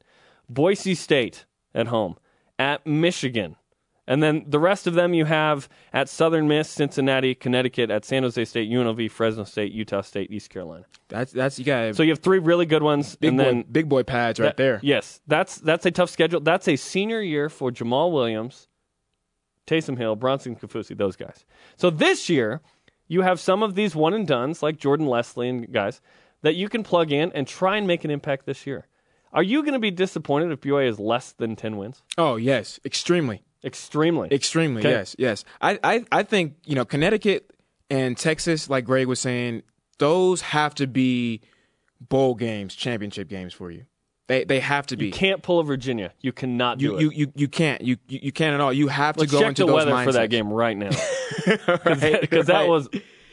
Boise 0.50 0.94
State 0.94 1.46
at 1.74 1.88
home. 1.88 2.18
At 2.60 2.86
Michigan. 2.86 3.56
And 4.10 4.24
then 4.24 4.46
the 4.48 4.60
rest 4.60 4.88
of 4.88 4.94
them 4.94 5.14
you 5.14 5.26
have 5.26 5.68
at 5.92 6.08
Southern 6.08 6.48
Miss, 6.48 6.70
Cincinnati, 6.70 7.36
Connecticut, 7.36 7.92
at 7.92 8.06
San 8.06 8.24
Jose 8.24 8.46
State, 8.46 8.70
UNLV, 8.72 9.12
Fresno 9.12 9.44
State, 9.44 9.74
Utah 9.74 10.00
State, 10.02 10.32
East 10.32 10.50
Carolina. 10.50 10.86
That's 11.10 11.32
that's 11.34 11.60
you 11.60 11.66
got 11.66 11.96
So 11.96 12.04
you 12.04 12.12
have 12.12 12.20
three 12.20 12.40
really 12.40 12.66
good 12.66 12.84
ones. 12.84 13.16
big 13.18 13.30
and 13.30 13.38
boy, 13.38 13.44
then 13.44 13.66
big 13.70 13.90
boy 13.90 14.04
pads 14.04 14.40
right 14.40 14.48
that- 14.48 14.58
there. 14.58 14.80
Yes, 14.82 15.20
that's 15.28 15.58
that's 15.58 15.86
a 15.86 15.92
tough 15.92 16.10
schedule. 16.10 16.40
That's 16.40 16.68
a 16.70 16.78
senior 16.78 17.22
year 17.22 17.50
for 17.50 17.70
Jamaal 17.72 18.12
Williams, 18.14 18.68
Taysom 19.66 19.98
Hill, 19.98 20.16
Bronson 20.16 20.56
Kaufusi, 20.56 20.98
those 20.98 21.16
guys. 21.16 21.46
So 21.76 21.90
this 21.90 22.30
year, 22.30 22.62
you 23.08 23.22
have 23.22 23.40
some 23.40 23.62
of 23.64 23.76
these 23.76 23.96
one 23.96 24.14
and 24.14 24.26
duns 24.28 24.64
like 24.64 24.78
Jordan 24.78 25.08
Leslie 25.08 25.50
and 25.50 25.72
guys 25.72 26.02
that 26.44 26.56
you 26.56 26.70
can 26.70 26.84
plug 26.84 27.12
in 27.12 27.32
and 27.34 27.46
try 27.48 27.78
and 27.78 27.86
make 27.88 28.06
an 28.06 28.12
impact 28.12 28.46
this 28.46 28.66
year. 28.66 28.88
Are 29.34 29.44
you 29.44 29.62
going 29.62 29.74
to 29.74 29.80
be 29.80 29.92
disappointed 29.92 30.52
if 30.52 30.62
BYU 30.62 30.86
has 30.88 31.00
less 31.00 31.34
than 31.34 31.58
ten 31.58 31.76
wins? 31.76 32.04
Oh 32.18 32.38
yes, 32.38 32.80
extremely. 32.86 33.44
Extremely. 33.64 34.30
Extremely, 34.32 34.82
Okay. 34.82 34.92
yes, 34.92 35.16
yes. 35.18 35.46
I, 35.62 35.80
I, 35.84 36.06
I 36.12 36.24
think 36.24 36.56
you 36.66 36.76
know 36.76 36.86
Connecticut 36.86 37.52
and 37.90 38.18
Texas, 38.18 38.70
like 38.70 38.86
Greg 38.86 39.08
was 39.08 39.20
saying, 39.20 39.64
those 39.98 40.42
have 40.42 40.76
to 40.76 40.88
be 40.88 41.42
bowl 42.00 42.36
games, 42.36 42.76
championship 42.76 43.28
games 43.30 43.54
for 43.54 43.72
you. 43.72 43.86
They 44.28 44.44
they 44.44 44.60
have 44.60 44.86
to 44.88 44.98
be. 44.98 45.06
You 45.08 45.12
can't 45.12 45.42
pull 45.42 45.60
a 45.60 45.64
Virginia. 45.64 46.14
You 46.22 46.34
cannot 46.34 46.78
do 46.80 46.86
You, 46.86 46.96
it. 46.98 47.02
you, 47.02 47.12
you, 47.12 47.32
you 47.36 47.48
can't. 47.48 47.82
You, 47.82 47.98
you 48.08 48.20
you 48.24 48.32
can't 48.32 48.54
at 48.54 48.60
all. 48.62 48.74
You 48.74 48.90
have 48.90 49.18
Let's 49.18 49.32
to 49.32 49.38
go 49.38 49.42
check 49.42 49.50
into 49.50 49.62
the 49.64 49.68
those 49.68 49.86
weather 49.88 50.04
for 50.04 50.12
that 50.12 50.30
game 50.30 50.52
right 50.52 50.78
now 50.78 50.90
because 51.46 51.86
Right, 51.86 52.30
that 52.30 52.48
right. 52.50 52.68
was 52.70 52.90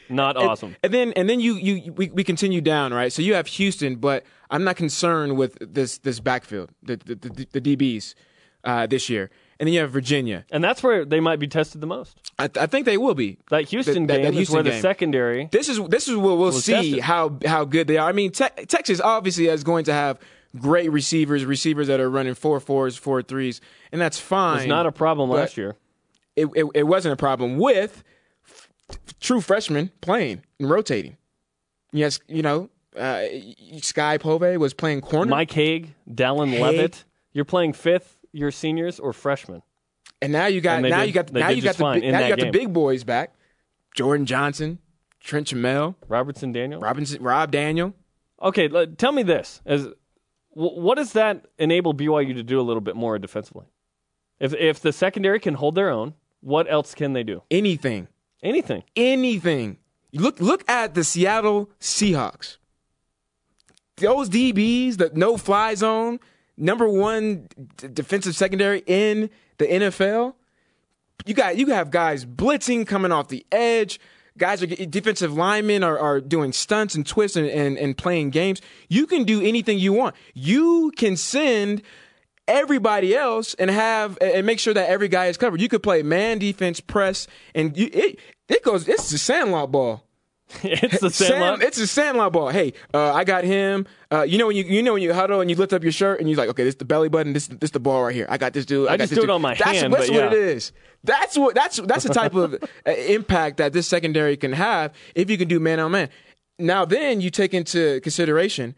not 0.08 0.36
awesome. 0.36 0.76
And 0.84 0.94
then 0.94 1.12
and 1.14 1.28
then 1.28 1.40
you 1.40 1.54
you 1.54 1.92
we, 1.92 2.10
we 2.10 2.22
continue 2.24 2.60
down 2.60 2.94
right. 2.94 3.12
So 3.12 3.22
you 3.22 3.34
have 3.34 3.46
Houston, 3.48 3.96
but 3.96 4.24
I'm 4.50 4.62
not 4.62 4.76
concerned 4.76 5.36
with 5.36 5.58
this 5.60 5.98
this 5.98 6.20
backfield, 6.20 6.70
the 6.82 6.96
the, 6.96 7.14
the, 7.16 7.60
the 7.60 7.76
DBs 7.76 8.14
uh, 8.62 8.86
this 8.86 9.08
year. 9.10 9.30
And 9.60 9.66
then 9.68 9.74
you 9.74 9.80
have 9.80 9.90
Virginia. 9.92 10.44
And 10.50 10.62
that's 10.64 10.82
where 10.82 11.04
they 11.04 11.20
might 11.20 11.38
be 11.38 11.46
tested 11.46 11.80
the 11.80 11.86
most. 11.86 12.18
I, 12.38 12.50
I 12.58 12.66
think 12.66 12.86
they 12.86 12.96
will 12.96 13.14
be. 13.14 13.38
That 13.50 13.64
Houston 13.68 14.06
That- 14.08 14.14
that 14.14 14.22
game 14.22 14.30
is 14.32 14.36
Houston 14.36 14.54
where 14.54 14.62
the 14.64 14.80
secondary. 14.80 15.48
This 15.52 15.68
is 15.68 15.78
this 15.88 16.08
is 16.08 16.16
where 16.16 16.34
we'll 16.34 16.52
see 16.52 16.72
tested. 16.72 17.00
how 17.00 17.38
how 17.46 17.64
good 17.64 17.86
they 17.86 17.96
are. 17.96 18.08
I 18.08 18.12
mean, 18.12 18.32
te- 18.32 18.66
Texas 18.66 19.00
obviously 19.00 19.46
is 19.46 19.62
going 19.62 19.84
to 19.84 19.92
have 19.92 20.18
great 20.58 20.90
receivers, 20.90 21.44
receivers 21.44 21.86
that 21.88 22.00
are 22.00 22.10
running 22.10 22.34
four 22.34 22.58
fours, 22.60 22.96
four 22.96 23.22
threes, 23.22 23.60
and 23.92 24.00
that's 24.00 24.18
fine. 24.18 24.58
It's 24.58 24.66
not 24.66 24.86
a 24.86 24.92
problem 24.92 25.30
last 25.30 25.56
year. 25.56 25.76
It, 26.36 26.46
it 26.56 26.66
it 26.74 26.82
wasn't 26.84 27.12
a 27.12 27.16
problem 27.16 27.58
with 27.58 28.02
f- 28.48 28.68
true 29.20 29.40
freshmen 29.40 29.92
playing 30.00 30.42
and 30.58 30.68
rotating. 30.68 31.16
Yes, 31.92 32.18
you 32.26 32.42
know, 32.42 32.70
uh, 32.96 33.22
Skye 33.80 34.18
PoVey 34.18 34.56
was 34.58 34.74
playing 34.74 35.00
corner, 35.02 35.30
Mike 35.30 35.52
Haig, 35.52 35.94
Dallin 36.12 36.48
Haig. 36.48 36.60
Leavitt. 36.60 37.04
You're 37.32 37.44
playing 37.44 37.72
fifth 37.72 38.16
year 38.34 38.50
seniors 38.50 38.98
or 39.00 39.12
freshmen. 39.12 39.62
and 40.20 40.32
now 40.32 40.46
you 40.46 40.60
got 40.60 40.82
now 40.82 41.00
did- 41.00 41.06
you 41.06 41.12
got 41.12 41.32
now 41.32 41.48
you 41.48 41.62
got 41.62 41.76
the 41.76 41.84
big, 41.94 42.02
now 42.12 42.18
you 42.20 42.28
got 42.28 42.38
game. 42.38 42.52
the 42.52 42.58
big 42.58 42.72
boys 42.72 43.04
back. 43.04 43.34
Jordan 43.94 44.26
Johnson, 44.26 44.78
Trent 45.20 45.46
Trammell, 45.48 45.94
Robertson 46.08 46.52
Daniel. 46.52 46.80
Robinson, 46.80 47.22
Rob 47.22 47.50
Daniel. 47.52 47.94
Okay, 48.42 48.68
tell 48.96 49.12
me 49.12 49.22
this: 49.22 49.60
as 49.64 49.88
what 50.50 50.96
does 50.96 51.12
that 51.12 51.46
enable 51.58 51.94
BYU 51.94 52.34
to 52.34 52.42
do 52.42 52.60
a 52.60 52.62
little 52.62 52.80
bit 52.80 52.96
more 52.96 53.18
defensively? 53.18 53.66
If 54.40 54.52
if 54.54 54.80
the 54.80 54.92
secondary 54.92 55.38
can 55.40 55.54
hold 55.54 55.74
their 55.76 55.90
own, 55.90 56.14
what 56.40 56.70
else 56.70 56.94
can 56.94 57.12
they 57.12 57.22
do? 57.22 57.42
Anything, 57.50 58.08
Anything. 58.42 58.82
anything. 58.96 59.78
Look 60.12 60.40
look 60.40 60.68
at 60.68 60.94
the 60.94 61.04
Seattle 61.04 61.70
Seahawks. 61.80 62.58
Those 63.96 64.28
DBs, 64.28 64.96
the 64.96 65.10
no 65.14 65.36
fly 65.36 65.74
zone, 65.74 66.18
number 66.56 66.88
one 66.88 67.48
d- 67.76 67.88
defensive 67.92 68.36
secondary 68.36 68.82
in 68.86 69.30
the 69.58 69.66
NFL. 69.66 70.34
You 71.26 71.34
got 71.34 71.56
you 71.56 71.66
have 71.68 71.90
guys 71.90 72.24
blitzing 72.24 72.86
coming 72.86 73.12
off 73.12 73.28
the 73.28 73.46
edge. 73.50 74.00
Guys 74.36 74.62
are 74.62 74.66
defensive 74.66 75.32
linemen 75.32 75.84
are, 75.84 75.96
are 75.98 76.20
doing 76.20 76.52
stunts 76.52 76.96
and 76.96 77.06
twists 77.06 77.36
and, 77.36 77.46
and, 77.46 77.78
and 77.78 77.96
playing 77.96 78.30
games. 78.30 78.60
You 78.88 79.06
can 79.06 79.22
do 79.22 79.40
anything 79.40 79.78
you 79.78 79.92
want. 79.92 80.16
You 80.34 80.92
can 80.96 81.16
send 81.16 81.82
everybody 82.48 83.16
else 83.16 83.54
and 83.54 83.70
have 83.70 84.18
and 84.20 84.44
make 84.44 84.58
sure 84.58 84.74
that 84.74 84.88
every 84.88 85.08
guy 85.08 85.26
is 85.26 85.36
covered. 85.36 85.60
You 85.60 85.68
could 85.68 85.82
play 85.82 86.02
man 86.02 86.38
defense, 86.38 86.80
press, 86.80 87.26
and 87.54 87.76
you, 87.76 87.88
it 87.92 88.18
it 88.48 88.62
goes. 88.62 88.88
It's 88.88 89.12
a 89.12 89.18
sandlot 89.18 89.70
ball. 89.70 90.04
it's 90.62 91.00
the 91.00 91.10
Sam, 91.10 91.28
sandlot. 91.28 91.62
it's 91.62 91.78
a 91.78 91.86
sandlot 91.86 92.32
ball. 92.32 92.48
Hey, 92.48 92.72
uh, 92.92 93.12
I 93.12 93.24
got 93.24 93.44
him. 93.44 93.86
Uh, 94.12 94.22
you 94.22 94.38
know 94.38 94.46
when 94.46 94.56
you 94.56 94.64
you 94.64 94.82
know 94.82 94.92
when 94.92 95.02
you 95.02 95.12
huddle 95.12 95.40
and 95.40 95.50
you 95.50 95.56
lift 95.56 95.72
up 95.72 95.82
your 95.82 95.92
shirt 95.92 96.20
and 96.20 96.28
you're 96.28 96.36
like, 96.36 96.48
okay, 96.50 96.64
this 96.64 96.74
is 96.74 96.78
the 96.78 96.84
belly 96.84 97.08
button. 97.08 97.32
This 97.32 97.48
this 97.48 97.70
the 97.70 97.80
ball 97.80 98.04
right 98.04 98.14
here. 98.14 98.26
I 98.28 98.38
got 98.38 98.52
this 98.52 98.66
dude. 98.66 98.88
I, 98.88 98.94
I 98.94 98.96
got 98.96 99.04
just 99.04 99.10
this 99.10 99.18
do 99.18 99.22
it 99.22 99.26
dude. 99.26 99.34
on 99.34 99.42
my 99.42 99.54
that's, 99.54 99.80
hand, 99.80 99.92
That's 99.92 100.10
what 100.10 100.16
yeah. 100.16 100.26
it 100.26 100.32
is. 100.34 100.72
That's 101.02 101.36
what 101.36 101.54
that's 101.54 101.76
that's 101.78 102.04
the 102.04 102.14
type 102.14 102.34
of 102.34 102.54
uh, 102.86 102.90
impact 102.90 103.56
that 103.58 103.72
this 103.72 103.88
secondary 103.88 104.36
can 104.36 104.52
have 104.52 104.92
if 105.14 105.30
you 105.30 105.38
can 105.38 105.48
do 105.48 105.60
man 105.60 105.80
on 105.80 105.90
man. 105.92 106.08
Now 106.58 106.84
then 106.84 107.20
you 107.20 107.30
take 107.30 107.54
into 107.54 108.00
consideration 108.00 108.74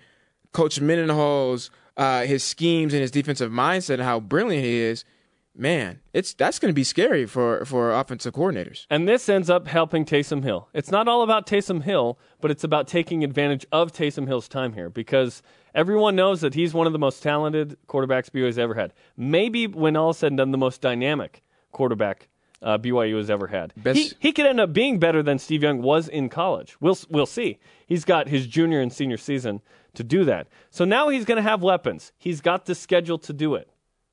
Coach 0.52 0.80
Mendenhall's 0.80 1.70
uh, 1.96 2.24
his 2.24 2.42
schemes 2.44 2.92
and 2.92 3.00
his 3.00 3.10
defensive 3.10 3.50
mindset 3.50 3.94
and 3.94 4.02
how 4.02 4.20
brilliant 4.20 4.64
he 4.64 4.76
is. 4.80 5.04
Man, 5.59 6.00
it's 6.12 6.34
that's 6.34 6.59
going 6.59 6.70
to 6.70 6.74
be 6.74 6.84
scary 6.84 7.24
for 7.26 7.64
for 7.64 7.92
offensive 7.92 8.34
coordinators. 8.34 8.86
And 8.90 9.09
this 9.09 9.28
ends 9.28 9.48
up 9.48 9.66
helping 9.66 10.04
Taysom 10.04 10.44
Hill. 10.44 10.68
It's 10.74 10.90
not 10.90 11.09
all 11.09 11.22
about 11.22 11.46
Taysom 11.46 11.82
Hill, 11.82 12.18
but 12.40 12.50
it's 12.50 12.62
about 12.64 12.86
taking 12.86 13.24
advantage 13.24 13.64
of 13.72 13.90
Taysom 13.92 14.26
Hill's 14.26 14.48
time 14.48 14.74
here 14.74 14.90
because 14.90 15.42
everyone 15.74 16.14
knows 16.14 16.42
that 16.42 16.54
he's 16.54 16.74
one 16.74 16.86
of 16.86 16.92
the 16.92 16.98
most 16.98 17.22
talented 17.22 17.78
quarterbacks 17.88 18.28
BYU's 18.30 18.59
ever 18.59 18.74
had. 18.74 18.92
Maybe 19.16 19.66
when 19.66 19.96
all 19.96 20.12
said 20.12 20.32
and 20.32 20.36
done, 20.38 20.50
the 20.50 20.59
most 20.59 20.82
dynamic 20.82 21.42
quarterback 21.72 22.28
uh, 22.62 22.76
BYU 22.76 23.16
has 23.16 23.30
ever 23.30 23.46
had. 23.46 23.72
Best- 23.76 23.98
He, 23.98 24.12
he 24.18 24.32
could 24.32 24.46
end 24.46 24.61
up 24.61 24.74
being 24.74 24.98
better 24.98 25.22
than 25.22 25.38
Steve 25.38 25.62
Young 25.62 25.80
was 25.80 26.07
in 26.07 26.28
college. 26.28 26.76
We'll 26.80 26.98
we'll 27.09 27.24
see. 27.26 27.59
He's 27.86 28.04
got 28.04 28.28
his 28.28 28.46
junior 28.46 28.80
and 28.82 28.92
senior 28.92 29.16
season 29.16 29.62
to 29.94 30.04
do 30.04 30.24
that. 30.26 30.48
So 30.70 30.84
now 30.84 31.09
he's 31.09 31.24
going 31.24 31.36
to 31.36 31.42
have 31.48 31.62
weapons. 31.62 32.12
He's 32.18 32.42
got 32.42 32.66
the 32.66 32.74
schedule 32.74 33.16
to 33.20 33.32
do 33.32 33.54
it. 33.54 33.70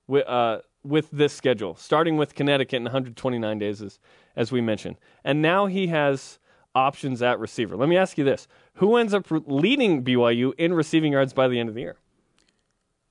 With, 0.08 0.26
uh, 0.28 0.60
with 0.84 1.10
this 1.12 1.34
schedule, 1.34 1.76
starting 1.76 2.18
with 2.18 2.36
Connecticut 2.36 2.78
in 2.78 2.84
129 2.84 3.60
days, 3.60 3.82
as, 3.82 4.00
as 4.36 4.52
we 4.52 4.62
mentioned. 4.62 4.98
And 5.24 5.42
now 5.42 5.66
he 5.66 5.88
has 5.88 6.40
options 6.76 7.22
at 7.22 7.40
receiver. 7.40 7.76
Let 7.76 7.90
me 7.90 7.98
ask 7.98 8.18
you 8.18 8.24
this 8.24 8.48
Who 8.76 8.98
ends 8.98 9.14
up 9.14 9.26
leading 9.30 10.04
BYU 10.04 10.54
in 10.58 10.74
receiving 10.74 11.14
yards 11.14 11.34
by 11.34 11.48
the 11.48 11.60
end 11.60 11.70
of 11.70 11.76
the 11.76 11.82
year? 11.82 11.98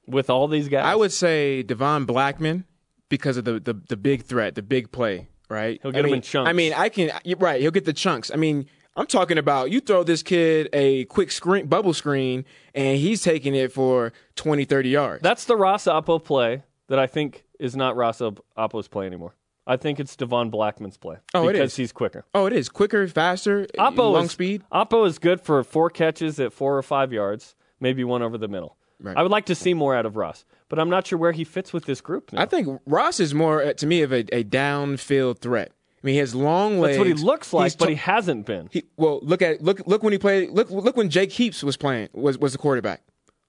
With 0.07 0.29
all 0.29 0.49
these 0.49 0.69
guys? 0.69 0.85
I 0.85 0.95
would 0.95 1.13
say 1.13 1.63
Devon 1.63 2.05
Blackman 2.05 2.65
because 3.09 3.37
of 3.37 3.45
the, 3.45 3.61
the, 3.61 3.75
the 3.75 3.97
big 3.97 4.25
threat, 4.25 4.55
the 4.55 4.63
big 4.63 4.91
play, 4.91 5.29
right? 5.49 5.79
He'll 5.83 5.93
get 5.93 6.01
I 6.01 6.03
mean, 6.03 6.15
in 6.17 6.23
chunks. 6.23 6.49
I 6.49 6.53
mean, 6.53 6.73
I 6.73 6.89
can, 6.89 7.11
right, 7.39 7.61
he'll 7.61 7.71
get 7.71 7.85
the 7.85 7.93
chunks. 7.93 8.31
I 8.33 8.37
mean, 8.37 8.67
I'm 8.97 9.07
talking 9.07 9.39
about 9.39 9.71
you 9.71 9.81
throw 9.81 10.03
this 10.03 10.23
kid 10.23 10.69
a 10.73 11.05
quick 11.05 11.31
screen, 11.31 11.67
bubble 11.67 11.95
screen, 11.95 12.45
and 12.75 12.99
he's 12.99 13.23
taking 13.23 13.55
it 13.55 13.73
for 13.73 14.13
20, 14.37 14.65
30 14.65 14.89
yards. 14.89 15.23
That's 15.23 15.45
the 15.45 15.57
Ross 15.57 15.87
Apo 15.87 16.19
play 16.19 16.65
that 16.93 16.99
I 16.99 17.07
think 17.07 17.45
is 17.59 17.75
not 17.75 17.97
Ross 17.97 18.21
Apo's 18.55 18.87
play 18.87 19.07
anymore. 19.07 19.35
I 19.67 19.79
think 19.79 19.99
it's 19.99 20.15
Devon 20.15 20.51
Blackman's 20.51 20.99
play. 20.99 21.17
Oh, 21.33 21.49
it 21.49 21.55
because 21.55 21.71
is. 21.71 21.77
he's 21.77 21.91
quicker. 21.93 22.27
oh, 22.35 22.45
it 22.45 22.53
is 22.53 22.69
quicker, 22.69 23.09
faster, 23.09 23.67
Apo 23.79 24.11
long 24.11 24.27
is, 24.27 24.33
speed. 24.33 24.63
Apo 24.71 25.07
is 25.07 25.19
good 25.19 25.41
for 25.41 25.65
four 25.65 25.89
catches 25.89 26.39
at 26.39 26.53
four 26.53 26.77
or 26.77 26.83
five 26.83 27.11
yards, 27.11 27.55
maybe 27.81 28.05
one 28.05 28.21
over 28.21 28.37
the 28.37 28.47
middle. 28.47 28.77
Right. 29.01 29.17
I 29.17 29.23
would 29.23 29.31
like 29.31 29.47
to 29.47 29.55
see 29.55 29.73
more 29.73 29.97
out 29.97 30.05
of 30.05 30.17
Ross, 30.17 30.45
but 30.69 30.79
I'm 30.79 30.91
not 30.91 31.07
sure 31.07 31.19
where 31.19 31.33
he 31.33 31.45
fits 31.45 31.73
with 31.73 31.87
this 31.87 32.03
group 32.03 32.31
now. 32.31 32.43
I 32.43 32.45
think 32.45 32.83
Ross 32.85 33.21
is 33.21 33.33
more, 33.33 33.63
uh, 33.63 33.73
to 33.73 33.87
me, 33.87 34.03
of 34.03 34.13
a, 34.13 34.27
a 34.31 34.45
downfield 34.45 35.39
threat. 35.39 35.73
I 35.73 36.07
mean, 36.07 36.13
he 36.13 36.19
has 36.19 36.35
long 36.35 36.79
legs. 36.79 36.99
That's 36.99 37.09
what 37.09 37.19
he 37.19 37.25
looks 37.25 37.55
like, 37.55 37.65
He's 37.73 37.77
but 37.77 37.89
he 37.89 37.95
hasn't 37.95 38.45
been. 38.45 38.69
He, 38.71 38.85
well, 38.99 39.21
look 39.23 39.41
at 39.41 39.63
look 39.63 39.81
look 39.87 40.03
when 40.03 40.13
he 40.13 40.19
played. 40.19 40.51
Look 40.51 40.69
look 40.69 40.95
when 40.95 41.09
Jake 41.09 41.33
Heaps 41.33 41.63
was 41.63 41.79
playing 41.79 42.11
was 42.13 42.37
was 42.37 42.53
the 42.53 42.59
quarterback. 42.59 43.03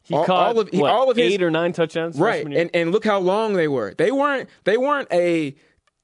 He 0.03 0.13
all- 0.15 0.25
caught 0.25 0.47
all 0.55 0.59
of- 0.59 0.69
he- 0.69 0.79
what, 0.79 0.91
all 0.91 1.09
of 1.09 1.17
his- 1.17 1.33
eight 1.33 1.41
or 1.43 1.49
nine 1.51 1.71
touchdowns. 1.73 2.17
right 2.19 2.45
and 2.45 2.69
and 2.73 2.91
look 2.91 3.05
how 3.05 3.19
long 3.19 3.53
they 3.53 3.67
were 3.67 3.93
they 3.97 4.11
weren't 4.11 4.49
they 4.65 4.77
weren't 4.77 5.07
a 5.11 5.55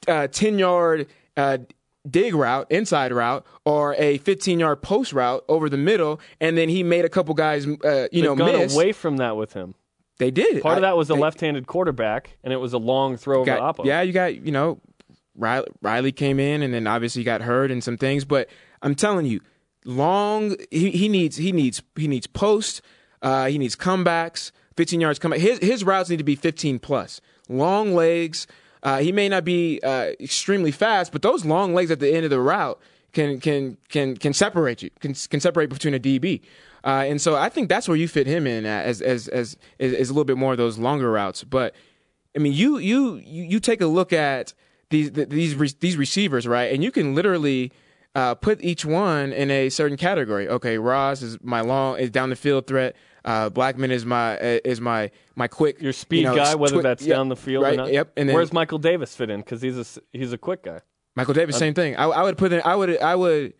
uh, 0.07 0.27
10 0.27 0.57
yard 0.57 1.07
uh, 1.35 1.57
dig 2.09 2.33
route 2.33 2.65
inside 2.69 3.11
route 3.11 3.45
or 3.65 3.93
a 3.95 4.17
15 4.19 4.59
yard 4.59 4.81
post 4.81 5.11
route 5.11 5.43
over 5.49 5.69
the 5.69 5.77
middle 5.77 6.19
and 6.39 6.57
then 6.57 6.69
he 6.69 6.81
made 6.83 7.03
a 7.03 7.09
couple 7.09 7.33
guys 7.35 7.67
uh, 7.67 8.07
you 8.11 8.23
know 8.23 8.29
They've 8.35 8.47
gone 8.47 8.57
miss 8.59 8.73
away 8.75 8.93
from 8.93 9.17
that 9.17 9.35
with 9.35 9.51
him. 9.53 9.75
they 10.17 10.31
did 10.31 10.61
Part 10.63 10.77
of 10.77 10.81
that 10.83 10.95
was 10.95 11.09
a 11.09 11.15
left-handed 11.15 11.67
quarterback, 11.67 12.37
and 12.43 12.53
it 12.53 12.57
was 12.57 12.71
a 12.73 12.77
long 12.77 13.17
throw 13.17 13.39
over 13.41 13.45
got- 13.45 13.59
Apo. 13.59 13.83
yeah 13.85 14.01
you 14.01 14.13
got 14.13 14.33
you 14.35 14.51
know 14.53 14.79
Riley, 15.35 15.67
Riley 15.81 16.11
came 16.13 16.39
in 16.39 16.61
and 16.63 16.73
then 16.73 16.87
obviously 16.87 17.23
got 17.23 17.41
hurt 17.41 17.69
and 17.71 17.83
some 17.83 17.97
things 17.97 18.23
but 18.25 18.49
I'm 18.81 18.95
telling 18.95 19.25
you 19.25 19.41
long 19.85 20.55
he, 20.71 20.91
he 20.91 21.09
needs 21.09 21.35
he 21.37 21.51
needs 21.51 21.81
he 21.97 22.07
needs 22.07 22.27
post 22.27 22.81
uh, 23.21 23.47
he 23.47 23.57
needs 23.57 23.75
comebacks 23.75 24.51
15 24.77 25.01
yards 25.01 25.19
comeback 25.19 25.39
his 25.39 25.59
his 25.59 25.83
routes 25.83 26.09
need 26.09 26.17
to 26.17 26.23
be 26.23 26.35
15 26.35 26.79
plus 26.79 27.21
long 27.47 27.93
legs 27.93 28.47
uh, 28.83 28.99
he 28.99 29.11
may 29.11 29.27
not 29.27 29.43
be 29.43 29.79
uh, 29.83 30.11
extremely 30.19 30.71
fast 30.71 31.11
but 31.11 31.21
those 31.21 31.45
long 31.45 31.73
legs 31.73 31.91
at 31.91 31.99
the 31.99 32.13
end 32.13 32.23
of 32.23 32.29
the 32.29 32.39
route 32.39 32.79
can 33.11 33.39
can 33.39 33.77
can 33.89 34.15
can 34.15 34.33
separate 34.33 34.81
you 34.81 34.89
can 34.99 35.13
can 35.13 35.39
separate 35.39 35.69
between 35.69 35.93
a 35.93 35.99
DB 35.99 36.41
uh, 36.85 37.03
and 37.05 37.19
so 37.21 37.35
I 37.35 37.49
think 37.49 37.67
that's 37.67 37.89
where 37.89 37.97
you 37.97 38.07
fit 38.07 38.27
him 38.27 38.47
in 38.47 38.65
as 38.65 39.01
as 39.01 39.27
as 39.27 39.57
is, 39.79 40.09
a 40.09 40.13
little 40.13 40.23
bit 40.25 40.37
more 40.37 40.53
of 40.53 40.57
those 40.57 40.77
longer 40.77 41.11
routes 41.11 41.43
but 41.43 41.73
I 42.35 42.39
mean, 42.39 42.53
you 42.53 42.77
you 42.77 43.15
you 43.15 43.43
you 43.43 43.59
take 43.59 43.81
a 43.81 43.87
look 43.87 44.13
at 44.13 44.53
these 44.89 45.11
these 45.11 45.75
these 45.75 45.97
receivers, 45.97 46.47
right? 46.47 46.71
And 46.71 46.83
you 46.83 46.91
can 46.91 47.15
literally 47.15 47.71
uh, 48.15 48.35
put 48.35 48.63
each 48.63 48.85
one 48.85 49.33
in 49.33 49.51
a 49.51 49.69
certain 49.69 49.97
category. 49.97 50.47
Okay, 50.47 50.77
Ross 50.77 51.21
is 51.21 51.37
my 51.41 51.61
long 51.61 51.97
is 51.97 52.09
down 52.09 52.29
the 52.29 52.35
field 52.35 52.67
threat. 52.67 52.95
Uh, 53.25 53.49
Blackman 53.49 53.91
is 53.91 54.05
my 54.05 54.37
uh, 54.37 54.59
is 54.63 54.79
my 54.81 55.11
my 55.35 55.47
quick 55.47 55.81
Your 55.81 55.93
speed 55.93 56.19
you 56.19 56.23
know, 56.23 56.35
guy, 56.35 56.55
whether 56.55 56.73
twi- 56.75 56.81
that's 56.83 57.03
yep, 57.03 57.17
down 57.17 57.29
the 57.29 57.35
field 57.35 57.63
right? 57.63 57.73
or 57.73 57.77
not. 57.77 57.93
Yep. 57.93 58.13
And 58.17 58.29
then 58.29 58.33
Where's 58.35 58.53
Michael 58.53 58.77
Davis 58.79 59.15
fit 59.15 59.29
in? 59.29 59.41
Because 59.41 59.61
he's 59.61 59.77
a 59.77 60.01
he's 60.13 60.33
a 60.33 60.37
quick 60.37 60.63
guy. 60.63 60.79
Michael 61.15 61.33
Davis, 61.33 61.57
same 61.57 61.73
thing. 61.73 61.95
I, 61.97 62.05
I 62.05 62.23
would 62.23 62.37
put 62.37 62.53
in, 62.53 62.61
I 62.63 62.75
would 62.75 62.97
I 63.01 63.15
would 63.15 63.53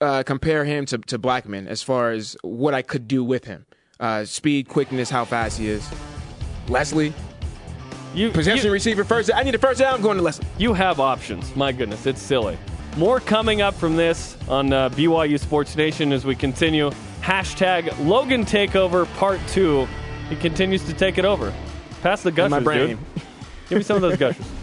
uh, 0.00 0.22
compare 0.24 0.64
him 0.64 0.86
to 0.86 0.98
to 0.98 1.18
Blackman 1.18 1.68
as 1.68 1.82
far 1.82 2.10
as 2.12 2.36
what 2.42 2.74
I 2.74 2.82
could 2.82 3.06
do 3.06 3.22
with 3.22 3.44
him. 3.44 3.66
Uh, 4.00 4.24
speed, 4.24 4.68
quickness, 4.68 5.10
how 5.10 5.24
fast 5.24 5.58
he 5.58 5.68
is. 5.68 5.86
Leslie, 6.68 7.12
You 8.14 8.30
possession 8.30 8.66
you, 8.66 8.72
receiver 8.72 9.04
first. 9.04 9.30
I 9.34 9.42
need 9.42 9.54
a 9.54 9.58
first 9.58 9.80
down. 9.80 9.94
I'm 9.94 10.00
going 10.02 10.16
to 10.16 10.22
Leslie. 10.22 10.46
you 10.58 10.72
have 10.74 11.00
options. 11.00 11.54
My 11.54 11.70
goodness, 11.72 12.06
it's 12.06 12.20
silly. 12.22 12.58
More 12.96 13.20
coming 13.20 13.62
up 13.62 13.74
from 13.74 13.96
this 13.96 14.36
on 14.48 14.72
uh, 14.72 14.88
BYU 14.90 15.38
Sports 15.38 15.76
Nation 15.76 16.12
as 16.12 16.24
we 16.24 16.34
continue. 16.34 16.90
Hashtag 17.22 18.06
Logan 18.06 18.44
Takeover 18.44 19.06
Part 19.16 19.40
2 19.48 19.88
he 20.28 20.36
continues 20.36 20.84
to 20.86 20.92
take 20.94 21.18
it 21.18 21.24
over. 21.24 21.52
Pass 22.00 22.22
the 22.22 22.32
gushers, 22.32 22.50
my 22.50 22.60
brain. 22.60 22.88
dude. 22.88 22.98
Give 23.68 23.78
me 23.78 23.84
some 23.84 23.96
of 23.96 24.02
those 24.02 24.16
gushers. 24.16 24.46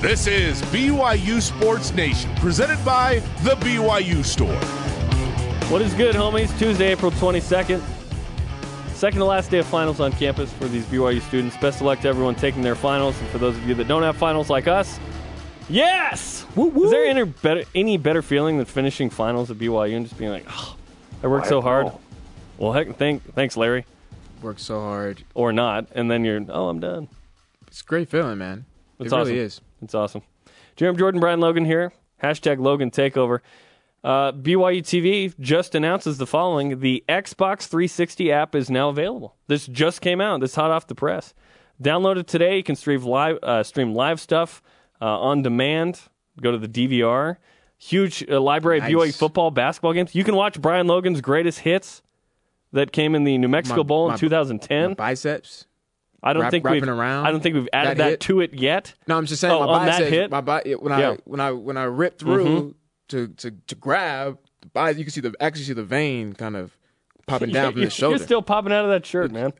This 0.00 0.26
is 0.26 0.62
BYU 0.62 1.42
Sports 1.42 1.92
Nation, 1.92 2.34
presented 2.36 2.82
by 2.86 3.18
The 3.42 3.50
BYU 3.56 4.24
Store. 4.24 4.56
What 5.70 5.82
is 5.82 5.92
good, 5.92 6.14
homies? 6.14 6.58
Tuesday, 6.58 6.92
April 6.92 7.10
22nd. 7.10 7.82
Second 8.94 9.18
to 9.18 9.26
last 9.26 9.50
day 9.50 9.58
of 9.58 9.66
finals 9.66 10.00
on 10.00 10.12
campus 10.12 10.50
for 10.54 10.68
these 10.68 10.86
BYU 10.86 11.20
students. 11.20 11.54
Best 11.58 11.80
of 11.80 11.82
luck 11.82 12.00
to 12.00 12.08
everyone 12.08 12.34
taking 12.34 12.62
their 12.62 12.74
finals. 12.74 13.20
And 13.20 13.28
for 13.28 13.36
those 13.36 13.54
of 13.58 13.68
you 13.68 13.74
that 13.74 13.88
don't 13.88 14.02
have 14.02 14.16
finals 14.16 14.48
like 14.48 14.66
us, 14.68 14.98
yes! 15.70 16.44
Is 16.56 16.90
there 16.90 17.04
any 17.04 17.24
better, 17.24 17.64
any 17.74 17.96
better 17.96 18.22
feeling 18.22 18.56
than 18.56 18.66
finishing 18.66 19.10
finals 19.10 19.50
at 19.50 19.58
BYU 19.58 19.96
and 19.96 20.06
just 20.06 20.18
being 20.18 20.30
like, 20.30 20.46
oh, 20.48 20.76
I 21.22 21.26
worked 21.26 21.46
so 21.46 21.60
hard? 21.60 21.90
Well, 22.58 22.72
heck, 22.72 22.96
thank, 22.96 23.34
thanks, 23.34 23.56
Larry. 23.56 23.86
Worked 24.42 24.60
so 24.60 24.80
hard. 24.80 25.22
Or 25.34 25.52
not. 25.52 25.86
And 25.92 26.10
then 26.10 26.24
you're, 26.24 26.40
oh, 26.48 26.68
I'm 26.68 26.80
done. 26.80 27.08
It's 27.66 27.82
a 27.82 27.84
great 27.84 28.08
feeling, 28.08 28.38
man. 28.38 28.64
It's 28.98 29.12
it 29.12 29.16
awesome. 29.16 29.28
really 29.28 29.40
is. 29.40 29.60
It's 29.82 29.94
awesome. 29.94 30.22
Jeremy 30.76 30.98
Jordan, 30.98 31.20
Brian 31.20 31.40
Logan 31.40 31.64
here. 31.64 31.92
Hashtag 32.22 32.58
Logan 32.58 32.90
Takeover. 32.90 33.40
Uh, 34.02 34.32
BYU 34.32 34.80
TV 34.80 35.34
just 35.38 35.74
announces 35.74 36.18
the 36.18 36.26
following: 36.26 36.80
the 36.80 37.04
Xbox 37.08 37.66
360 37.66 38.32
app 38.32 38.54
is 38.54 38.70
now 38.70 38.88
available. 38.88 39.36
This 39.46 39.66
just 39.66 40.00
came 40.00 40.20
out. 40.20 40.40
This 40.40 40.54
hot 40.54 40.70
off 40.70 40.86
the 40.86 40.94
press. 40.94 41.34
Download 41.82 42.16
it 42.16 42.26
today. 42.26 42.56
You 42.56 42.62
can 42.62 42.76
stream 42.76 43.02
live, 43.02 43.38
uh, 43.42 43.62
stream 43.62 43.94
live 43.94 44.20
stuff 44.20 44.62
on 45.06 45.42
demand. 45.42 46.00
Go 46.40 46.52
to 46.52 46.58
the 46.58 46.68
DVR. 46.68 47.36
Huge 47.78 48.24
uh, 48.30 48.40
library 48.40 48.80
Nice. 48.80 48.92
of 48.92 49.00
BYU 49.00 49.18
football, 49.18 49.50
basketball 49.50 49.92
games. 49.94 50.14
You 50.14 50.22
can 50.24 50.36
watch 50.36 50.60
Brian 50.60 50.86
Logan's 50.86 51.20
greatest 51.20 51.60
hits 51.60 52.02
that 52.72 52.92
came 52.92 53.14
in 53.14 53.24
the 53.24 53.38
New 53.38 53.48
Mexico 53.48 53.78
My- 53.78 53.82
Bowl 53.86 54.06
in 54.06 54.10
my- 54.12 54.16
2010. 54.18 54.90
My 54.90 54.94
biceps. 54.94 55.66
I 56.22 56.34
don't 56.34 56.42
wrap- 56.42 56.50
think 56.50 56.68
we've. 56.68 56.86
around, 56.86 57.26
I 57.26 57.30
don't 57.30 57.42
think 57.42 57.54
we've 57.54 57.68
added 57.72 57.96
that 57.96 58.10
that, 58.10 58.20
to 58.20 58.40
it 58.40 58.52
yet. 58.52 58.92
No, 59.06 59.16
I'm 59.16 59.24
just 59.24 59.40
saying 59.40 59.54
Oh, 59.54 59.60
my 59.66 59.72
on 59.72 59.86
that 59.86 59.92
biceps. 60.00 60.10
hit? 60.10 60.30
My 60.30 60.42
bi- 60.42 60.74
when 60.78 60.98
Yeah. 60.98 61.10
I 61.12 61.16
when 61.24 61.40
I 61.40 61.52
when 61.52 61.76
I 61.78 61.84
ripped 61.84 62.20
through 62.20 62.74
to, 63.08 63.28
to 63.28 63.50
to 63.52 63.74
grab 63.74 64.38
the 64.60 64.88
you 64.98 65.04
can 65.04 65.10
see 65.10 65.22
the 65.22 65.34
actually 65.40 65.64
see 65.64 65.72
the 65.72 65.82
vein 65.82 66.34
kind 66.34 66.56
of 66.56 66.76
popping 67.26 67.48
down 67.54 67.72
from 67.72 67.80
the 67.80 67.88
shoulder. 67.88 68.18
You're 68.18 68.26
still 68.26 68.42
popping 68.42 68.70
out 68.70 68.84
of 68.84 68.90
that 68.90 69.06
shirt, 69.06 69.32
man. 69.32 69.54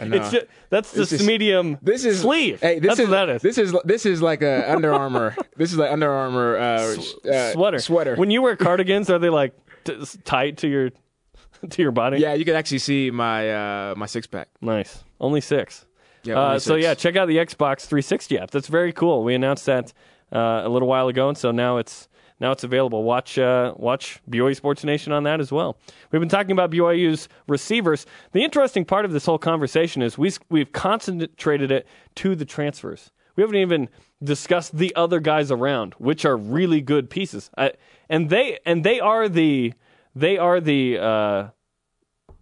Know. 0.00 0.16
It's 0.16 0.30
just, 0.30 0.46
that's 0.70 0.90
the 0.92 1.02
is- 1.02 1.26
medium 1.26 1.78
this 1.82 2.04
is 2.04 2.20
sleeve. 2.20 2.60
Hey, 2.60 2.78
this 2.80 2.88
that's 2.88 3.00
is 3.00 3.08
what 3.08 3.26
that 3.26 3.28
is. 3.30 3.42
this 3.42 3.58
is 3.58 3.74
this 3.84 4.06
is 4.06 4.20
like 4.22 4.42
a 4.42 4.70
Under 4.72 4.92
Armour. 4.92 5.36
this 5.56 5.72
is 5.72 5.78
like 5.78 5.90
Under 5.92 6.10
Armour 6.10 6.56
uh, 6.56 6.96
uh, 7.30 7.52
sweater. 7.52 7.78
Sweater. 7.78 8.16
When 8.16 8.30
you 8.30 8.42
wear 8.42 8.56
cardigans, 8.56 9.08
are 9.10 9.18
they 9.18 9.30
like 9.30 9.54
t- 9.84 9.96
tight 10.24 10.58
to 10.58 10.68
your 10.68 10.90
to 11.70 11.82
your 11.82 11.92
body? 11.92 12.18
yeah, 12.18 12.34
you 12.34 12.44
can 12.44 12.54
actually 12.56 12.78
see 12.80 13.10
my 13.10 13.50
uh, 13.90 13.94
my 13.96 14.06
six 14.06 14.26
pack. 14.26 14.48
Nice. 14.60 15.04
Only 15.20 15.40
six. 15.40 15.86
Yeah, 16.24 16.34
Uh, 16.40 16.46
only 16.48 16.58
so 16.60 16.74
six. 16.76 16.82
yeah, 16.84 16.94
check 16.94 17.16
out 17.16 17.28
the 17.28 17.36
Xbox 17.36 17.82
360 17.82 18.38
app. 18.38 18.50
That's 18.50 18.68
very 18.68 18.92
cool. 18.92 19.22
We 19.24 19.34
announced 19.34 19.66
that 19.66 19.92
uh, 20.32 20.62
a 20.64 20.68
little 20.68 20.88
while 20.88 21.08
ago, 21.08 21.28
and 21.28 21.36
so 21.38 21.50
now 21.50 21.76
it's 21.76 22.08
now 22.40 22.50
it's 22.50 22.64
available. 22.64 23.04
Watch 23.04 23.38
uh, 23.38 23.74
watch 23.76 24.20
BYU 24.28 24.56
Sports 24.56 24.84
Nation 24.84 25.12
on 25.12 25.22
that 25.24 25.40
as 25.40 25.52
well. 25.52 25.76
We've 26.10 26.20
been 26.20 26.28
talking 26.28 26.52
about 26.52 26.70
BYU's 26.70 27.28
receivers. 27.46 28.06
The 28.32 28.42
interesting 28.42 28.84
part 28.84 29.04
of 29.04 29.12
this 29.12 29.26
whole 29.26 29.38
conversation 29.38 30.02
is 30.02 30.18
we 30.18 30.32
we've 30.50 30.72
concentrated 30.72 31.70
it 31.70 31.86
to 32.16 32.34
the 32.34 32.44
transfers. 32.44 33.10
We 33.36 33.42
haven't 33.42 33.56
even 33.56 33.88
discussed 34.22 34.76
the 34.76 34.94
other 34.94 35.20
guys 35.20 35.50
around, 35.50 35.94
which 35.94 36.24
are 36.24 36.36
really 36.36 36.80
good 36.80 37.10
pieces. 37.10 37.50
I, 37.56 37.72
and 38.08 38.30
they 38.30 38.58
and 38.66 38.84
they 38.84 39.00
are 39.00 39.28
the 39.28 39.74
they 40.14 40.38
are 40.38 40.60
the 40.60 40.98
uh, 40.98 41.48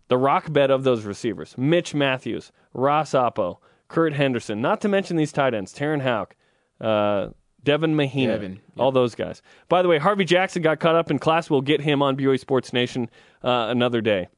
the 0.09 0.19
rock 0.19 0.53
bed 0.53 0.71
of 0.71 0.85
those 0.85 1.05
receivers. 1.05 1.57
Mitch 1.57 1.95
Mathews, 1.95 2.53
Ross 2.75 3.15
Apo, 3.15 3.61
Kurt 3.89 4.15
Henderson, 4.15 4.61
not 4.61 4.81
to 4.83 4.89
mention 4.89 5.17
these 5.17 5.33
tight 5.33 5.55
ends, 5.55 5.73
Terenn 5.75 6.03
Houk, 6.03 6.35
uh, 6.81 7.33
Devin 7.65 7.95
Mahina, 7.95 8.33
Devin, 8.33 8.61
all 8.77 8.91
those 8.93 9.15
guys. 9.15 9.43
By 9.69 9.83
the 9.83 9.89
way, 9.89 9.99
Harvey 9.99 10.25
Jackson 10.25 10.63
got 10.63 10.81
caught 10.81 10.97
up 10.97 11.11
in 11.11 11.19
class. 11.19 11.49
We'll 11.49 11.61
get 11.61 11.81
him 11.81 12.03
on 12.03 12.17
BYU 12.17 12.39
Sports 12.39 12.73
Nation 12.73 13.09
uh, 13.45 13.67
another 13.71 14.01
day. 14.01 14.29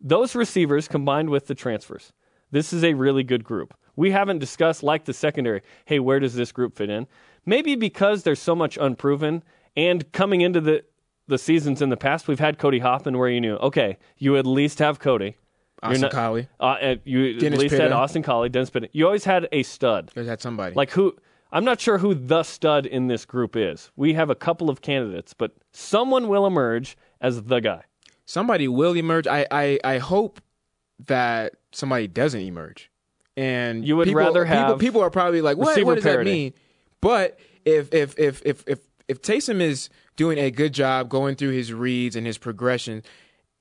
Those 0.00 0.34
receivers 0.34 0.88
combined 0.88 1.30
with 1.30 1.46
the 1.46 1.54
transfers, 1.54 2.12
this 2.50 2.72
is 2.72 2.84
a 2.84 2.94
really 2.94 3.22
good 3.22 3.44
group. 3.44 3.74
We 3.96 4.10
haven't 4.10 4.38
discussed, 4.38 4.82
like 4.82 5.04
the 5.04 5.12
secondary, 5.12 5.62
hey, 5.84 5.98
where 6.00 6.18
does 6.20 6.34
this 6.34 6.50
group 6.52 6.76
fit 6.76 6.90
in? 6.90 7.06
Maybe 7.46 7.76
because 7.76 8.22
there's 8.22 8.40
so 8.40 8.54
much 8.54 8.76
unproven, 8.76 9.42
and 9.76 10.10
coming 10.12 10.40
into 10.40 10.60
the, 10.60 10.84
the 11.28 11.38
seasons 11.38 11.80
in 11.80 11.90
the 11.90 11.96
past, 11.96 12.26
we've 12.26 12.40
had 12.40 12.58
Cody 12.58 12.80
Hoffman 12.80 13.18
where 13.18 13.28
you 13.28 13.40
knew, 13.40 13.54
okay, 13.56 13.98
you 14.18 14.36
at 14.36 14.46
least 14.46 14.78
have 14.80 14.98
Cody. 14.98 15.36
Austin 15.82 16.00
not- 16.02 16.12
Collie. 16.12 16.48
Uh, 16.58 16.96
you 17.04 17.34
at 17.34 17.40
Dennis 17.40 17.60
least 17.60 17.74
had 17.74 17.92
Austin 17.92 18.22
Collie, 18.22 18.48
Dennis 18.48 18.70
Pitta. 18.70 18.88
You 18.92 19.06
always 19.06 19.24
had 19.24 19.48
a 19.52 19.62
stud. 19.62 20.10
There's 20.14 20.26
had 20.26 20.40
somebody. 20.40 20.74
Like 20.74 20.90
who? 20.90 21.14
I'm 21.54 21.64
not 21.64 21.80
sure 21.80 21.98
who 21.98 22.14
the 22.14 22.42
stud 22.42 22.84
in 22.84 23.06
this 23.06 23.24
group 23.24 23.54
is. 23.56 23.90
We 23.94 24.14
have 24.14 24.28
a 24.28 24.34
couple 24.34 24.68
of 24.68 24.82
candidates, 24.82 25.32
but 25.32 25.52
someone 25.72 26.26
will 26.28 26.46
emerge 26.46 26.96
as 27.20 27.44
the 27.44 27.60
guy. 27.60 27.84
somebody 28.26 28.68
will 28.68 28.96
emerge. 28.96 29.26
I, 29.26 29.46
I, 29.50 29.78
I 29.84 29.98
hope 29.98 30.40
that 31.06 31.54
somebody 31.72 32.08
doesn't 32.08 32.40
emerge. 32.40 32.90
And 33.36 33.86
You 33.86 33.96
would 33.96 34.06
people, 34.06 34.20
rather 34.20 34.44
have 34.44 34.78
people 34.78 35.00
are 35.00 35.10
probably 35.10 35.40
like, 35.40 35.56
what, 35.56 35.80
what 35.84 35.96
does 35.96 36.04
parity. 36.04 36.30
that 36.30 36.34
mean? 36.34 36.52
But 37.00 37.38
if 37.64 37.92
if 37.92 38.18
if 38.18 38.42
if 38.44 38.64
if 38.66 38.80
if 39.08 39.22
Taysom 39.22 39.60
is 39.60 39.90
doing 40.16 40.38
a 40.38 40.50
good 40.50 40.72
job 40.72 41.08
going 41.08 41.34
through 41.34 41.50
his 41.50 41.72
reads 41.72 42.16
and 42.16 42.26
his 42.26 42.38
progression, 42.38 43.02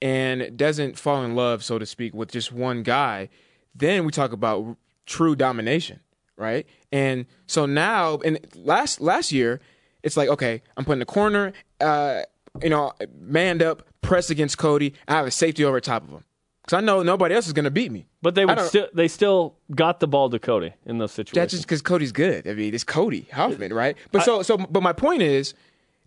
and 0.02 0.56
doesn't 0.58 0.98
fall 0.98 1.24
in 1.24 1.36
love, 1.36 1.64
so 1.64 1.80
to 1.80 1.86
speak, 1.86 2.14
with 2.14 2.32
just 2.32 2.52
one 2.52 2.84
guy, 2.84 3.30
then 3.74 4.06
we 4.06 4.12
talk 4.12 4.32
about 4.32 4.78
true 5.06 5.36
domination, 5.36 6.00
right? 6.38 6.66
And 6.92 7.26
so 7.48 7.66
now, 7.66 8.18
and 8.18 8.40
last 8.56 9.02
last 9.02 9.32
year, 9.32 9.60
it's 10.04 10.18
like, 10.18 10.30
okay, 10.30 10.62
I'm 10.78 10.86
putting 10.86 11.00
the 11.00 11.06
corner, 11.06 11.54
uh, 11.82 12.22
you 12.62 12.70
know, 12.70 12.94
manned 13.20 13.64
up, 13.64 13.88
press 14.02 14.30
against 14.30 14.58
Cody. 14.58 14.94
I 15.08 15.14
have 15.14 15.26
a 15.28 15.32
safety 15.32 15.64
over 15.66 15.80
top 15.80 16.04
of 16.04 16.10
him 16.10 16.24
because 16.64 16.78
I 16.78 16.82
know 16.82 17.04
nobody 17.04 17.36
else 17.36 17.48
is 17.48 17.54
going 17.54 17.66
to 17.66 17.72
beat 17.72 17.92
me. 17.92 18.08
But 18.22 18.36
they 18.36 18.46
would 18.46 18.60
still 18.62 18.88
they 18.94 19.08
still 19.08 19.56
got 19.74 20.00
the 20.00 20.08
ball 20.08 20.30
to 20.30 20.40
Cody 20.40 20.74
in 20.86 20.98
those 20.98 21.12
situations. 21.12 21.36
That's 21.36 21.52
just 21.52 21.64
because 21.64 21.82
Cody's 21.82 22.12
good. 22.12 22.48
I 22.48 22.54
mean, 22.54 22.74
it's 22.74 22.84
Cody 22.84 23.28
Hoffman, 23.34 23.74
right? 23.74 23.98
But 24.12 24.24
so 24.24 24.42
so 24.44 24.58
but 24.58 24.82
my 24.82 24.94
point 24.94 25.22
is, 25.22 25.54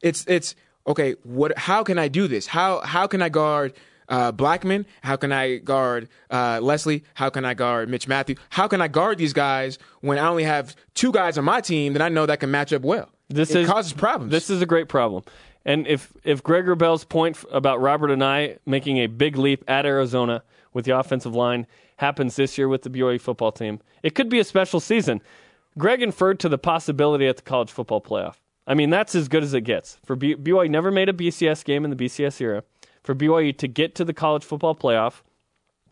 it's 0.03 0.25
it's 0.27 0.55
okay. 0.87 1.17
What? 1.25 1.59
How 1.59 1.83
can 1.83 1.99
I 1.99 2.09
do 2.09 2.27
this? 2.29 2.47
How 2.47 2.81
how 2.81 3.07
can 3.07 3.23
I 3.23 3.29
guard? 3.29 3.75
Uh, 4.09 4.33
Blackman, 4.33 4.87
how 5.03 5.17
can 5.17 5.33
I 5.33 5.57
guard 5.57 6.09
uh, 6.31 6.61
Leslie? 6.63 7.05
How 7.15 7.31
can 7.31 7.45
I 7.45 7.55
guard 7.55 7.89
Mitch 7.89 8.07
Matthew? 8.09 8.37
How 8.51 8.69
can 8.69 8.81
I 8.81 8.89
guard 8.89 9.19
these 9.19 9.33
guys 9.33 9.79
when 10.01 10.19
I 10.19 10.29
only 10.29 10.45
have 10.45 10.77
two 10.95 11.13
guys 11.13 11.39
on 11.39 11.45
my 11.45 11.61
team 11.61 11.93
that 11.95 12.03
I 12.03 12.09
know 12.09 12.27
that 12.27 12.41
can 12.41 12.51
match 12.51 12.73
up 12.73 12.83
well? 12.83 13.11
This 13.29 13.51
it 13.51 13.63
is 13.63 13.69
causes 13.69 13.93
problems. 13.93 14.31
This 14.31 14.51
is 14.51 14.63
a 14.63 14.67
great 14.67 14.89
problem. 14.89 15.25
And 15.65 15.87
if 15.89 16.13
if 16.23 16.43
Greg 16.43 16.67
Bell's 16.79 17.05
point 17.05 17.37
about 17.51 17.81
Robert 17.81 18.11
Anae 18.11 18.59
making 18.67 18.99
a 18.99 19.09
big 19.09 19.37
leap 19.37 19.65
at 19.67 19.85
Arizona 19.85 20.45
with 20.73 20.85
the 20.85 20.97
offensive 20.97 21.35
line 21.35 21.67
happens 21.97 22.37
this 22.37 22.57
year 22.57 22.69
with 22.69 22.83
the 22.83 22.91
BYU 22.91 23.21
football 23.21 23.51
team, 23.51 23.81
it 24.03 24.15
could 24.15 24.29
be 24.29 24.39
a 24.39 24.45
special 24.45 24.79
season. 24.79 25.21
Greg 25.77 26.03
inferred 26.03 26.39
to 26.41 26.49
the 26.49 26.59
possibility 26.59 27.27
at 27.27 27.37
the 27.37 27.43
college 27.43 27.71
football 27.71 28.01
playoff. 28.01 28.37
I 28.67 28.75
mean, 28.75 28.91
that's 28.91 29.15
as 29.15 29.29
good 29.29 29.43
as 29.43 29.55
it 29.55 29.63
gets. 29.63 29.99
For 30.05 30.17
B- 30.17 30.35
BYU, 30.35 30.71
never 30.71 30.91
made 30.91 31.09
a 31.09 31.13
BCS 31.13 31.65
game 31.65 31.85
in 31.85 31.91
the 31.91 31.97
BCS 31.97 32.41
era. 32.41 32.63
For 33.07 33.15
BYU 33.15 33.57
to 33.59 33.69
get 33.69 33.95
to 33.95 34.05
the 34.05 34.13
college 34.13 34.45
football 34.45 34.75
playoff, 34.75 35.23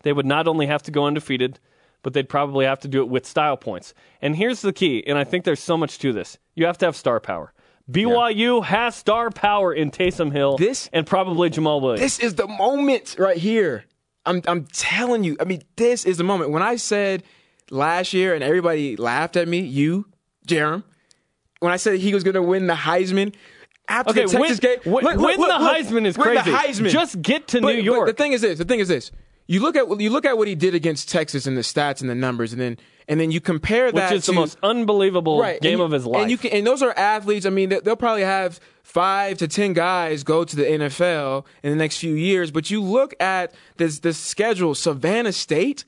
they 0.02 0.12
would 0.12 0.26
not 0.26 0.48
only 0.48 0.66
have 0.66 0.82
to 0.82 0.90
go 0.90 1.06
undefeated, 1.06 1.60
but 2.02 2.12
they'd 2.12 2.28
probably 2.28 2.64
have 2.64 2.80
to 2.80 2.88
do 2.88 3.00
it 3.02 3.08
with 3.08 3.24
style 3.24 3.56
points. 3.56 3.94
And 4.20 4.34
here's 4.34 4.62
the 4.62 4.72
key, 4.72 5.04
and 5.06 5.16
I 5.16 5.22
think 5.22 5.44
there's 5.44 5.60
so 5.60 5.76
much 5.76 6.00
to 6.00 6.12
this. 6.12 6.38
You 6.56 6.66
have 6.66 6.76
to 6.78 6.86
have 6.86 6.96
star 6.96 7.20
power. 7.20 7.52
BYU 7.88 8.64
has 8.64 8.96
star 8.96 9.30
power 9.30 9.72
in 9.72 9.92
Taysom 9.92 10.32
Hill 10.32 10.56
This- 10.56 10.90
and 10.92 11.06
probably 11.06 11.50
Jamaal 11.50 11.80
Williams. 11.80 12.00
This 12.00 12.18
is 12.18 12.34
the 12.34 12.48
moment 12.48 13.14
right 13.16 13.36
here. 13.36 13.84
I'm 14.26 14.42
I'm 14.48 14.64
telling 14.64 15.22
you. 15.22 15.36
I 15.38 15.44
mean, 15.44 15.62
this 15.76 16.04
is 16.04 16.16
the 16.16 16.24
moment. 16.24 16.50
When 16.50 16.62
I 16.62 16.76
said 16.76 17.22
last 17.70 18.12
year 18.12 18.34
and 18.34 18.42
everybody 18.42 18.96
laughed 18.96 19.36
at 19.36 19.46
me, 19.46 19.60
you, 19.60 20.06
Jarom, 20.48 20.82
when 21.60 21.72
I 21.72 21.76
said 21.76 22.00
he 22.00 22.12
was 22.12 22.24
going 22.24 22.34
to 22.34 22.42
win 22.42 22.66
the 22.66 22.74
Heisman 22.74 23.34
after 23.88 24.10
okay, 24.10 24.24
the 24.24 24.30
Texas 24.38 24.60
win, 24.62 24.78
game. 24.82 24.92
win, 24.92 25.04
look, 25.04 25.16
win 25.16 25.38
look, 25.38 25.48
the 25.58 25.64
look. 25.64 25.76
Heisman 25.76 26.06
is 26.06 26.16
Win 26.18 26.26
crazy. 26.28 26.50
The 26.50 26.56
Heisman. 26.56 26.88
Just 26.90 27.20
get 27.22 27.48
to 27.48 27.60
But- 27.60 27.72
New 27.76 27.80
but 27.80 27.84
York. 27.84 28.06
the 28.08 28.12
thing 28.14 28.32
is 28.32 28.40
this. 28.40 28.58
The 28.58 28.64
thing 28.64 28.80
is 28.80 28.88
this. 28.88 29.10
You 29.46 29.60
look 29.60 29.76
at 29.76 30.00
you 30.00 30.08
look 30.08 30.24
at 30.24 30.38
what 30.38 30.48
he 30.48 30.54
did 30.54 30.74
against 30.74 31.10
Texas 31.10 31.46
and 31.46 31.54
the 31.54 31.60
stats 31.60 32.00
and 32.00 32.08
the 32.08 32.14
numbers, 32.14 32.52
and 32.52 32.60
then 32.62 32.78
and 33.08 33.20
then 33.20 33.30
you 33.30 33.42
compare 33.42 33.92
that, 33.92 34.10
which 34.10 34.18
is 34.20 34.26
the 34.26 34.32
most 34.32 34.56
unbelievable 34.62 35.38
right, 35.38 35.60
game 35.60 35.78
you- 35.80 35.84
of 35.84 35.90
his 35.90 36.06
life. 36.06 36.22
And 36.22 36.30
you 36.30 36.38
can, 36.38 36.50
and 36.52 36.66
those 36.66 36.82
are 36.82 36.94
athletes. 36.96 37.44
I 37.44 37.50
mean, 37.50 37.68
they- 37.68 37.80
they'll 37.80 37.94
probably 37.96 38.22
have 38.22 38.58
five 38.82 39.36
to 39.38 39.46
ten 39.48 39.74
guys 39.74 40.22
go 40.24 40.44
to 40.44 40.56
the 40.56 40.64
NFL 40.64 41.44
in 41.62 41.70
the 41.70 41.76
next 41.76 41.98
few 41.98 42.14
years. 42.14 42.50
But 42.50 42.70
you 42.70 42.80
look 42.82 43.12
at 43.20 43.52
this 43.76 43.98
this 43.98 44.16
schedule: 44.16 44.74
Savannah 44.74 45.32
State. 45.32 45.84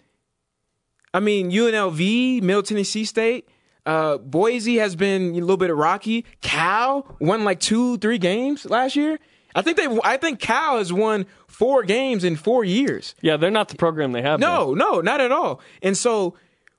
I 1.15 1.21
mean, 1.21 1.51
UNLV, 1.51 2.43
Middle 2.43 2.63
Tennessee 2.63 3.07
State. 3.07 3.49
Uh, 3.87 4.19
Boise 4.19 4.77
has 4.77 4.97
been 4.97 5.31
a 5.31 5.41
little 5.41 5.57
bit 5.57 5.73
rocky. 5.75 6.25
Cal 6.43 7.17
won 7.21 7.45
like 7.45 7.61
two, 7.61 7.97
three 7.99 8.19
games 8.19 8.65
last 8.67 8.97
year. 8.97 9.19
I 9.55 9.63
think 9.63 9.79
they. 9.79 9.87
I 10.05 10.17
think 10.19 10.39
Cal 10.41 10.77
has 10.79 10.93
won 10.93 11.25
four 11.47 11.83
games 11.85 12.25
in 12.25 12.37
four 12.37 12.65
years. 12.65 13.15
Yeah, 13.23 13.37
they're 13.39 13.51
not 13.51 13.69
the 13.69 13.77
program 13.77 14.13
they 14.13 14.21
have. 14.23 14.39
No, 14.41 14.75
no, 14.75 15.01
not 15.01 15.21
at 15.23 15.33
all. 15.33 15.61
And 15.83 15.97
so 15.97 16.35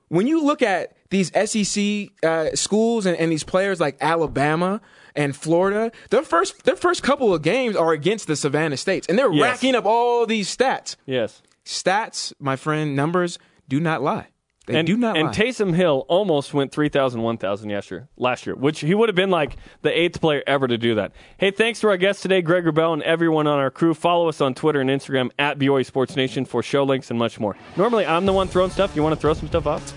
when 0.09 0.27
you 0.27 0.43
look 0.43 0.61
at 0.61 0.95
these 1.09 1.31
SEC 1.49 2.09
uh, 2.21 2.49
schools 2.55 3.05
and, 3.05 3.17
and 3.17 3.31
these 3.31 3.43
players 3.43 3.79
like 3.79 3.97
Alabama 4.01 4.79
and 5.15 5.35
Florida, 5.35 5.91
their 6.11 6.21
first 6.21 6.65
their 6.65 6.75
first 6.75 7.01
couple 7.01 7.33
of 7.33 7.41
games 7.41 7.75
are 7.75 7.93
against 7.93 8.27
the 8.27 8.35
Savannah 8.35 8.77
States, 8.77 9.07
and 9.07 9.17
they're 9.17 9.31
Yes. 9.33 9.41
racking 9.43 9.73
up 9.75 9.85
all 9.85 10.25
these 10.27 10.55
stats. 10.55 10.97
Yes. 11.07 11.41
Stats, 11.65 12.31
my 12.39 12.55
friend, 12.55 12.95
numbers 12.95 13.39
do 13.67 13.79
not 13.79 14.03
lie. 14.03 14.27
They 14.67 14.75
and, 14.75 14.85
do 14.85 14.97
not 14.97 15.15
and 15.15 15.27
lie. 15.27 15.33
Taysom 15.33 15.73
Hill 15.73 16.05
almost 16.09 16.53
went 16.53 16.73
3,000, 16.73 17.21
1,000 17.21 17.69
yesterday, 17.69 18.05
last 18.17 18.45
year, 18.45 18.53
which 18.53 18.81
he 18.81 18.93
would 18.93 19.07
have 19.07 19.15
been 19.15 19.29
like 19.29 19.55
the 19.81 19.97
eighth 19.97 20.19
player 20.19 20.43
ever 20.45 20.67
to 20.67 20.77
do 20.77 20.95
that. 20.95 21.13
Hey, 21.37 21.51
thanks 21.51 21.79
to 21.79 21.87
our 21.87 21.95
guests 21.95 22.21
today, 22.21 22.41
Greg 22.41 22.71
Bell 22.75 22.91
and 22.91 23.01
everyone 23.03 23.47
on 23.47 23.59
our 23.59 23.71
crew. 23.71 23.93
Follow 23.93 24.27
us 24.27 24.41
on 24.41 24.53
Twitter 24.53 24.81
and 24.81 24.89
Instagram 24.89 25.31
at 25.39 25.57
BYU 25.57 25.85
Sports 25.85 26.17
Nation 26.17 26.43
for 26.43 26.61
show 26.61 26.83
links 26.83 27.09
and 27.09 27.17
much 27.17 27.39
more. 27.39 27.55
Normally, 27.77 28.05
I'm 28.05 28.25
the 28.25 28.33
one 28.33 28.49
throwing 28.49 28.69
stuff. 28.69 28.93
You 28.93 29.03
want 29.03 29.15
to 29.15 29.21
throw 29.21 29.33
some 29.33 29.47
stuff 29.47 29.67
off? 29.67 29.93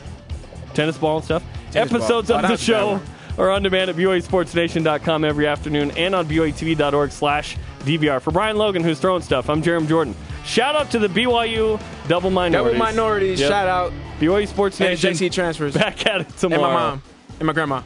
Tennis 0.72 0.96
ball 0.96 1.16
and 1.16 1.24
stuff? 1.24 1.42
Tennis. 1.72 1.92
Episodes 1.92 2.30
Oh, 2.30 2.36
of 2.36 2.42
the 2.42 2.48
that's 2.48 2.68
a 2.68 2.72
bad 2.72 3.00
show 3.00 3.02
are 3.38 3.50
on 3.50 3.64
demand 3.64 3.90
at 3.90 3.96
BYUSportsNation.com 3.96 5.24
every 5.24 5.48
afternoon 5.48 5.90
and 5.96 6.14
on 6.14 6.26
BYUTV.org 6.28 7.10
slash 7.10 7.56
DVR. 7.80 8.20
For 8.20 8.30
Brian 8.30 8.56
Logan, 8.56 8.84
who's 8.84 9.00
throwing 9.00 9.22
stuff, 9.22 9.50
I'm 9.50 9.62
Jeremy 9.62 9.88
Jordan. 9.88 10.14
Shout 10.44 10.76
out 10.76 10.92
to 10.92 11.00
the 11.00 11.08
BYU 11.08 11.80
double 12.06 12.30
minorities. 12.30 12.78
Double 12.78 12.78
minorities. 12.78 13.40
Yep. 13.40 13.48
Shout 13.50 13.66
out 13.66 13.92
BYU 14.20 14.46
Sports 14.46 14.80
and 14.80 14.90
Nation. 14.90 15.12
JC 15.14 15.32
transfers 15.32 15.74
Back 15.74 16.06
at 16.06 16.20
it 16.22 16.28
tomorrow. 16.36 16.62
and 16.64 16.72
my 16.72 16.80
mom 16.90 17.02
and 17.38 17.46
my 17.46 17.52
grandma. 17.52 17.82